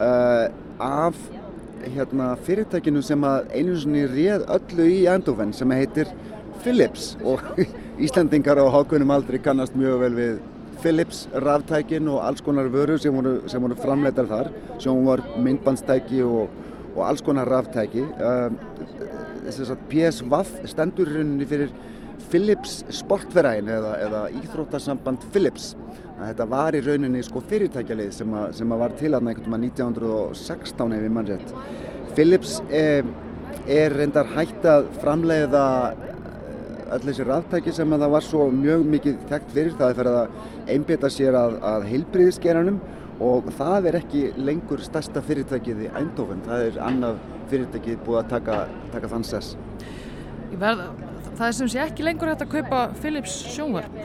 [0.00, 0.46] uh,
[0.80, 1.18] af
[1.86, 6.08] hérna, fyrirtækinu sem að einu sinni réð öllu í Eindhoven sem heitir
[6.64, 7.12] Philips.
[7.22, 7.44] Og
[8.06, 10.38] Íslandingar á hákunum aldrei kannast mjög vel við
[10.82, 14.52] Philips ráftækin og alls konar vörur sem voru, voru framleitar þar
[14.82, 16.52] sem var myndbandstæki og,
[16.94, 18.50] og alls konar ráftæki uh,
[19.46, 21.72] þess að PSV stendur rauninni fyrir
[22.30, 25.74] Philips sportverðæn eða, eða íþróttasamband Philips.
[26.16, 29.56] Að Þetta var í rauninni sko fyrirtækjalið sem, að, sem að var til aðna einhvern
[29.58, 31.54] veginn 1916 ef ég mann rétt.
[32.16, 33.06] Philips er,
[33.68, 35.66] er reyndar hægt að framleiða
[36.94, 39.74] öll þessi ráðtæki sem að það var svo mjög mikið þekkt fyrir.
[39.78, 42.78] Það er fyrir að einbytta sér að, að heilbriðisgeranum
[43.26, 46.42] og það er ekki lengur stærsta fyrirtækið í Eindhoven.
[46.46, 47.20] Það er annað
[47.50, 48.60] fyrirtækið búið að taka,
[48.92, 49.56] taka þann sess.
[50.56, 50.84] Verð,
[51.36, 53.98] það er sem sé ekki lengur hægt að kaupa Philips sjónvarp.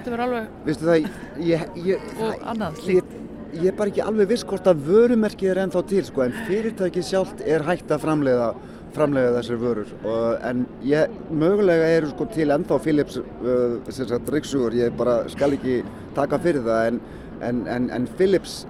[0.00, 1.08] Þetta verður alveg Veistu það,
[1.44, 3.16] ég, ég, og annað ég, slíkt.
[3.60, 7.06] ég er bara ekki alveg viss hvort að vörumerkið er ennþá til sko, en fyrirtækið
[7.10, 8.46] sjálft er hægt að framleiða,
[8.94, 14.96] framleiða þessar vörur og, en ég, mögulega eru sko til ennþá Philips uh, ryggsugur, ég
[14.98, 15.80] bara skal ekki
[16.16, 17.00] taka fyrir það en,
[17.40, 18.64] en, en, en Philips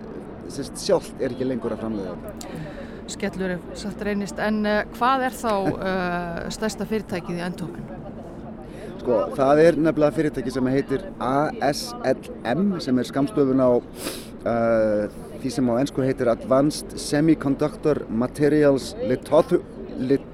[0.51, 2.17] sjálft er ekki lengur að framleiða
[3.11, 4.39] Skellur ef satt reynist.
[4.39, 7.89] En uh, hvað er þá uh, stærsta fyrirtækið í Eindhoven?
[9.01, 13.71] Sko, það er nefnilega fyrirtæki sem heitir ASLM sem er skamstöfun á
[15.41, 19.57] því sem á ennsku heitir Advanced Semiconductor Materials Lithoth
[20.01, 20.25] Lit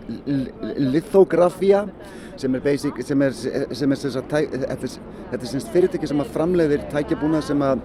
[0.79, 1.85] Lithographia
[2.37, 6.35] sem er basic, sem er, sem er, er, tæ, þetta er, semst fyrirtæki sem að
[6.35, 7.83] framleiðir tækjabúna sem að,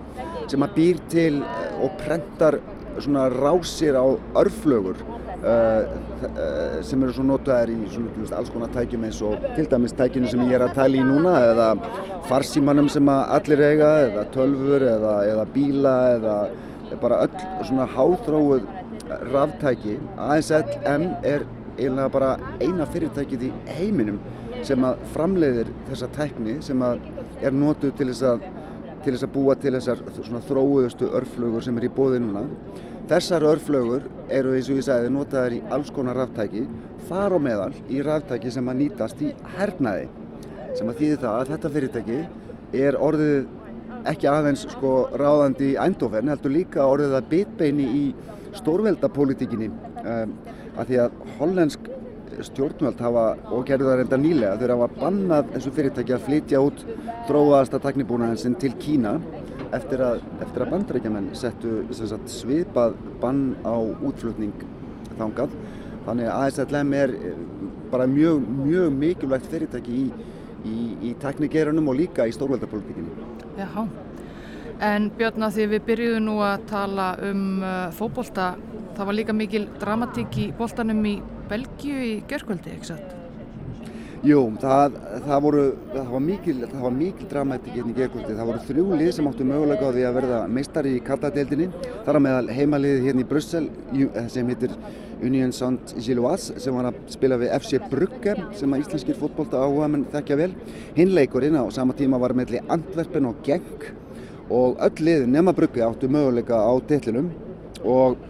[0.52, 2.60] sem að býr til eh, og prentar
[3.00, 4.04] svona rásir á
[4.36, 9.96] örflögur uh, sem eru svo notaðar í svona, alls konar tækjum eins og til dæmis
[9.96, 11.70] tækjunu sem ég er að tæla í núna eða
[12.28, 16.36] farsímanum sem að allir eiga eða tölfur eða, eða bíla eða
[17.02, 18.68] bara öll svona háþróuð
[19.32, 22.32] ráftæki ASLM er eiginlega bara
[22.62, 24.20] eina fyrirtækið í heiminum
[24.68, 27.06] sem að framleiðir þessa tækni sem að
[27.42, 28.50] er notuð til þess að
[29.02, 30.02] til þess að búa til þessar
[30.48, 32.44] þróuðustu örflögur sem er í bóði núna.
[33.10, 36.68] Þessar örflögur eru eins og ég sagði notaðar í alls konar ráftæki,
[37.10, 40.06] þar á meðal í ráftæki sem að nýtast í hernaði.
[40.78, 42.20] Sem að þýði það að þetta fyrirtæki
[42.86, 43.50] er orðið
[44.12, 48.06] ekki aðeins sko ráðandi í Eindhoven, heldur líka orðið að bitbeini í
[48.58, 49.68] stórveldapolítikinni
[50.02, 50.34] um,
[50.78, 51.90] að því að hollensk
[52.48, 56.84] stjórnvöld hafa, og gerðu það reynda nýlega, þeir hafa bannað þessu fyrirtæki að flytja út
[57.28, 59.18] þróaðasta taknibúnaðin sinn til Kína
[59.76, 64.66] eftir að, eftir að bandarækjaman settu sagt, svipað bann á útflutning
[65.20, 65.56] þangað.
[66.08, 67.42] Þannig að ASLM er eh,
[67.92, 70.06] bara mjög, mjög mikilvægt fyrirtæki í,
[70.66, 70.78] í,
[71.12, 73.30] í teknikerunum og líka í stórveldapolítikinni.
[73.60, 73.86] Jáhá.
[74.82, 78.56] En Björn að því við byrjuðum nú að tala um uh, fótbolta,
[79.02, 81.16] það var líka mikil dramatík í boltanum í
[81.50, 83.18] Belgíu í gerkvöldi, ekki satt?
[84.22, 88.36] Jú, það, það, voru, það var mikil, það var mikil dramatík hérna í gerkvöldi.
[88.38, 91.68] Það voru þrjú lið sem áttu mögulega á því að verða meistari í kalladeildinni.
[92.04, 93.64] Er að meðal heimaliðið hérna í Brussel
[94.30, 94.78] sem heitir
[95.26, 100.06] Union Saint-Gilloise sem var að spila við FC Brugge sem að íslenskir fótbolta áhuga menn
[100.14, 100.52] þekkja vel.
[101.00, 103.90] Hinleikurinn á sama tíma var meðli Antwerpen og Genk
[104.54, 107.34] og öll lið nema Brugge áttu möguleika á deillinum
[107.82, 108.22] og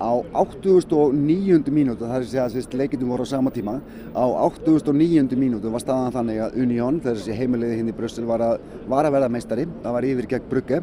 [0.00, 1.68] á 89.
[1.68, 3.76] mínútu, það er að segja að leikindum voru á sama tíma,
[4.16, 5.36] á 89.
[5.36, 9.16] mínútu var staðan þannig að Union, þessi heimiliði hinn í Brussel, var að, var að
[9.18, 10.82] verða meistari, það var yfir gegn Brugge.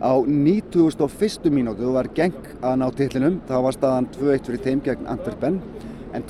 [0.00, 1.50] Á 91.
[1.52, 5.60] mínútu var Genk að ná tillinum, það var staðan 2-1 fyrir þeim gegn Antwerpen,
[6.12, 6.24] en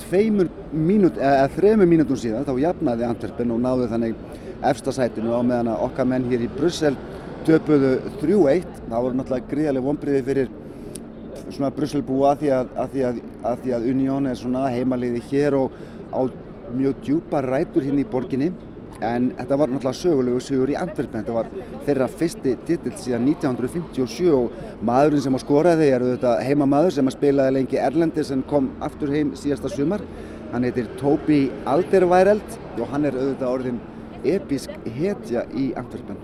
[0.71, 4.15] mínút, eða þreimur mínútum síðan þá jafnaði Antwerpen og náði þannig
[4.61, 6.93] efsta sætinu á meðan okkar menn hér í Brussel
[7.47, 10.51] töpuðu 3-1, það voru náttúrulega gríðarlega vonbriði fyrir
[11.55, 13.21] svona Brusselbúa að því að, að, því að,
[13.51, 15.77] að því að Unión er svona heimaliði hér og
[16.11, 16.21] á
[16.71, 18.51] mjög djúpa rætur hérna í borginni.
[19.01, 21.23] En þetta var náttúrulega sögulegu sögur í Antwerpen.
[21.23, 21.47] Þetta var
[21.87, 27.15] þeirra fyrsti titill síðan 1957 og maðurinn sem að skoraði er auðvitað heimamaður sem að
[27.17, 30.03] spilaði lengi Erlendis en kom aftur heim síðasta sumar.
[30.51, 33.81] Hann heitir Tobi Alderweireld og hann er auðvitað orðin
[34.27, 36.19] episk hetja í Antwerpen.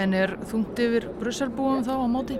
[0.00, 2.38] En er þungt yfir Brusselbúum þá á móti?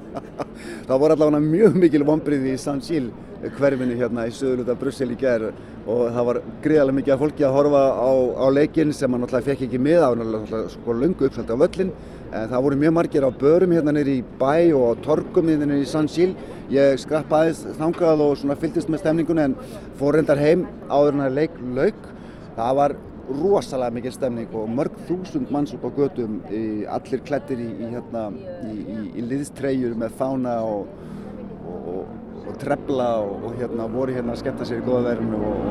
[0.88, 3.10] það voru allavega mjög mikil vonbriði í San Gil
[3.56, 5.52] hverfinu hérna í söðuluta Brussel í gerð
[5.88, 9.48] og það var gríðarlega mikið af fólki að horfa á, á leikinn sem hann náttúrulega
[9.48, 11.94] fekk ekki með á náttúrulega sko lungu uppsöldi á völlin
[12.30, 15.66] En það voru mjög margir á börum hérna nýri í bæ og á torgum hérna
[15.66, 16.36] nýri í San Gil.
[16.70, 19.56] Ég skrappaðist þangað og svona fylgdist með stemningunni en
[19.98, 22.06] fór reyndar heim áður en að leik lauk.
[22.54, 22.94] Það var
[23.30, 27.90] rosalega mikil stemning og mörg þúsund manns upp á götum, í, allir klættir í, í,
[27.94, 28.26] hérna,
[28.66, 28.74] í,
[29.14, 30.90] í, liðstreyjur með fána og,
[31.70, 35.62] og, og, trefla og, og hérna, voru hérna að skemmta sér í góða verðinu og,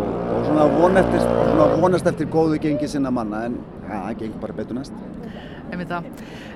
[0.48, 4.80] svona, vonast, svona vonast eftir góðu gengi sinna manna en ja, það gengur bara betur
[4.80, 5.06] næst.
[5.70, 6.08] Einmitt það.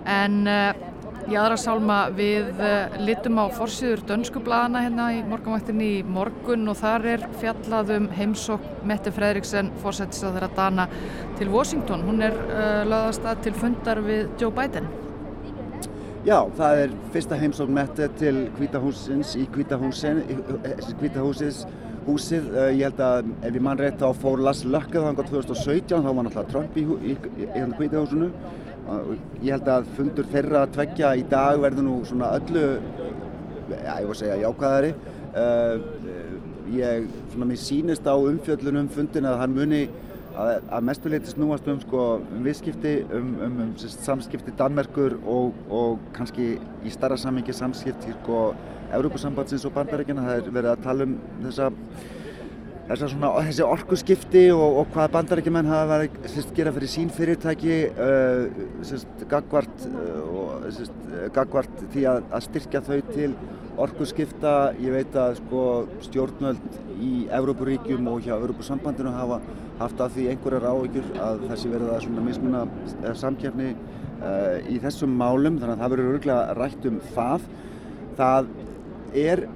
[0.09, 0.92] En uh,
[1.31, 6.79] í aðra sálma við uh, litum á forsýður dönskublaðana hérna í morgunvættinni í morgun og
[6.79, 10.87] þar er fjallað um heimsók Mette Fredriksen, fórsættis að þeirra dana
[11.39, 12.03] til Washington.
[12.07, 14.89] Hún er uh, lögðast að til fundar við Joe Biden.
[16.23, 21.63] Já, það er fyrsta heimsókn Mette til Hvítahúsins í Hvítahúsis
[22.07, 22.51] húsið.
[22.51, 26.11] Uh, ég held að ef ég mann rétt þá fór Lars Lökke þannig 2017, þá
[26.11, 28.31] var náttúrulega Trump í, í, í, í Hvítahúsinu.
[29.43, 32.63] Ég held að fundur þeirra að tveggja í dag verður nú svona öllu,
[33.71, 34.89] já, ég voru að segja jákvæðari.
[35.33, 35.75] Uh,
[36.73, 39.83] ég, svona mér sýnist á umfjöllunum fundin að hann muni
[40.33, 46.03] að, að mestuleiti snúast um sko um viðskipti, um, um, um samskipti Danmerkur og, og
[46.17, 48.49] kannski í starra samhengi samskipti sko
[48.93, 50.27] Európusambandsins og Bandaríkjana.
[50.27, 51.15] Það er verið að tala um
[51.45, 51.71] þessa
[52.91, 58.63] svona, þessi orkuskipti og, og hvað Bandaríkjumenn hafa verið sérst, gera fyrir sín fyrirtæki uh,
[58.83, 60.97] sérst, gagvart, uh, sérst,
[61.35, 63.29] gagvart því að, að styrkja þau til
[63.83, 64.53] orkuskipta.
[64.83, 65.63] Ég veit að sko
[66.03, 69.39] stjórnvöld í Európuríkjum og hjá Európusambandinu hafa
[69.79, 72.65] haft af því einhverjar áhyggjur að þessi verið að mismuna
[73.23, 77.51] samkjafni uh, í þessum málum þannig að það verður örgulega rætt um það.
[78.19, 78.51] Það
[79.23, 79.47] er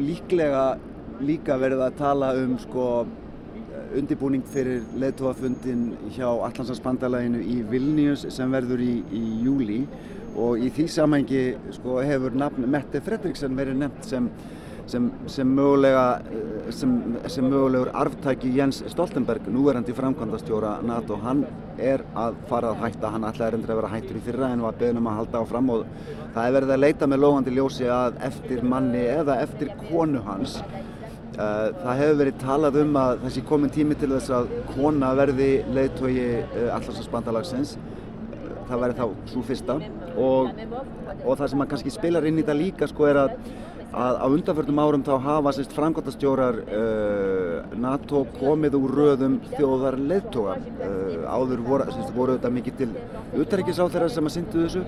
[0.00, 0.64] líklega
[1.24, 2.86] líka verið að tala um sko
[3.96, 9.82] undirbúning fyrir leðtóafundin hjá Allansarsbandalæginu í Vilnius sem verður í, í júli
[10.38, 11.42] og í því samhengi
[11.74, 14.28] sko, hefur nafn Mette Fredriksson verið nefnt sem,
[14.90, 16.04] sem, sem, mögulega,
[16.74, 16.94] sem,
[17.26, 21.18] sem mögulegur arftæki Jens Stoltenberg, núverandi framkvæmdastjóra NATO.
[21.24, 21.42] Hann
[21.78, 24.78] er að fara að hætta, hann ætlaði reyndir að vera hættur í fyrra en var
[24.78, 25.84] beðin um að halda áfram og
[26.36, 30.60] það er verið að leita með lógandi ljósi að eftir manni eða eftir konu hans
[31.36, 36.26] Það hefur verið talað um að þessi komin tími til þess að kona verði leiðtogi
[36.66, 37.78] allarsvarsbandalagsins.
[38.70, 39.74] Það væri þá svo fyrsta
[40.20, 40.50] og,
[41.24, 43.32] og það sem kannski spilar inn í þetta líka sko er að,
[43.90, 50.54] að á undanförnum árum þá hafa sérst framkvæmtastjórar uh, NATO komið úr röðum þjóðar leiðtoga.
[50.78, 52.90] Uh, áður voru, sérst, voru þetta mikið til
[53.42, 54.84] utarrikiðsáþæra sem að syndu þessu.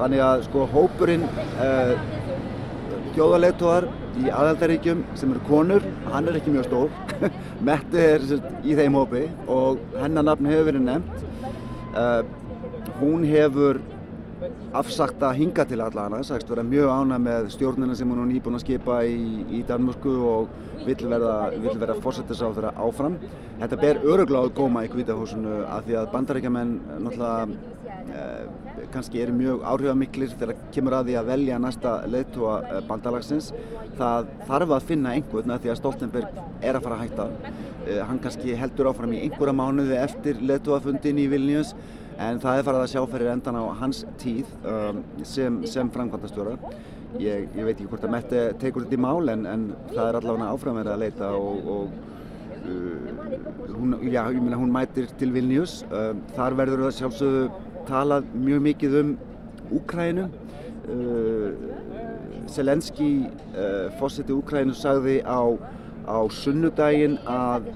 [0.00, 1.28] Þannig að sko hópurinn
[1.62, 1.94] uh,
[3.14, 3.86] þjóðarleiðtogar
[4.20, 7.30] í aðaldaríkjum sem eru konur, hann er ekki mjög stór.
[7.68, 8.26] Mette er
[8.66, 11.26] í þeim hópi og hennar nafn hefur verið nefnt.
[11.92, 12.22] Uh,
[13.00, 13.80] hún hefur
[14.74, 18.56] afsagt að hinga til allana sagst vera mjög ána með stjórnina sem hún er nýbúin
[18.58, 20.54] að skipa í, í Danmörsku og
[20.86, 23.18] vill verða, verða þeirra áfram.
[23.60, 26.72] Þetta ber öruglega á góma í kvítahúsinu af því að bandaríkjaman
[27.04, 27.81] náttúrulega
[28.92, 33.50] kannski eru mjög áhrifamiklir þegar kemur að því að velja næsta leiðtóa bandalagsins
[33.98, 37.26] það þarf að finna einhvern að því að Stoltenberg er að fara að hætta
[37.86, 41.74] eh, hann kannski heldur áfram í einhverja mánuði eftir leiðtóafundin í Vilnius
[42.22, 44.48] en það er farið að sjá fyrir endan á hans tíð
[45.26, 46.52] sem, sem framkvæmdastjóra.
[47.20, 50.18] Ég, ég veit ekki hvort að Mette tekur þetta í mál en, en það er
[50.20, 51.96] allavega áframverið að leita og, og
[52.68, 55.80] uh, hún, já, ég meina, hún mætir til Vilnius.
[56.36, 57.44] Þar verður það sjálfsögðu
[57.88, 59.12] talað mjög mikið um
[59.72, 60.28] Úkrænu.
[60.92, 61.52] Uh,
[62.50, 63.10] Selenski,
[63.54, 65.40] uh, fósiti Úkrænu, sagði á,
[66.04, 67.70] á sunnudaginn að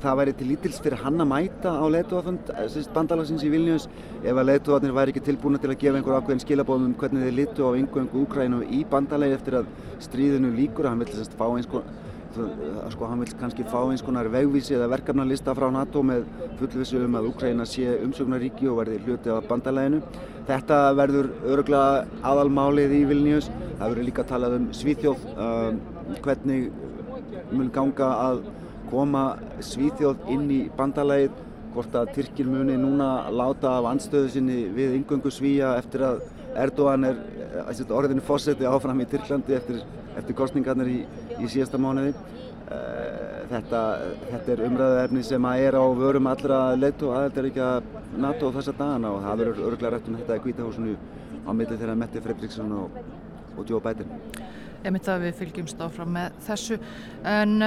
[0.00, 2.50] það væri til lítils fyrir hann að mæta á leituafund
[2.94, 3.86] bandalagsins í Vilnius
[4.22, 7.36] ef að leituafnir væri ekki tilbúin til að gefa einhver ákveðin skilabóðum um hvernig þeir
[7.40, 9.70] litu á yngöngu Úkrænu í bandalegi eftir að
[10.04, 12.04] stríðinu líkur hann vil þess að fá eins konar
[12.92, 16.26] sko hann vil kannski fá eins konar vegvísi eða verkefnarlista frá NATO með
[16.60, 20.02] fullvissu um að Úkræna sé umsögnaríki og verði hluti af bandaleginu
[20.48, 25.80] þetta verður öruglega aðalmálið í Vilnius það verður líka talað um Svíþjóð um,
[26.24, 26.70] hvernig
[27.52, 28.46] mun ganga að
[28.90, 29.26] koma
[29.64, 31.42] Svíþjóð inn í bandalægið
[31.76, 36.22] hvort að Tyrkir muni núna láta af anstöðu sinni við yngöngu Svíja eftir að
[36.56, 37.18] Erdogan er
[37.92, 39.82] orðinu fósetti áfram í Tyrklandi eftir,
[40.16, 40.98] eftir kostningarnir í,
[41.40, 42.14] í síðasta mánuði.
[43.46, 43.80] Þetta,
[44.26, 47.90] þetta er umræðuefni sem að er á vörum allra leitt og aðeins er ekki að
[48.18, 50.96] NATO þessa dagana og það verður örgulega rætt um þetta í Hvítahúsinu
[51.46, 52.96] á milli þeirra Mette Fredriksson og,
[53.54, 54.10] og Joe Biden.
[54.82, 56.80] Ég myndi að við fylgjumst áfram með þessu.
[57.22, 57.62] En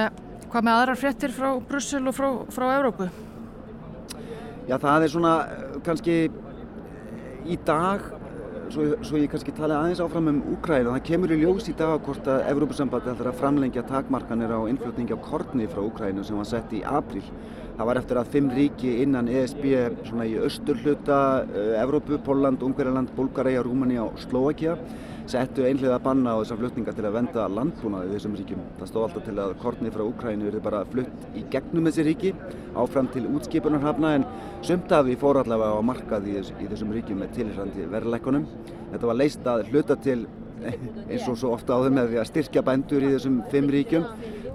[0.50, 3.06] Hvað með aðrar fréttir frá Brussel og frá, frá Európu?
[4.66, 5.34] Já, það er svona
[5.86, 6.16] kannski
[7.46, 8.08] í dag,
[8.70, 12.00] svo, svo ég kannski tala aðeins áfram um Úkræna, það kemur í ljós í dag
[12.06, 16.48] hvort að Evrópusambandi ætlar að framlengja takmarkanir á innflutningi á korni frá Úkrænu sem var
[16.48, 17.24] sett í apríl.
[17.76, 19.64] Það var eftir að fimm ríki innan ESB
[20.08, 24.76] svona í austurhluta uh, Evrópu, Póland, Ungverjaland, Búlgaræja, Rúmania og Slovakia
[25.30, 28.64] settu einhlega banna á þessar flutninga til að venda landbúnaði þessum ríkjum.
[28.80, 32.32] Það stóð alltaf til að korni frá Úkrænu verði bara flutt í gegnum þessi ríki
[32.80, 34.26] áfram til útskipunarhafna en
[34.66, 38.48] sumt af því fór allavega á markað í, í þessum ríkjum með tilhærandi verðleikunum.
[38.90, 40.24] Þetta var leist að hluta til
[40.60, 44.08] eins og svo ofta áður með því að styrkja bændur í þessum fimm ríkjum.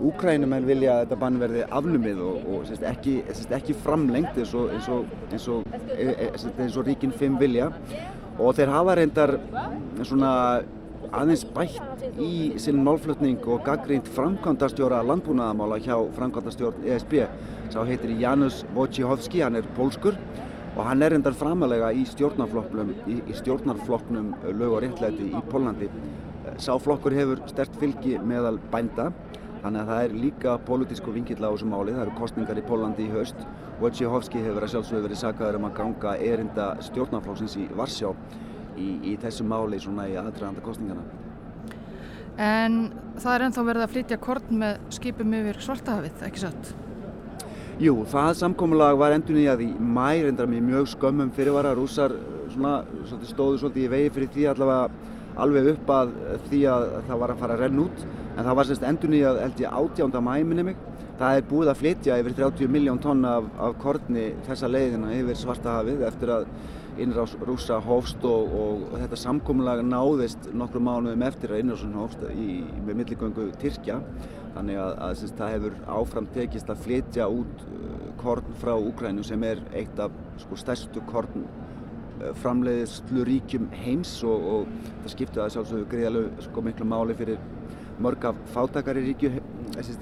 [0.05, 4.51] Úkrænumenn vilja að þetta bann verði afnumið og, og sérst, ekki, sérst, ekki framlengt eins
[4.59, 5.63] og, eins og, eins og,
[6.59, 7.71] eins og ríkinn fimm vilja
[8.39, 9.35] og þeir hafa reyndar
[10.03, 10.31] svona
[11.15, 17.21] aðeins bætt í sinn málflutning og gaggrínt framkvæmdastjóra landbúnaðamála hjá framkvæmdastjórn ESB
[17.73, 20.17] sá heitir Janus Wojciechowski, hann er pólskur
[20.75, 25.89] og hann er reyndar framalega í stjórnarflokknum í, í stjórnarflokknum lög og réttlæti í Pólandi
[26.61, 29.09] sá flokkur hefur stert fylgi meðal bænda
[29.65, 33.07] þannig að það er líka pólitísku vingill á þessu máli, það eru kostningar í Pólandi
[33.07, 33.39] í haust
[33.81, 38.11] Wojciechowski hefur að sjálfsögðu verið sakaður um að ganga erinda stjórnarflokksins í Varsjá
[38.77, 41.03] í, í þessu máli svona í aðdraganda kostningana.
[42.37, 42.77] En
[43.17, 46.71] það er ennþá verið að flytja korn með skipum yfir Svartahafið, ekki satt?
[47.81, 52.13] Jú, það samkómulag var endur nýjað í mæ, reyndar með mjög skömmum fyrirvara, rússar
[52.53, 55.11] svona, svolítið, stóðu svolítið í vegi fyrir því allavega
[55.43, 56.13] alveg upp að
[56.45, 58.05] því að það var að fara að renn út
[58.35, 60.79] en það var semst endur nýjað held ég átjánda mæ minni mig.
[61.15, 65.37] Það er búið að flytja yfir 30 miljón tonna af, af korni þessa leiðina yfir
[65.39, 66.49] Svartahafið eftir að
[66.99, 72.23] innrás rúsa hófst og, og, og þetta samkómulag náðist nokkru mánuðum eftir að innrásun hófst
[72.31, 73.99] í, með milligöngu Tyrkja
[74.55, 79.25] þannig að, að syns, það hefur áfram tekist að flytja út uh, korn frá Úkrænu
[79.27, 81.47] sem er eitt af sko, stærstu korn
[82.41, 84.69] framleiðslu ríkjum heims og, og
[85.03, 87.41] það skipti það sjálfsögur greiðalegu sko, miklu máli fyrir
[88.03, 89.37] mörg af fátakari ríkjum,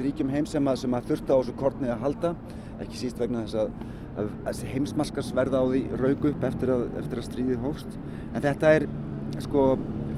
[0.01, 2.35] ríkjum heims sem að, sem að þurfta á þessu korni að halda
[2.81, 7.27] ekki síst vegna þess að að heimsmaskarsverða á því raug upp eftir að, eftir að
[7.27, 7.95] stríðið hófst.
[8.33, 8.85] En þetta er
[9.41, 9.63] sko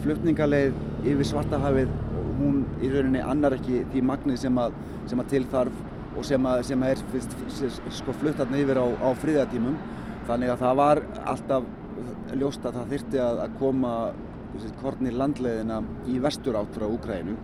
[0.03, 0.75] flutningaleið
[1.07, 1.93] yfir Svartahafið
[2.39, 4.75] hún í rauninni annar ekki því magnið sem að,
[5.07, 5.81] sem að til þarf
[6.15, 7.37] og sem að, sem að er fyrst,
[8.01, 9.79] sko fluttarni yfir á, á fríðatímum.
[10.27, 11.67] Þannig að það var alltaf
[12.35, 13.95] ljóst að það þyrti að, að koma
[14.79, 15.81] kornir landleiðina
[16.11, 17.35] í vestur átt frá Úkrænu.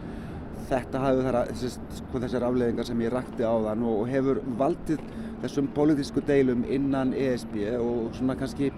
[0.71, 1.49] Þetta hafði þar að,
[1.97, 5.01] sko, þessar afleiðingar sem ég rakti á þann og, og hefur valdið
[5.41, 8.69] þessum pólitísku deilum innan ESB og svona kannski,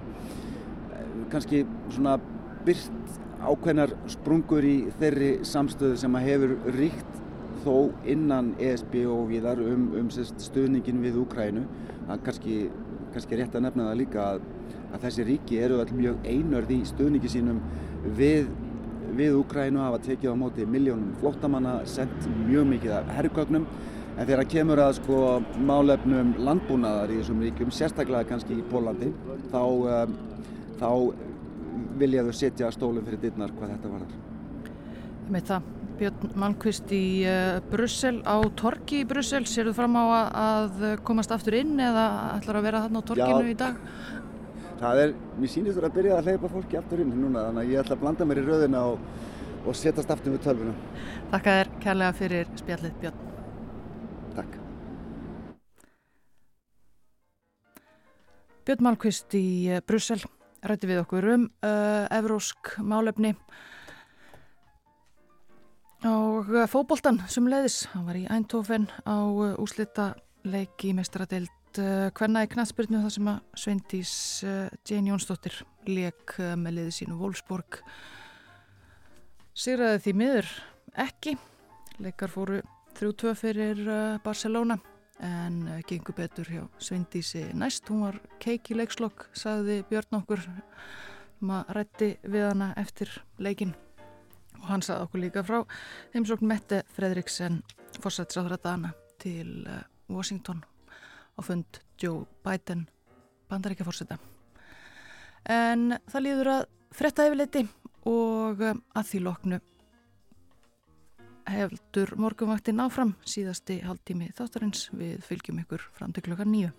[1.29, 1.61] kannski
[1.93, 2.15] svona
[2.65, 7.19] byrt ákveðnar sprungur í þeirri samstöðu sem að hefur ríkt
[7.63, 7.75] þó
[8.09, 11.63] innan ESB og viðar um, um stuðningin við Úkrænu.
[12.11, 12.57] Er kannski,
[13.13, 14.47] kannski rétt að nefna það líka að,
[14.91, 17.61] að þessi ríki eru all mjög einörð í stuðningi sínum
[18.17, 18.49] við,
[19.17, 23.67] við Úkrænu hafa tekið á móti miljónum flóttamanna, sendt mjög mikið af herrgögnum
[24.13, 25.19] En þegar kemur að sko
[25.65, 29.09] málefnum landbúnaðar í þessum ríkjum, sérstaklega kannski í Pólandi,
[29.49, 30.17] þá, um,
[30.81, 30.89] þá
[31.97, 34.19] vilja þau setja stólum fyrir dittnar hvað þetta var þar.
[35.33, 40.05] Með það, Björn Malmqvist í uh, Brussel, á Torki í Brussel, sér þú fram á
[40.43, 42.05] að komast aftur inn eða
[42.35, 43.81] ætlar að vera þarna á Torkinu Já, í dag?
[44.83, 47.79] Það er, mér sýnist að byrja að hleypa fólki aftur inn núna, þannig að ég
[47.79, 49.05] ætla að blanda mér í rauðina og,
[49.63, 50.73] og setjast aftur við tölvuna.
[51.31, 53.21] Takk að þér kærlega fyrir spjallið Björn.
[54.35, 54.57] Takk.
[58.67, 60.19] Björn Malmqvist í eh, Brussel
[60.67, 63.33] rætti við okkur um uh, evrósk málefni
[66.07, 69.15] og uh, fóboltan sem leiðis, hann var í Eindhoven á
[69.59, 70.91] úslita leiki
[71.73, 74.13] mestradeild hvenna í knastbyrnu þar sem að Sveindís
[74.85, 75.55] Jane Jónsdóttir
[75.87, 77.79] leik með leiði sínu Wolfsburg.
[79.53, 80.49] Sigraði því miður
[80.93, 81.37] ekki.
[81.99, 82.61] Leikar fóru
[82.97, 83.81] 3-2 fyrir
[84.23, 84.77] Barcelona
[85.19, 90.43] en gengur betur hjá Sveindísi næst, hún var keik í leikslokk sagði Björn okkur
[91.41, 93.73] maður rætti við hana eftir leikin
[94.59, 95.63] og hann sagði okkur líka frá
[96.13, 97.63] heimsókn Mette Fredriksen
[98.01, 99.63] fórsættisráður að dana til
[100.09, 100.63] Washington
[101.37, 102.87] og fund Joe Biden
[103.51, 104.19] bandaríkja fórsætta
[105.49, 107.65] en það líður að fretta yfirleiti
[108.09, 109.59] og að því loknu
[111.49, 116.71] heldur morgunvaktin áfram síðasti haldtími þáttarins við fylgjum ykkur fram til klokkan nýju.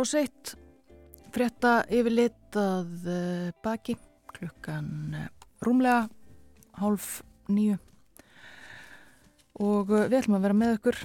[0.00, 0.54] rás 1
[1.28, 3.98] frétta yfirlit að eh, baki
[4.32, 5.26] klukkan eh,
[5.60, 6.06] rúmlega
[6.80, 7.18] hálf
[7.52, 7.76] nýju
[9.60, 11.02] og eh, við ætlum að vera með ykkur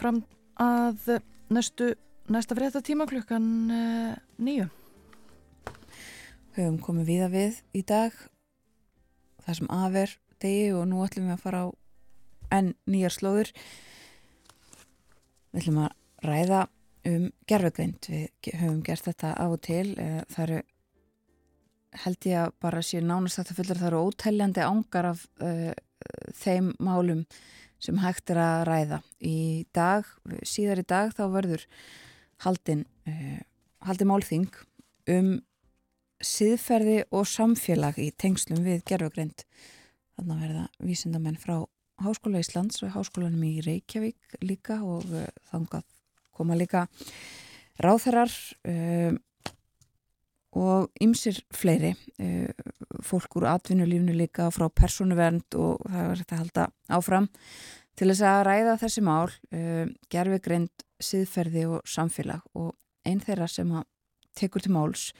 [0.00, 0.22] fram
[0.56, 1.20] að
[1.52, 1.90] næstu,
[2.32, 3.44] næsta frétta tíma klukkan
[4.40, 4.70] nýju
[6.56, 8.16] höfum komið viða við í dag
[9.44, 11.76] það sem afer degi og nú ætlum við að fara á
[12.56, 13.52] enn nýjar slóður
[15.52, 16.68] við ætlum að ræða
[17.08, 19.86] um gerfugrind við höfum gert þetta af og til.
[19.98, 20.60] Eh, það eru
[22.04, 25.72] held ég að bara sé nánast þetta fullur það eru óteljandi ángar af uh,
[26.38, 27.24] þeim málum
[27.82, 29.00] sem hægt er að ræða.
[29.26, 30.06] Í dag,
[30.46, 31.66] síðar í dag þá verður
[32.44, 33.40] haldin uh,
[33.88, 34.50] haldin málþing
[35.10, 35.32] um
[36.20, 39.46] siðferði og samfélag í tengslum við gerfugrind.
[40.14, 41.56] Þannig að verða vísindamenn frá
[42.00, 45.08] Háskóla Íslands og Háskólanum í Reykjavík líka og
[45.50, 45.88] þangað
[46.40, 46.86] koma líka
[47.80, 48.32] ráþarar
[48.68, 49.12] uh,
[50.50, 52.48] og ymsir fleiri uh,
[53.06, 56.66] fólk úr atvinnulífnu líka frá persónuvernd og það var þetta að halda
[56.98, 57.30] áfram
[58.00, 62.74] til þess að ræða þessi mál uh, gerfugrind, siðferði og samfélag og
[63.06, 63.86] einn þeirra sem að
[64.36, 65.10] tekur til máls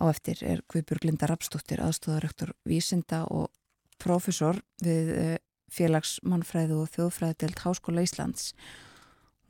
[0.00, 3.52] á eftir er Guðbjörg Linda Rapsdóttir, aðstóðarektor vísinda og
[4.02, 5.36] profesor við eh,
[5.74, 8.52] félagsmannfræðu og þjóðfræðidelt Háskóla Íslands.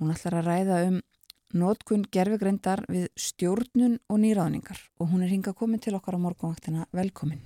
[0.04, 0.96] Hún ætlar að ræða um
[1.56, 6.84] nótkun gerfugreindar við stjórnun og nýráðningar og hún er hinga komin til okkar á morgunvaktina.
[6.92, 7.40] Velkomin.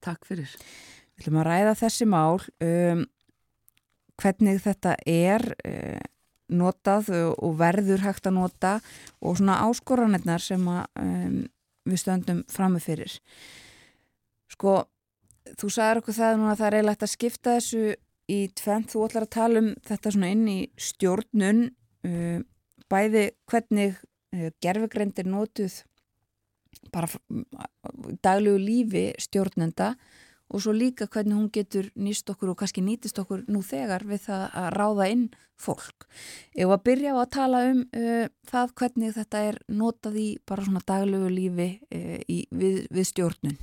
[0.00, 0.48] Takk fyrir.
[1.12, 3.04] Við ætlum að ræða þessi mál, um,
[4.16, 6.00] hvernig þetta er uh,
[6.48, 8.74] notað og verður hægt að nota
[9.20, 11.40] og svona áskoranirnar sem að um,
[11.84, 13.20] við stöndum frammi fyrir.
[14.48, 14.80] Sko,
[15.60, 17.88] þú sagðir okkur það núna að það er eiginlegt að skipta þessu
[18.28, 18.92] í tvent.
[18.92, 21.68] Þú ætlar að tala um þetta svona inn í stjórnun,
[22.88, 25.82] bæði hvernig uh, gerfugreind er notuð
[26.94, 27.08] bara
[28.22, 29.94] daglegu lífi stjórnenda
[30.48, 34.22] og svo líka hvernig hún getur nýst okkur og kannski nýtist okkur nú þegar við
[34.28, 35.24] það að ráða inn
[35.58, 36.06] fólk.
[36.54, 40.64] Ef að byrja á að tala um uh, það hvernig þetta er notað í bara
[40.64, 43.58] svona daglegu lífi uh, í, við, við stjórnun.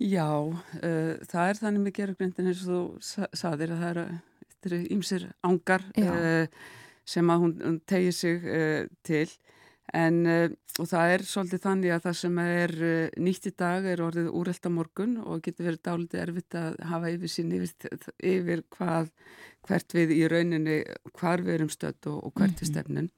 [0.00, 4.04] Já, uh, það er þannig með gerugrindin eins og þú sa- saðir að það eru,
[4.60, 6.46] þetta eru ýmsir ángar uh,
[7.04, 9.26] sem að hún, hún tegir sig uh, til
[9.92, 12.72] en uh, og það er svolítið þannig að það sem er
[13.20, 17.10] nýtt í dag er orðið úrelt á morgun og getur verið dálítið erfitt að hafa
[17.10, 17.72] yfir sín yfir,
[18.22, 19.10] yfir hvað,
[19.66, 20.76] hvert við í rauninni
[21.18, 22.70] hvar við erum stödd og, og hvert við Mhm.
[22.70, 23.10] stefnum.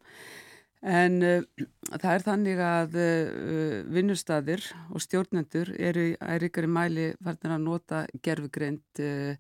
[0.83, 1.45] En uh,
[1.93, 8.01] það er þannig að uh, vinnustadir og stjórnendur eru í ærikari mæli farnir að nota
[8.27, 9.37] gerfugreind uh,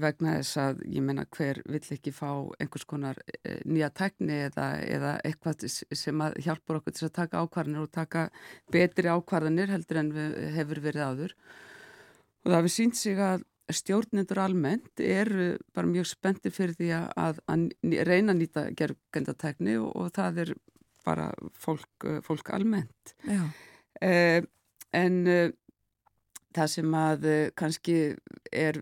[0.00, 4.66] vegna þess að ég menna hver vill ekki fá einhvers konar uh, nýja tækni eða,
[4.86, 8.26] eða eitthvað sem hjálpar okkur til að taka ákvarðanir og taka
[8.72, 11.36] betri ákvarðanir heldur en við, hefur verið áður.
[12.42, 17.40] Og það hefur sínt sig að stjórnendur almennt eru bara mjög spenntir fyrir því að,
[17.46, 17.66] að,
[18.08, 20.54] reyna að nýta gergendatekni og, og það er
[21.06, 23.14] bara fólk, uh, fólk almennt.
[24.02, 24.42] Eh,
[24.96, 25.48] en uh,
[26.54, 27.96] það sem að uh, kannski
[28.52, 28.80] er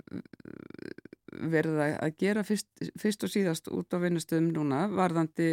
[1.53, 2.69] verið að gera fyrst,
[2.99, 5.51] fyrst og síðast út á vinnustöðum núna varðandi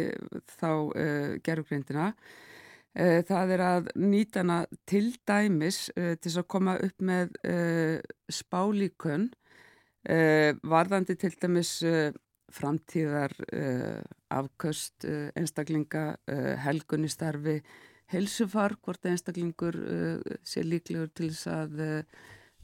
[0.58, 6.78] þá uh, gerugreindina uh, það er að nýta hana til dæmis uh, til að koma
[6.82, 7.36] upp með
[8.32, 9.30] spálíkun
[10.08, 11.72] varðandi til dæmis
[12.54, 13.34] framtíðar
[14.32, 15.04] afköst
[15.36, 17.58] einstaklinga uh, helgunni starfi
[18.08, 19.76] helsufar, hvort einstaklingur
[20.46, 21.82] sé líklegur til þess að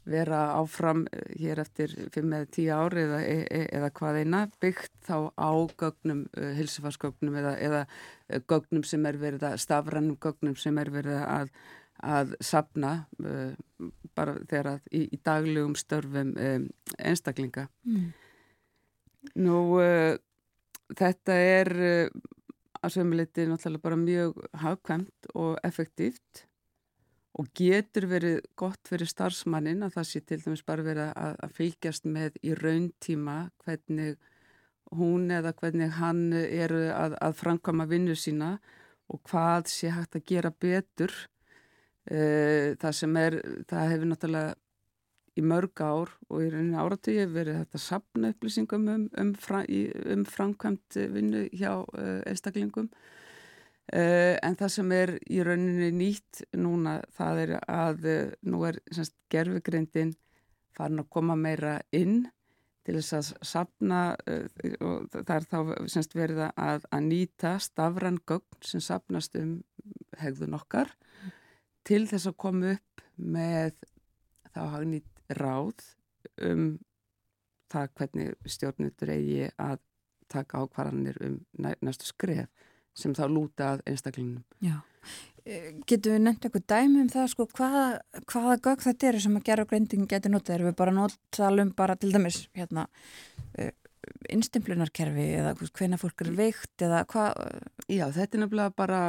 [0.09, 4.41] vera áfram uh, hér eftir 5 eða 10 ár eða, e, e, eða hvað eina
[4.63, 5.51] byggt þá á
[5.81, 6.25] gögnum,
[6.59, 11.51] hilsufarsgögnum eða, eða uh, gögnum sem er verið að, stafrannum gögnum sem er verið að,
[12.05, 12.93] að sapna
[14.15, 16.69] bara þegar að í, í daglegum störfum um,
[16.99, 17.67] einstaklinga.
[17.87, 18.09] Mm.
[19.41, 19.59] Nú,
[20.93, 21.71] þetta er
[22.85, 26.45] að sömuleiti náttúrulega bara mjög hagkvæmt og effektíft
[27.35, 31.55] og getur verið gott fyrir starfsmannin að það sé til dæmis bara verið að, að
[31.57, 34.15] fylgjast með í rauntíma hvernig
[34.95, 38.55] hún eða hvernig hann eru að, að framkvæma vinnu sína
[39.11, 41.13] og hvað sé hægt að gera betur.
[42.05, 44.55] Uh, það sem er, það hefur náttúrulega
[45.35, 49.31] í mörg ár og í rauninni áratöyu verið þetta sapna upplýsingum um, um,
[50.13, 53.24] um framkvæmt vinnu hjá uh, einstaklingum uh,
[53.93, 59.13] en það sem er í rauninni nýtt núna það er að uh, nú er semst,
[59.29, 60.15] gerfugreindin
[60.75, 62.23] farin að koma meira inn
[62.85, 64.47] til þess að sapna uh,
[64.81, 65.59] og það er þá
[65.93, 69.59] semst verið að, að nýta stafran gögn sem sapnast um
[70.17, 70.89] hegðun okkar
[71.85, 73.77] til þess að koma upp með
[74.55, 75.85] þá hagnýtt ráð
[76.41, 76.69] um
[77.71, 79.81] það hvernig stjórnundur eigi að
[80.31, 82.49] taka ákvarðanir um næ, næstu skref
[82.95, 84.43] sem þá lúta að einstaklingnum.
[84.63, 84.77] Já.
[85.45, 87.81] Eh, Getum við nefnt eitthvað dæmi um það sko hvaða,
[88.31, 90.55] hvaða gögg þetta eru sem að gera greinding getur notað?
[90.55, 92.87] Erum við bara að nota um bara til dæmis hérna
[93.59, 93.73] uh,
[94.33, 97.37] innstimplinarkerfi eða hvena fólk er veikt eða hvað?
[97.85, 99.03] Já, þetta er nefnilega bara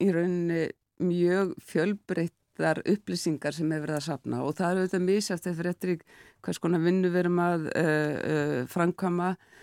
[0.00, 0.64] í rauninni
[1.04, 5.96] mjög fjölbreyttar upplýsingar sem hefur verið að sapna og það er auðvitað mísjátt eftir eftir
[6.44, 9.53] hvers konar vinnu við erum að uh, uh, framkama og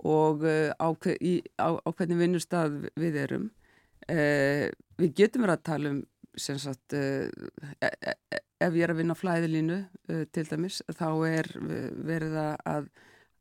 [0.00, 3.50] uh, á, hver, í, á, á hvernig vinnustad við erum.
[4.08, 4.70] Uh,
[5.00, 6.00] við getum verið að tala um
[6.40, 7.28] sagt, uh,
[7.82, 9.78] e, e, e, ef ég er að vinna á flæðilínu
[10.32, 11.48] til dæmis þá er
[12.06, 12.86] verið að,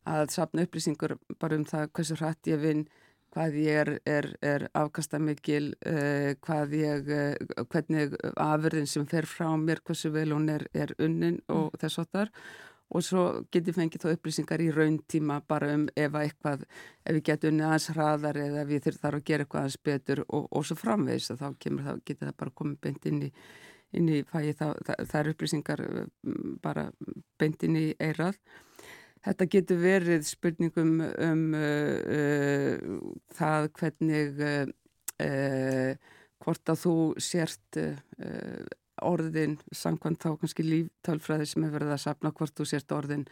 [0.10, 2.86] að sapna upplýsingur bara um það hversu hrætt ég vinn
[3.30, 5.76] hvað ég er, er, er afkastamikil,
[6.42, 7.12] hvað ég,
[7.70, 11.80] hvernig afurðin sem fer frá mér, hversu vel hún er, er unnin og mm.
[11.84, 12.34] þess að þar
[12.90, 16.64] og svo geti fengið þá upplýsingar í rauntíma bara um ef eitthvað,
[17.06, 20.48] ef við getum unnið aðeins hraðar eða við þurfum að gera eitthvað aðeins betur og,
[20.50, 23.30] og svo framvegis og þá kemur það, getur það bara komið beint inn í,
[24.00, 26.88] inn í það er upplýsingar mm, bara
[27.40, 28.40] beint inn í eirað.
[29.20, 33.02] Þetta getur verið spurningum um uh, uh,
[33.36, 34.64] það hvernig uh,
[35.26, 37.98] uh hvort að þú sért uh,
[39.08, 43.28] orðin, samkvæmt þá kannski líftálfræði sem hefur verið að sapna hvort þú sért orðin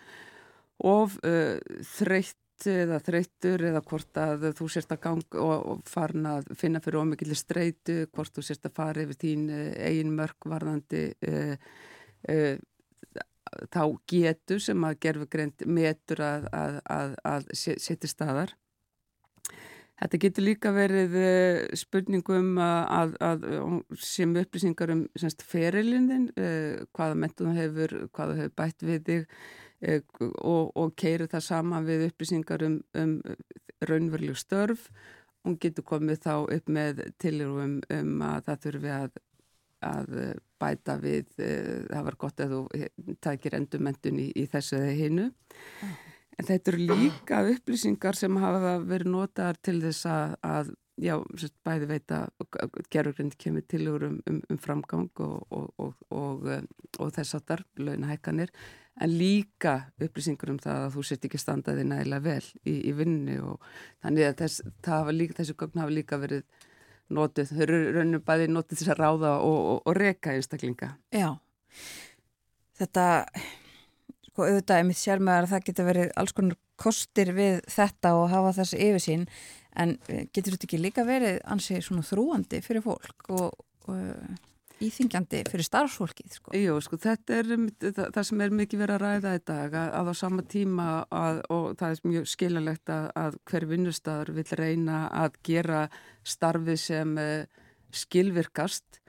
[0.86, 1.58] of uh,
[1.98, 6.82] þreytt eða þreyttur eða hvort að þú sért að ganga og, og farin að finna
[6.82, 11.54] fyrir ómikið streitu, hvort þú sért að fara yfir þín uh, eigin mörg varðandi uh,
[12.34, 12.56] uh,
[13.72, 18.56] þá getur sem að gerfugreind metur að, að, að, að setja staðar
[19.98, 25.06] Þetta getur líka verið eh, spurningum að, að, að sem upplýsingar um
[25.42, 29.24] ferilindin, eh, hvaða mentum það hefur, hvaða hefur bætt við þig
[29.82, 30.04] eh,
[30.38, 33.16] og, og keiru það saman við upplýsingar um, um
[33.90, 34.86] raunverðlug störf.
[35.42, 39.22] Hún getur komið þá upp með tilurum um að það þurfi að,
[39.88, 40.18] að
[40.62, 45.32] bæta við, það var gott að þú takir endurmentun í, í þessu eða hinnu.
[45.82, 45.98] Mm.
[46.38, 51.16] En þetta eru líka upplýsingar sem hafa verið notaðar til þess að, að já,
[51.66, 52.28] bæði veit að
[52.94, 56.46] gerurgrind kemur til um, um, um framgang og, og, og,
[57.00, 58.54] og þess að þar, launahækkanir,
[59.02, 63.38] en líka upplýsingar um það að þú sért ekki standaði nægilega vel í, í vinnu
[63.54, 63.68] og
[64.06, 64.64] þannig að þess,
[65.14, 66.66] líka, þessu gögn hafa líka verið
[67.14, 70.96] notið, þau eru rauninu bæði notið þess að ráða og reka einstaklinga.
[71.14, 71.30] Já,
[72.78, 73.08] þetta
[74.38, 78.12] sko auðvitað er mitt sér með að það getur verið alls konar kostir við þetta
[78.20, 79.24] og hafa þessi yfirsýn
[79.82, 84.38] en eh, getur þetta ekki líka verið ansið svona þrúandi fyrir fólk og, og eh,
[84.86, 86.54] íþingjandi fyrir starfsfólkið sko.
[86.54, 87.50] Jú, sko þetta er
[87.82, 90.88] það, það sem er mikið verið að ræða í dag að, að á sama tíma
[91.10, 95.84] að, og það er mjög skiljanlegt að, að hver vinnustæður vil reyna að gera
[96.22, 97.66] starfið sem uh,
[98.06, 99.02] skilvirkast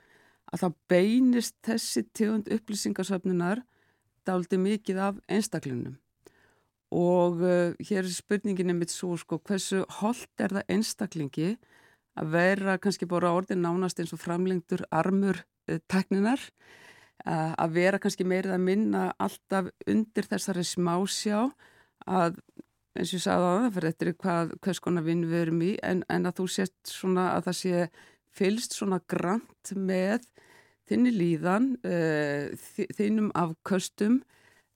[0.49, 3.61] að það beinist þessi tegund upplýsingarsöfnunar
[4.27, 5.97] dáliti mikið af einstaklinum
[6.89, 11.49] og uh, hér er spurningin einmitt svo sko hversu holdt er það einstaklingi
[12.19, 16.41] að vera kannski bara orðin nánast eins og framlengtur armur uh, tekninar
[17.27, 21.45] uh, að vera kannski meirið að minna alltaf undir þessari smásjá
[22.09, 22.41] að
[22.97, 25.73] eins og ég sagði á það fyrir eftir hvað hvers konar vinn við erum í
[25.85, 27.89] en, en að þú sést svona að það sé
[28.39, 30.25] fylst svona grant með
[30.89, 32.49] þinni líðan, uh,
[32.97, 34.19] þinnum afköstum,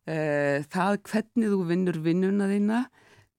[0.10, 2.84] uh, það hvernig þú vinnur vinnuna þína,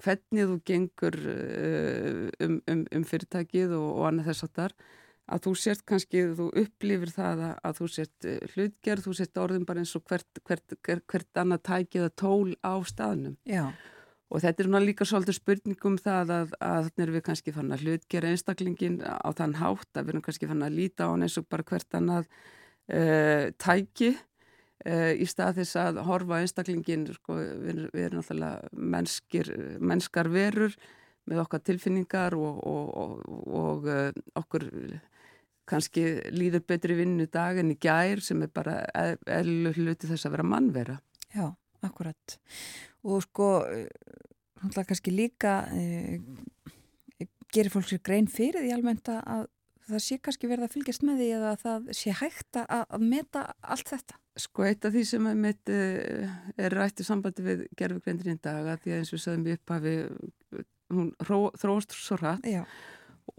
[0.02, 4.76] hvernig þú gengur uh, um, um, um fyrirtækið og, og annað þess að þar,
[5.24, 9.66] að þú sért kannski, þú upplifir það að, að þú sért hlutgerð, þú sért orðin
[9.68, 13.38] bara eins og hvert, hvert, hvert, hvert annað tækið að tól á staðnum.
[13.48, 13.70] Já.
[14.34, 17.84] Og þetta er líka svolítið spurningum það að, að þannig erum við kannski fann að
[17.84, 21.36] hlutgera einstaklingin á þann hátt að við erum kannski fann að líta á hann eins
[21.38, 22.26] og bara hvert annað
[22.92, 29.50] uh, tæki uh, í stað þess að horfa einstaklingin, sko, við, við erum náttúrulega mennskir,
[29.80, 30.76] mennskar verur
[31.30, 34.08] með okkar tilfinningar og, og, og, og uh,
[34.40, 34.68] okkur
[35.64, 36.04] kannski
[36.34, 40.44] líður betri vinnu dag en í gær sem er bara eðlu hluti þess að vera
[40.44, 40.98] mannvera.
[41.32, 41.46] Já,
[41.86, 42.36] akkurat.
[43.08, 43.46] Og sko,
[44.60, 45.62] kannski líka
[47.54, 49.48] gerir fólk sér grein fyrir því almennt að
[49.90, 53.46] það sé kannski verið að fylgjast með því eða að það sé hægt að, meta
[53.60, 54.20] allt þetta?
[54.44, 58.66] Sko eitt af því sem er mitt er rætt í sambandi við gerfugreindir í dag
[58.72, 59.94] að því að eins og sagðum við upp hafi
[60.92, 62.62] hún þróast svo rætt Já.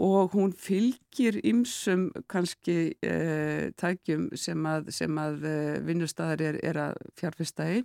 [0.01, 6.81] og hún fylgir ymsum kannski uh, tækjum sem að, sem að uh, vinnustæðar er, er
[6.89, 7.84] að fjárfesta í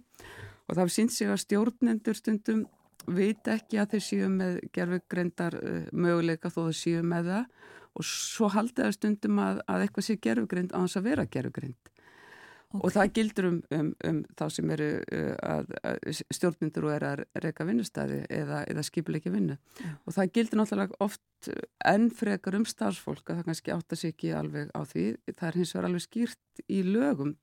[0.70, 2.66] og það sínt sig að stjórnendur stundum
[3.10, 8.06] veit ekki að þeir séu með gerfugreindar uh, möguleika þó þeir séu með það og
[8.06, 12.80] svo haldið það stundum að, að eitthvað sé gerfugreind á þess að vera gerfugreind okay.
[12.80, 17.08] og það gildur um, um, um þá sem eru uh, að, að stjórnendur og er
[17.10, 19.92] að reyka vinnustæði eða, eða skipilegja vinnu Já.
[20.04, 21.52] og það gildur náttúrulega oft
[21.90, 25.60] enn frekar um starfsfólk að það kannski átta sig ekki alveg á því það er
[25.62, 27.38] hins vegar alveg skýrt í lögum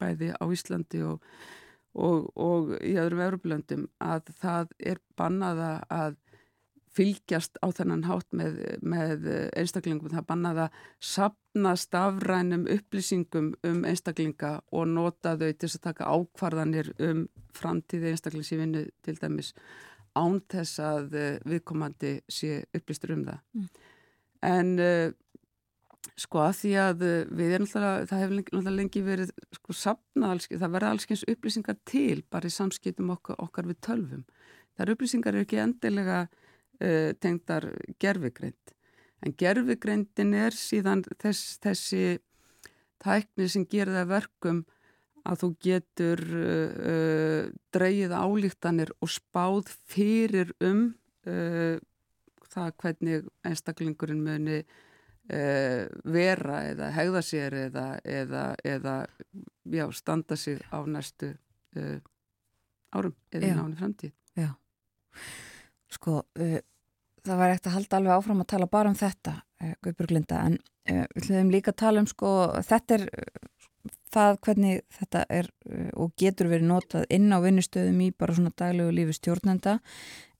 [0.00, 1.20] bæði á Íslandi og
[1.92, 6.16] og, og í öðrum Európlöndum að það er bannaða að
[6.96, 9.28] fylgjast á þennan hátt með, með
[9.58, 10.66] einstaklingum, það bannaða
[11.00, 17.24] sapna stafrænum upplýsingum um einstaklinga og nota þau til að taka ákvarðanir um
[17.56, 19.54] framtíði einstaklings í vinnu til dæmis
[20.18, 21.16] án þess að
[21.48, 23.42] viðkomandi sé upplýstur um það.
[23.56, 23.68] Mm.
[24.42, 25.12] En uh,
[26.18, 27.02] Sko að því að
[27.32, 32.22] við erum alltaf, það hefur alltaf lengi verið sko sapnað, það verða allskyns upplýsingar til
[32.28, 34.24] bara í samskiptum okkar, okkar við tölvum.
[34.76, 36.18] Þar upplýsingar er ekki endilega
[36.82, 37.68] uh, tengdar
[38.02, 38.74] gerfigreind.
[39.22, 42.04] En gerfigreindin er síðan þess, þessi
[43.02, 44.62] tækni sem gerir það verkum
[45.22, 47.42] að þú getur uh, uh,
[47.74, 50.90] dreyið álíktanir og spáð fyrir um
[51.22, 54.56] það hvernig einstaklingurinn muni
[55.30, 58.94] Uh, vera eða hegða sér eða, eða, eða
[59.70, 61.28] já, standa sig á næstu
[61.78, 62.00] uh,
[62.90, 64.10] árum eða náni framtíð.
[64.34, 64.50] Já,
[65.94, 66.58] sko uh,
[67.26, 69.38] það var ekkert að halda alveg áfram að tala bara um þetta,
[69.84, 70.58] Guðbjörglinda, en
[71.14, 72.30] við hljóðum líka að tala um sko,
[72.66, 73.04] þetta er
[74.12, 75.48] það hvernig þetta er
[75.98, 79.78] og getur verið notað inn á vinnustöðum í bara svona daglegu lífi stjórnenda.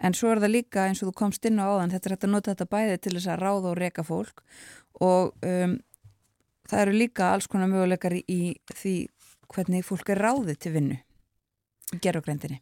[0.03, 2.27] En svo er það líka eins og þú komst inn á áðan þetta er hægt
[2.27, 4.43] að nota þetta bæði til þess að ráða og reka fólk
[5.01, 5.79] og um,
[6.69, 8.41] það eru líka alls konar möguleikar í,
[8.75, 8.97] því
[9.53, 10.99] hvernig fólk er ráðið til vinnu
[11.93, 12.61] í gerðugrendinni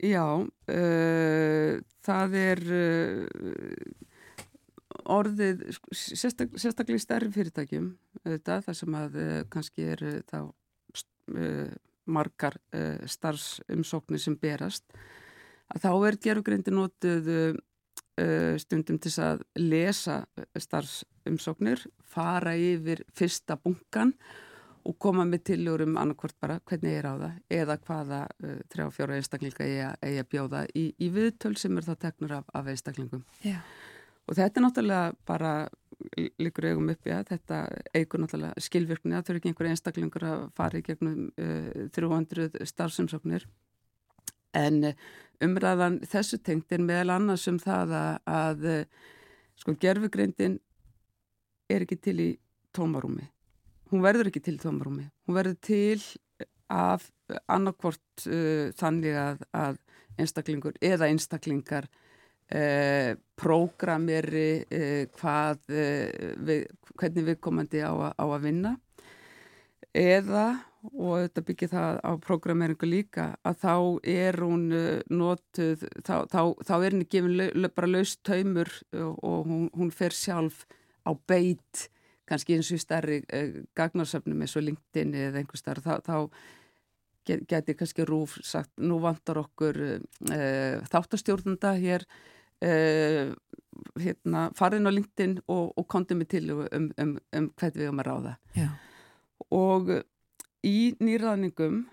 [0.00, 3.26] Já, uh, það er uh,
[5.12, 7.90] orðið sérstak, sérstaklega í stærri fyrirtækjum
[8.24, 10.40] þetta, það sem að uh, kannski er þá
[12.10, 12.56] margar
[13.06, 14.88] starfsumsóknir sem berast
[15.70, 17.28] að þá er gerðugreindi notuð
[18.58, 20.16] stundum til að lesa
[20.58, 24.49] starfsumsóknir, fara yfir fyrsta bunkan og
[25.00, 28.86] koma með tiljóður um annarkvort bara hvernig ég er á það eða hvaða uh, þrjá
[28.96, 32.70] fjóra einstaklinga ég er að bjóða í, í viðtöl sem er þá teknur af, af
[32.72, 33.24] einstaklingum.
[33.44, 33.60] Já.
[34.28, 35.54] Og þetta er náttúrulega bara
[36.40, 37.58] líkur eigum upp í að þetta
[37.96, 42.68] eigur náttúrulega skilvirkni að þau eru ekki einhver einstaklingur að fara í gegnum uh, 300
[42.70, 43.48] starfsumsóknir
[44.56, 44.94] en
[45.44, 48.64] umræðan þessu tengt er meðal annars um það að, að
[49.60, 50.58] sko gerfugreindin
[51.70, 52.30] er ekki til í
[52.74, 53.28] tómarúmi.
[53.90, 55.08] Hún verður ekki til tómarúmi.
[55.26, 56.02] Hún verður til
[56.70, 57.08] af
[57.50, 59.80] annarkvort uh, þannig að, að
[60.20, 68.76] einstaklingur eða einstaklingar uh, prógrameri uh, hvað, við, hvernig viðkomandi á, á að vinna
[69.90, 70.48] eða
[70.94, 73.74] og þetta byggir það á prógrameringu líka að þá
[74.08, 74.62] er hún
[75.12, 80.62] notuð, þá, þá, þá er henni gefin bara laust taumur og, hún, hún fer sjálf
[81.04, 81.90] á beit,
[82.30, 86.16] kannski eins og stærri eh, gagnarsöfnum eins og LinkedIn eða einhver starf, þá, þá
[87.28, 92.06] get, geti kannski rúf sagt, nú vantar okkur eh, þáttastjórnunda hér
[92.64, 93.32] eh,
[94.00, 97.88] hérna, farin á LinkedIn og, og kontið mig til um, um, um, um hvernig við
[97.88, 98.68] erum að ráða Já.
[99.56, 99.94] og
[100.66, 101.84] í nýraðningum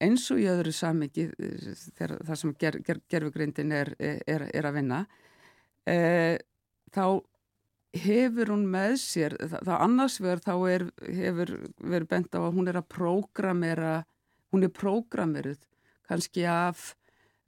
[0.00, 4.78] eins og í öðru samengi þegar það sem ger, ger, gerfugreindin er, er, er að
[4.78, 5.00] vinna
[5.84, 5.96] e,
[6.94, 7.04] þá
[8.02, 12.70] hefur hún með sér þá annars vegar þá er, hefur verið bent á að hún
[12.70, 13.94] er að prógramera
[14.54, 15.62] hún er prógrameruð
[16.06, 16.92] kannski af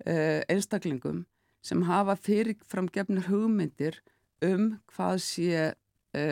[0.05, 1.25] e, einstaklingum
[1.65, 4.01] sem hafa fyrirframgefnir hugmyndir
[4.45, 5.67] um hvað sé
[6.17, 6.25] e,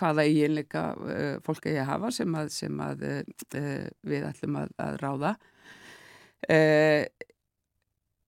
[0.00, 4.98] hvaða eiginleika uh, fólk að hafa sem að, sem að uh, við ætlum að, að
[5.02, 5.32] ráða.
[6.46, 7.02] Uh,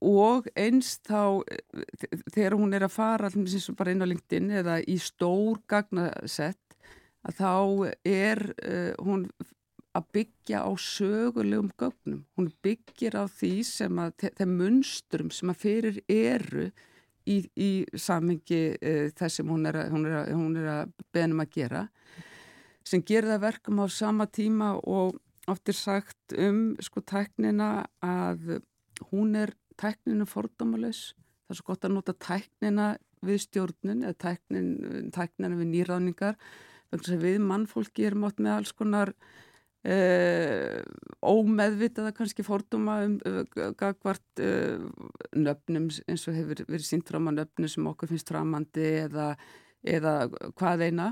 [0.04, 1.42] og eins þá
[2.30, 3.30] þegar hún er að fara
[3.76, 6.76] bara inn á LinkedIn eða í stór gagnasett
[7.26, 7.52] að þá
[8.06, 8.42] er
[9.02, 9.24] hún
[9.98, 12.20] að byggja á sögulegum gögnum.
[12.38, 16.68] Hún byggir á því sem að þeim munsturum sem að fyrir eru
[17.26, 20.92] í, í samingi uh, þess sem hún er, að- hún er, að- hún er að
[21.12, 21.82] beðnum að gera
[22.88, 25.18] sem gerir það verkum á sama tíma og
[25.50, 28.60] oft er sagt um sko tæknina að
[29.10, 31.12] hún er tækninu fordómalus
[31.48, 32.88] það er svo gott að nota tæknina
[33.24, 34.72] við stjórnun eða tæknin,
[35.14, 35.70] tæknina við
[37.18, 39.14] að við mannfólki erum átt með alls konar
[39.86, 40.82] Uh,
[41.22, 43.44] ómeðvitaða kannski fordóma um uh,
[43.78, 44.82] gagvart uh,
[45.38, 49.28] nöfnum eins og hefur verið sínt fram á nöfnum sem okkur finnst framandi eða,
[49.86, 50.14] eða
[50.59, 51.06] hvað eina.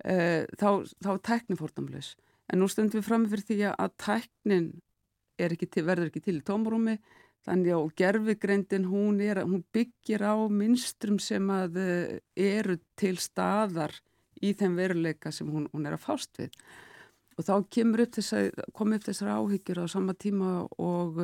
[0.00, 2.14] Uh, þá, þá er tæknin fordómlaus
[2.48, 4.66] en nú stöndum við fram fyrir því að tæknin
[5.52, 6.96] ekki til, verður ekki til í tómarúmi
[7.46, 13.94] þannig að gerfigreindin hún, hún byggir á minstrum sem uh, eru til staðar
[14.42, 16.54] í þeim veruleika sem hún, hún er að fást við.
[17.38, 17.54] Og þá
[18.04, 21.20] upp þess að koma upp þessar áhyggjur á sama tíma og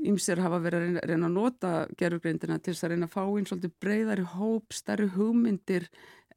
[0.00, 3.22] ýmsir hafa verið að reyna, reyna að nota gerfugreindina til þess að reyna að fá
[3.24, 5.88] einn svolítið breyðari hóp, stærri hugmyndir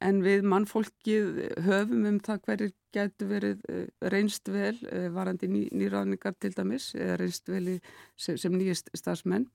[0.04, 5.64] en við mannfólkið höfum um það hverjir getur verið eh, reynst vel eh, varandi ný,
[5.74, 7.78] nýráðningar til dæmis eða reynst vel í,
[8.16, 9.48] sem, sem nýjist stafsmenn.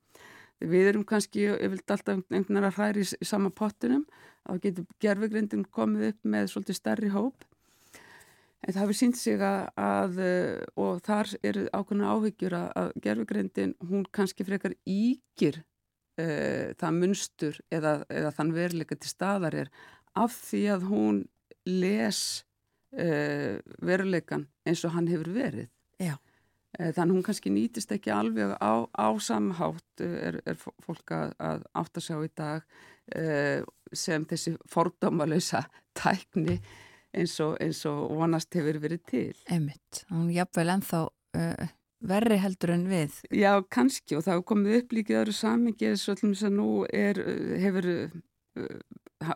[0.59, 4.03] Við erum kannski, ég vilt alltaf einhvern veginn að hræri í, sama pottunum,
[4.43, 7.45] þá getur gerfugreindin komið upp með svolítið stærri hóp
[8.59, 10.17] En það hefur sínt sig að, að
[10.79, 15.61] og þar eru ákveðna áhyggjur að, að gerfugreindin, hún kannski frekar ígir
[16.19, 19.71] uh, það munstur eða, eða þann veruleika til staðar er
[20.19, 21.21] af því að hún
[21.69, 22.21] les
[22.95, 25.69] uh, veruleikan eins og hann hefur verið.
[25.99, 26.15] Já.
[26.77, 31.65] Uh, þannig hún kannski nýtist ekki alveg á, á samhátt er, er fólk að, að
[31.81, 32.69] átta sig á í dag
[33.89, 35.63] sem þessi fordómalösa
[35.97, 36.59] tækni
[37.15, 39.33] eins og, eins og vonast hefur verið til.
[39.51, 41.67] Emmitt, hún jafnvel ennþá uh,
[42.09, 43.17] verri heldur en við.
[43.33, 46.69] Já, kannski og það hefur komið upp líkið öðru samingi eins og allum sem nú
[46.85, 47.21] er,
[47.63, 48.73] hefur uh,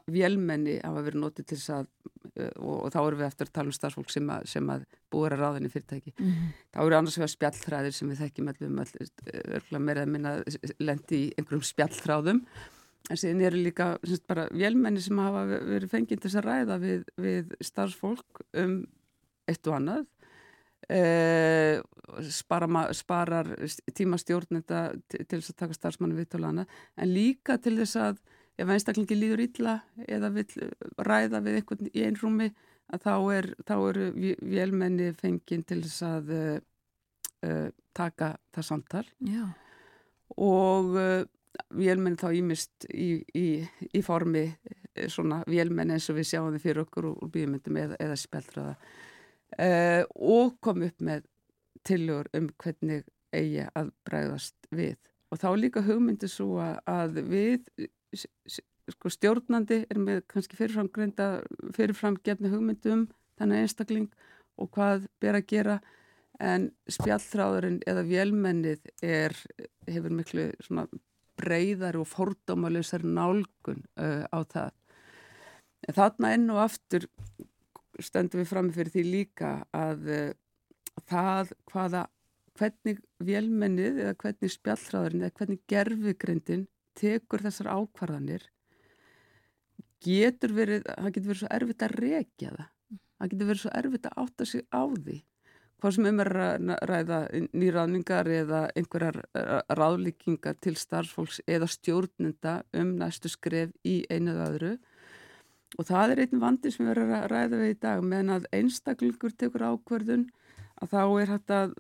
[0.07, 3.55] vélmenni hafa verið notið til þess að uh, og, og þá erum við eftir að
[3.57, 6.14] tala um starfsfólk sem að, sem að búið að ráðinni fyrirtæki.
[6.18, 6.53] Mm -hmm.
[6.76, 10.38] Þá eru annars vegar spjallþræðir sem við þekkjum allum all, meira að minna
[10.80, 12.45] lendi í einhverjum spjallþráðum
[13.11, 16.77] En síðan eru líka semst, bara vélmenni sem hafa verið fengið til þess að ræða
[16.80, 18.77] við, við starfsfólk um
[19.51, 20.05] eitt og annað.
[20.88, 21.01] E,
[22.31, 23.49] spara, sparar
[23.95, 26.80] tíma stjórnenda til, þess að taka starfsmanni við til annað.
[26.95, 28.23] En líka til þess að
[28.59, 30.47] ef einstaklingi líður illa eða vil
[31.07, 32.49] ræða við einhvern í einrúmi
[32.93, 34.09] að þá, er, eru
[34.41, 39.05] vélmenni fengið til þess að uh, taka það samtal.
[39.25, 39.45] Já.
[40.38, 41.23] Og uh,
[41.73, 43.47] vélmenn þá ímist í, í,
[43.93, 44.47] í formi
[45.09, 48.75] svona vélmenn eins og við sjáum þið fyrir okkur úr bíomöndum eða, eða speltraða
[49.57, 51.25] uh, og kom upp með
[51.85, 54.95] tilugur um hvernig eigi að bregðast við
[55.34, 57.65] og þá líka hugmyndi svo að við
[58.14, 61.27] sko, stjórnandi er með kannski fyrirfram greinda
[61.76, 63.07] fyrirfram gefni hugmyndum
[63.40, 64.10] þannig einstakling
[64.61, 65.80] og hvað ber að gera
[66.44, 69.35] en spjallþráðurinn eða vélmennið er,
[69.88, 70.48] hefur miklu
[71.40, 74.72] breyðar og fordómalösar nálgun uh, á það.
[75.88, 77.07] En þarna enn og aftur
[78.02, 80.27] stöndum við fram fyrir því líka að uh,
[81.10, 82.06] það hvaða,
[82.57, 86.68] hvernig vélmennið eða hvernig spjallþráðurinn eða hvernig gerfugrindin
[86.99, 88.47] tekur þessar ákvarðanir
[90.03, 92.71] getur verið, það getur verið svo erfitt að rekja það.
[93.13, 95.17] Það getur verið svo erfitt að átta sig á því.
[95.83, 97.17] Hvað sem um er að ræða
[97.59, 99.17] nýraðningar eða einhverjar
[99.79, 104.71] ráðlíkingar til starfsfólks eða stjórnenda um næstu skref í einuð öðru.
[105.79, 108.03] Og það er einn vandi sem við erum að ræða við í dag.
[108.05, 110.27] Meðan að einstaklingur tekur ákverðun
[110.79, 111.75] að þá er hægt að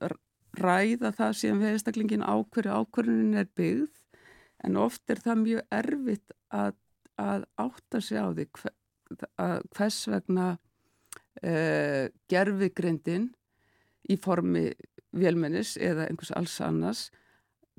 [0.59, 4.02] ræða það sem við einstaklingin ákverju ákverðunin er byggð
[4.63, 6.75] en oft er það mjög erfitt að,
[7.19, 8.75] að átta sig á því hver,
[9.75, 10.47] hvers vegna
[11.43, 13.31] uh, gerfigrindin
[14.09, 14.69] í formi
[15.13, 17.07] vélmennis eða einhvers alls annars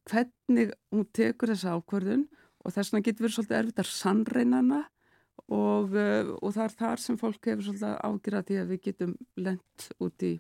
[0.09, 2.27] hvernig hún tekur þessa ákvörðun
[2.65, 4.81] og þess vegna getur verið svolítið erfitt að sannreinana
[5.53, 9.89] og, og það er þar sem fólk hefur svolítið ágjörða því að við getum lent
[10.05, 10.35] út í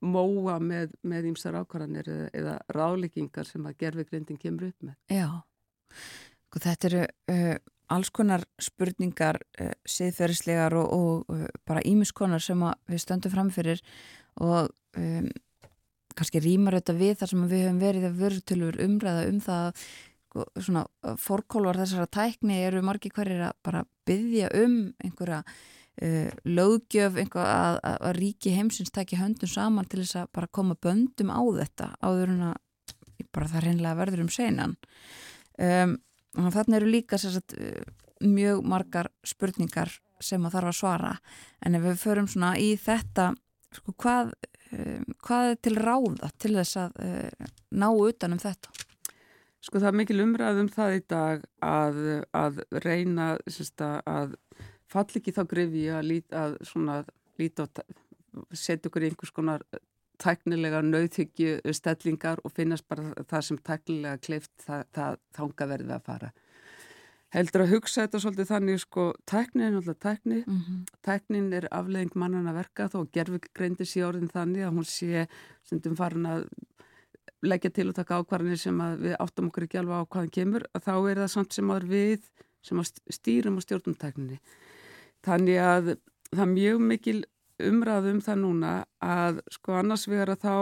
[0.00, 4.96] móa með, ímsar ákvarðanir eða, eða ráleikingar sem að gerfigrindin kemur upp með.
[5.12, 5.28] Já,
[6.58, 7.54] þetta eru uh,
[7.90, 13.82] alls konar spurningar uh, siðferðislegar og, og uh, bara ímiskonar sem við stöndum framfyrir
[14.40, 15.30] og um,
[16.18, 20.46] kannski rýmar þetta við þar sem við höfum verið að vörutölur umræða um það sko,
[20.58, 20.86] svona
[21.22, 25.44] fórkólvar þessara tækni eru margi hverjir að bara byggja um einhverja
[26.48, 30.76] löggjöf einhver að, að, að ríki heimsins tækja höndum saman til þess að bara koma
[30.80, 32.54] böndum á þetta áður en að
[33.34, 34.76] bara það reynlega verður um senan
[35.60, 35.96] um,
[36.40, 37.80] og þannig eru líka sagt, uh,
[38.24, 41.12] mjög margar spurningar sem að þarf að svara
[41.64, 43.30] en ef við förum svona í þetta
[43.76, 44.34] sko, hvað,
[44.76, 48.74] um, hvað er til ráða til þess að uh, ná utanum þetta?
[49.60, 51.98] Sko það er mikil umræðum það í dag að,
[52.32, 54.38] að reyna sérst, að
[54.88, 56.56] fall ekki þá grifi að, lít, að
[57.40, 57.84] líta á
[58.54, 59.64] setja okkur í einhvers konar
[60.20, 66.06] tæknilega nauðhyggju stellingar og finnast bara það sem tæknilega kleift það, það þánga verði að
[66.06, 66.32] fara.
[67.30, 70.78] Heldur að hugsa þetta svolítið þannig sko, tæknin er náttúrulega tækni, mm -hmm.
[71.06, 75.26] tæknin er afleðing mannan að verka þó gerfug greindi sé orðin þannig að hún sé
[75.62, 76.48] sem farin að
[77.42, 80.82] leggja til og taka ákvarðinir sem við áttum okkur ekki alveg á hvaðan kemur, að
[80.82, 82.30] þá er það samt sem áður við
[82.62, 84.40] sem stýrum og stjórnum tækninni.
[85.24, 85.96] Þannig að
[86.34, 87.24] það er mjög mikil
[87.68, 88.74] umræðum það núna
[89.04, 90.54] að sko annars vegar að þá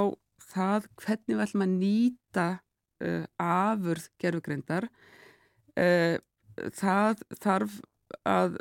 [0.49, 2.47] það hvernig við ætlum að nýta
[3.05, 6.16] uh, afurð gerfugreindar uh,
[6.75, 7.79] það þarf
[8.29, 8.59] að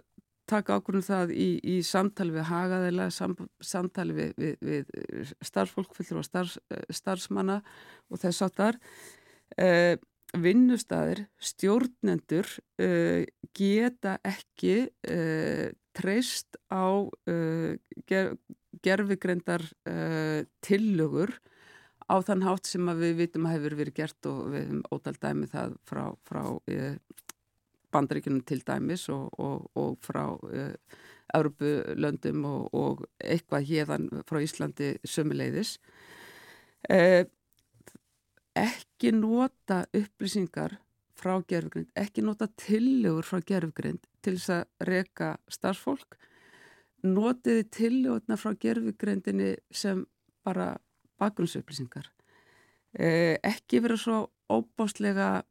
[0.48, 6.22] taka ákvörðum það í, í samtali við hagaðila, sam, samtali við, við, við starfsfólk fylgur
[6.22, 6.56] og starfs,
[7.02, 7.58] starfsmanna
[8.08, 8.80] og þess áttar
[9.60, 9.96] uh,
[10.36, 12.50] vinnustæðir, stjórnendur
[12.84, 13.24] uh,
[13.56, 15.68] geta ekki uh,
[15.98, 17.72] treyst á uh,
[18.10, 18.34] ger,
[18.84, 21.32] gerfigreindar uh, tillögur
[22.08, 25.50] á þann hátt sem við vitum að hefur verið gert og við hefum ótal dæmi
[25.52, 26.96] það frá, frá uh,
[27.96, 30.26] bandaríkunum til dæmis og, og, og frá
[31.36, 35.78] Europulöndum og, og eitthvað hérðan frá Íslandi sömuleiðis
[38.58, 40.78] ekki nota upplýsingar
[41.18, 46.18] frá gerfugrind, ekki nota tillögur frá gerfugrind til þess að reka starfsfólk.
[47.08, 50.04] Notiði tillögurna frá gerfugrindinni sem
[50.46, 50.74] bara
[51.22, 52.10] bakgrunnsupplýsingar?
[52.98, 55.44] Eh, ekki vera svo óbáslega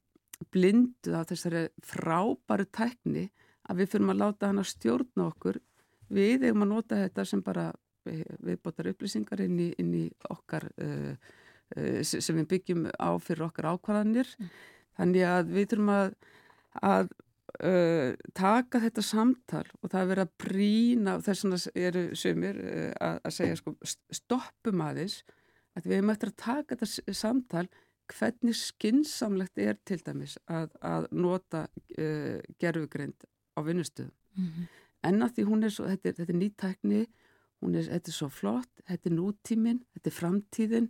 [0.52, 3.28] blindu af þessari frábæru tækni
[3.66, 5.58] að við fyrir að láta hann að stjórna okkur.
[6.12, 7.70] Við eigum að nota þetta sem bara
[8.06, 11.14] viðbótar upplýsingar inn í, inn í okkar uh,
[12.06, 14.50] sem við byggjum á fyrir okkar ákvarðanir mm.
[14.96, 16.12] Þannig að við þurfum að,
[16.88, 17.08] að
[17.68, 22.92] uh, taka þetta samtal og það er verið að brína, þess vegna eru sömur uh,
[23.08, 23.74] að, að segja sko,
[24.20, 25.18] stoppum aðeins,
[25.76, 27.66] að við hefum eftir að taka þetta samtal
[28.06, 34.14] hvernig skinsamlegt er til dæmis að, að nota uh, gerfugrind á vinnustuðum.
[34.36, 34.74] Mm -hmm.
[35.06, 36.40] En að því hún er svo, þetta er, þetta er
[37.76, 40.88] er, þetta er svo flott, þetta er nútíminn, þetta er framtíðin,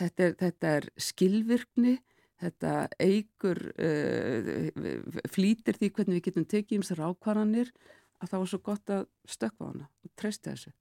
[0.00, 1.96] þetta er, þetta er skilvirkni,
[2.42, 4.70] þetta eigur uh,
[5.30, 7.72] flýtir því hvernig við getum tekið um sér ákvarðanir
[8.22, 10.72] að það var svo gott að stökka á hana og treysta þessu.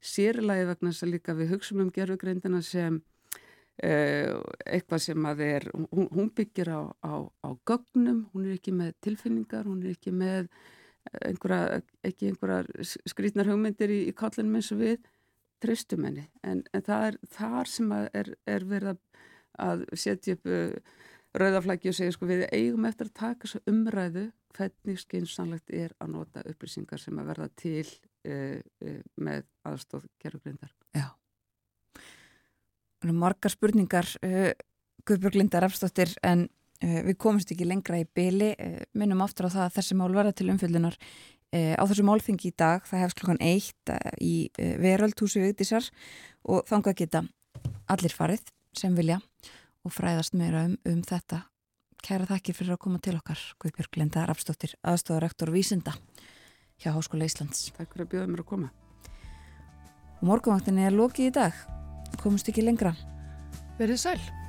[0.00, 4.34] Sérlagi vegna þess að líka við hugsaum um gerfugreindina sem uh,
[4.64, 8.94] eitthvað sem að er, hún, hún byggir á, á, á gögnum, hún er ekki með
[9.04, 10.48] tilfinningar, hún er ekki með
[11.24, 14.98] einhverja, ekki einhverja skrítnar hugmyndir í, í kallinu eins og við
[15.62, 18.98] treystum henni en, en það er þar sem er, er verið
[19.60, 20.98] að, setja upp uh,
[21.36, 24.26] rauðaflæki og segja sko við eigum eftir að taka þessu umræðu
[24.56, 30.72] hvernig skynsanlegt er að nota upplýsingar sem að verða til uh, uh, með aðstóð gerðugrindar.
[30.96, 31.10] Já.
[33.06, 34.50] Margar spurningar uh,
[35.06, 36.48] Guðbjörg Lindar Efstóttir en
[36.80, 38.54] við komumst ekki lengra í byli
[38.96, 40.94] minnum aftur á það að þessi mál verða til umfyllunar
[41.50, 45.88] á þessu málþingi í dag það hefst klokkan eitt í veröldhúsi Vigdísar
[46.46, 47.24] og þanga geta
[47.90, 48.44] allir farið
[48.76, 49.18] sem vilja
[49.84, 51.44] og fræðast meira um, um þetta.
[52.00, 55.96] Kæra þakkir fyrir að koma til okkar, Guðbjörg Linda Rafstóttir, aðstofarektor Vísinda
[56.80, 57.68] hjá Háskóla Íslands.
[57.76, 58.72] Takk fyrir að bjóða mér að koma.
[60.20, 61.64] Og morgunvaktinni er lokið í dag.
[62.20, 62.94] Komust ekki lengra.
[63.80, 64.39] Verðið sæl.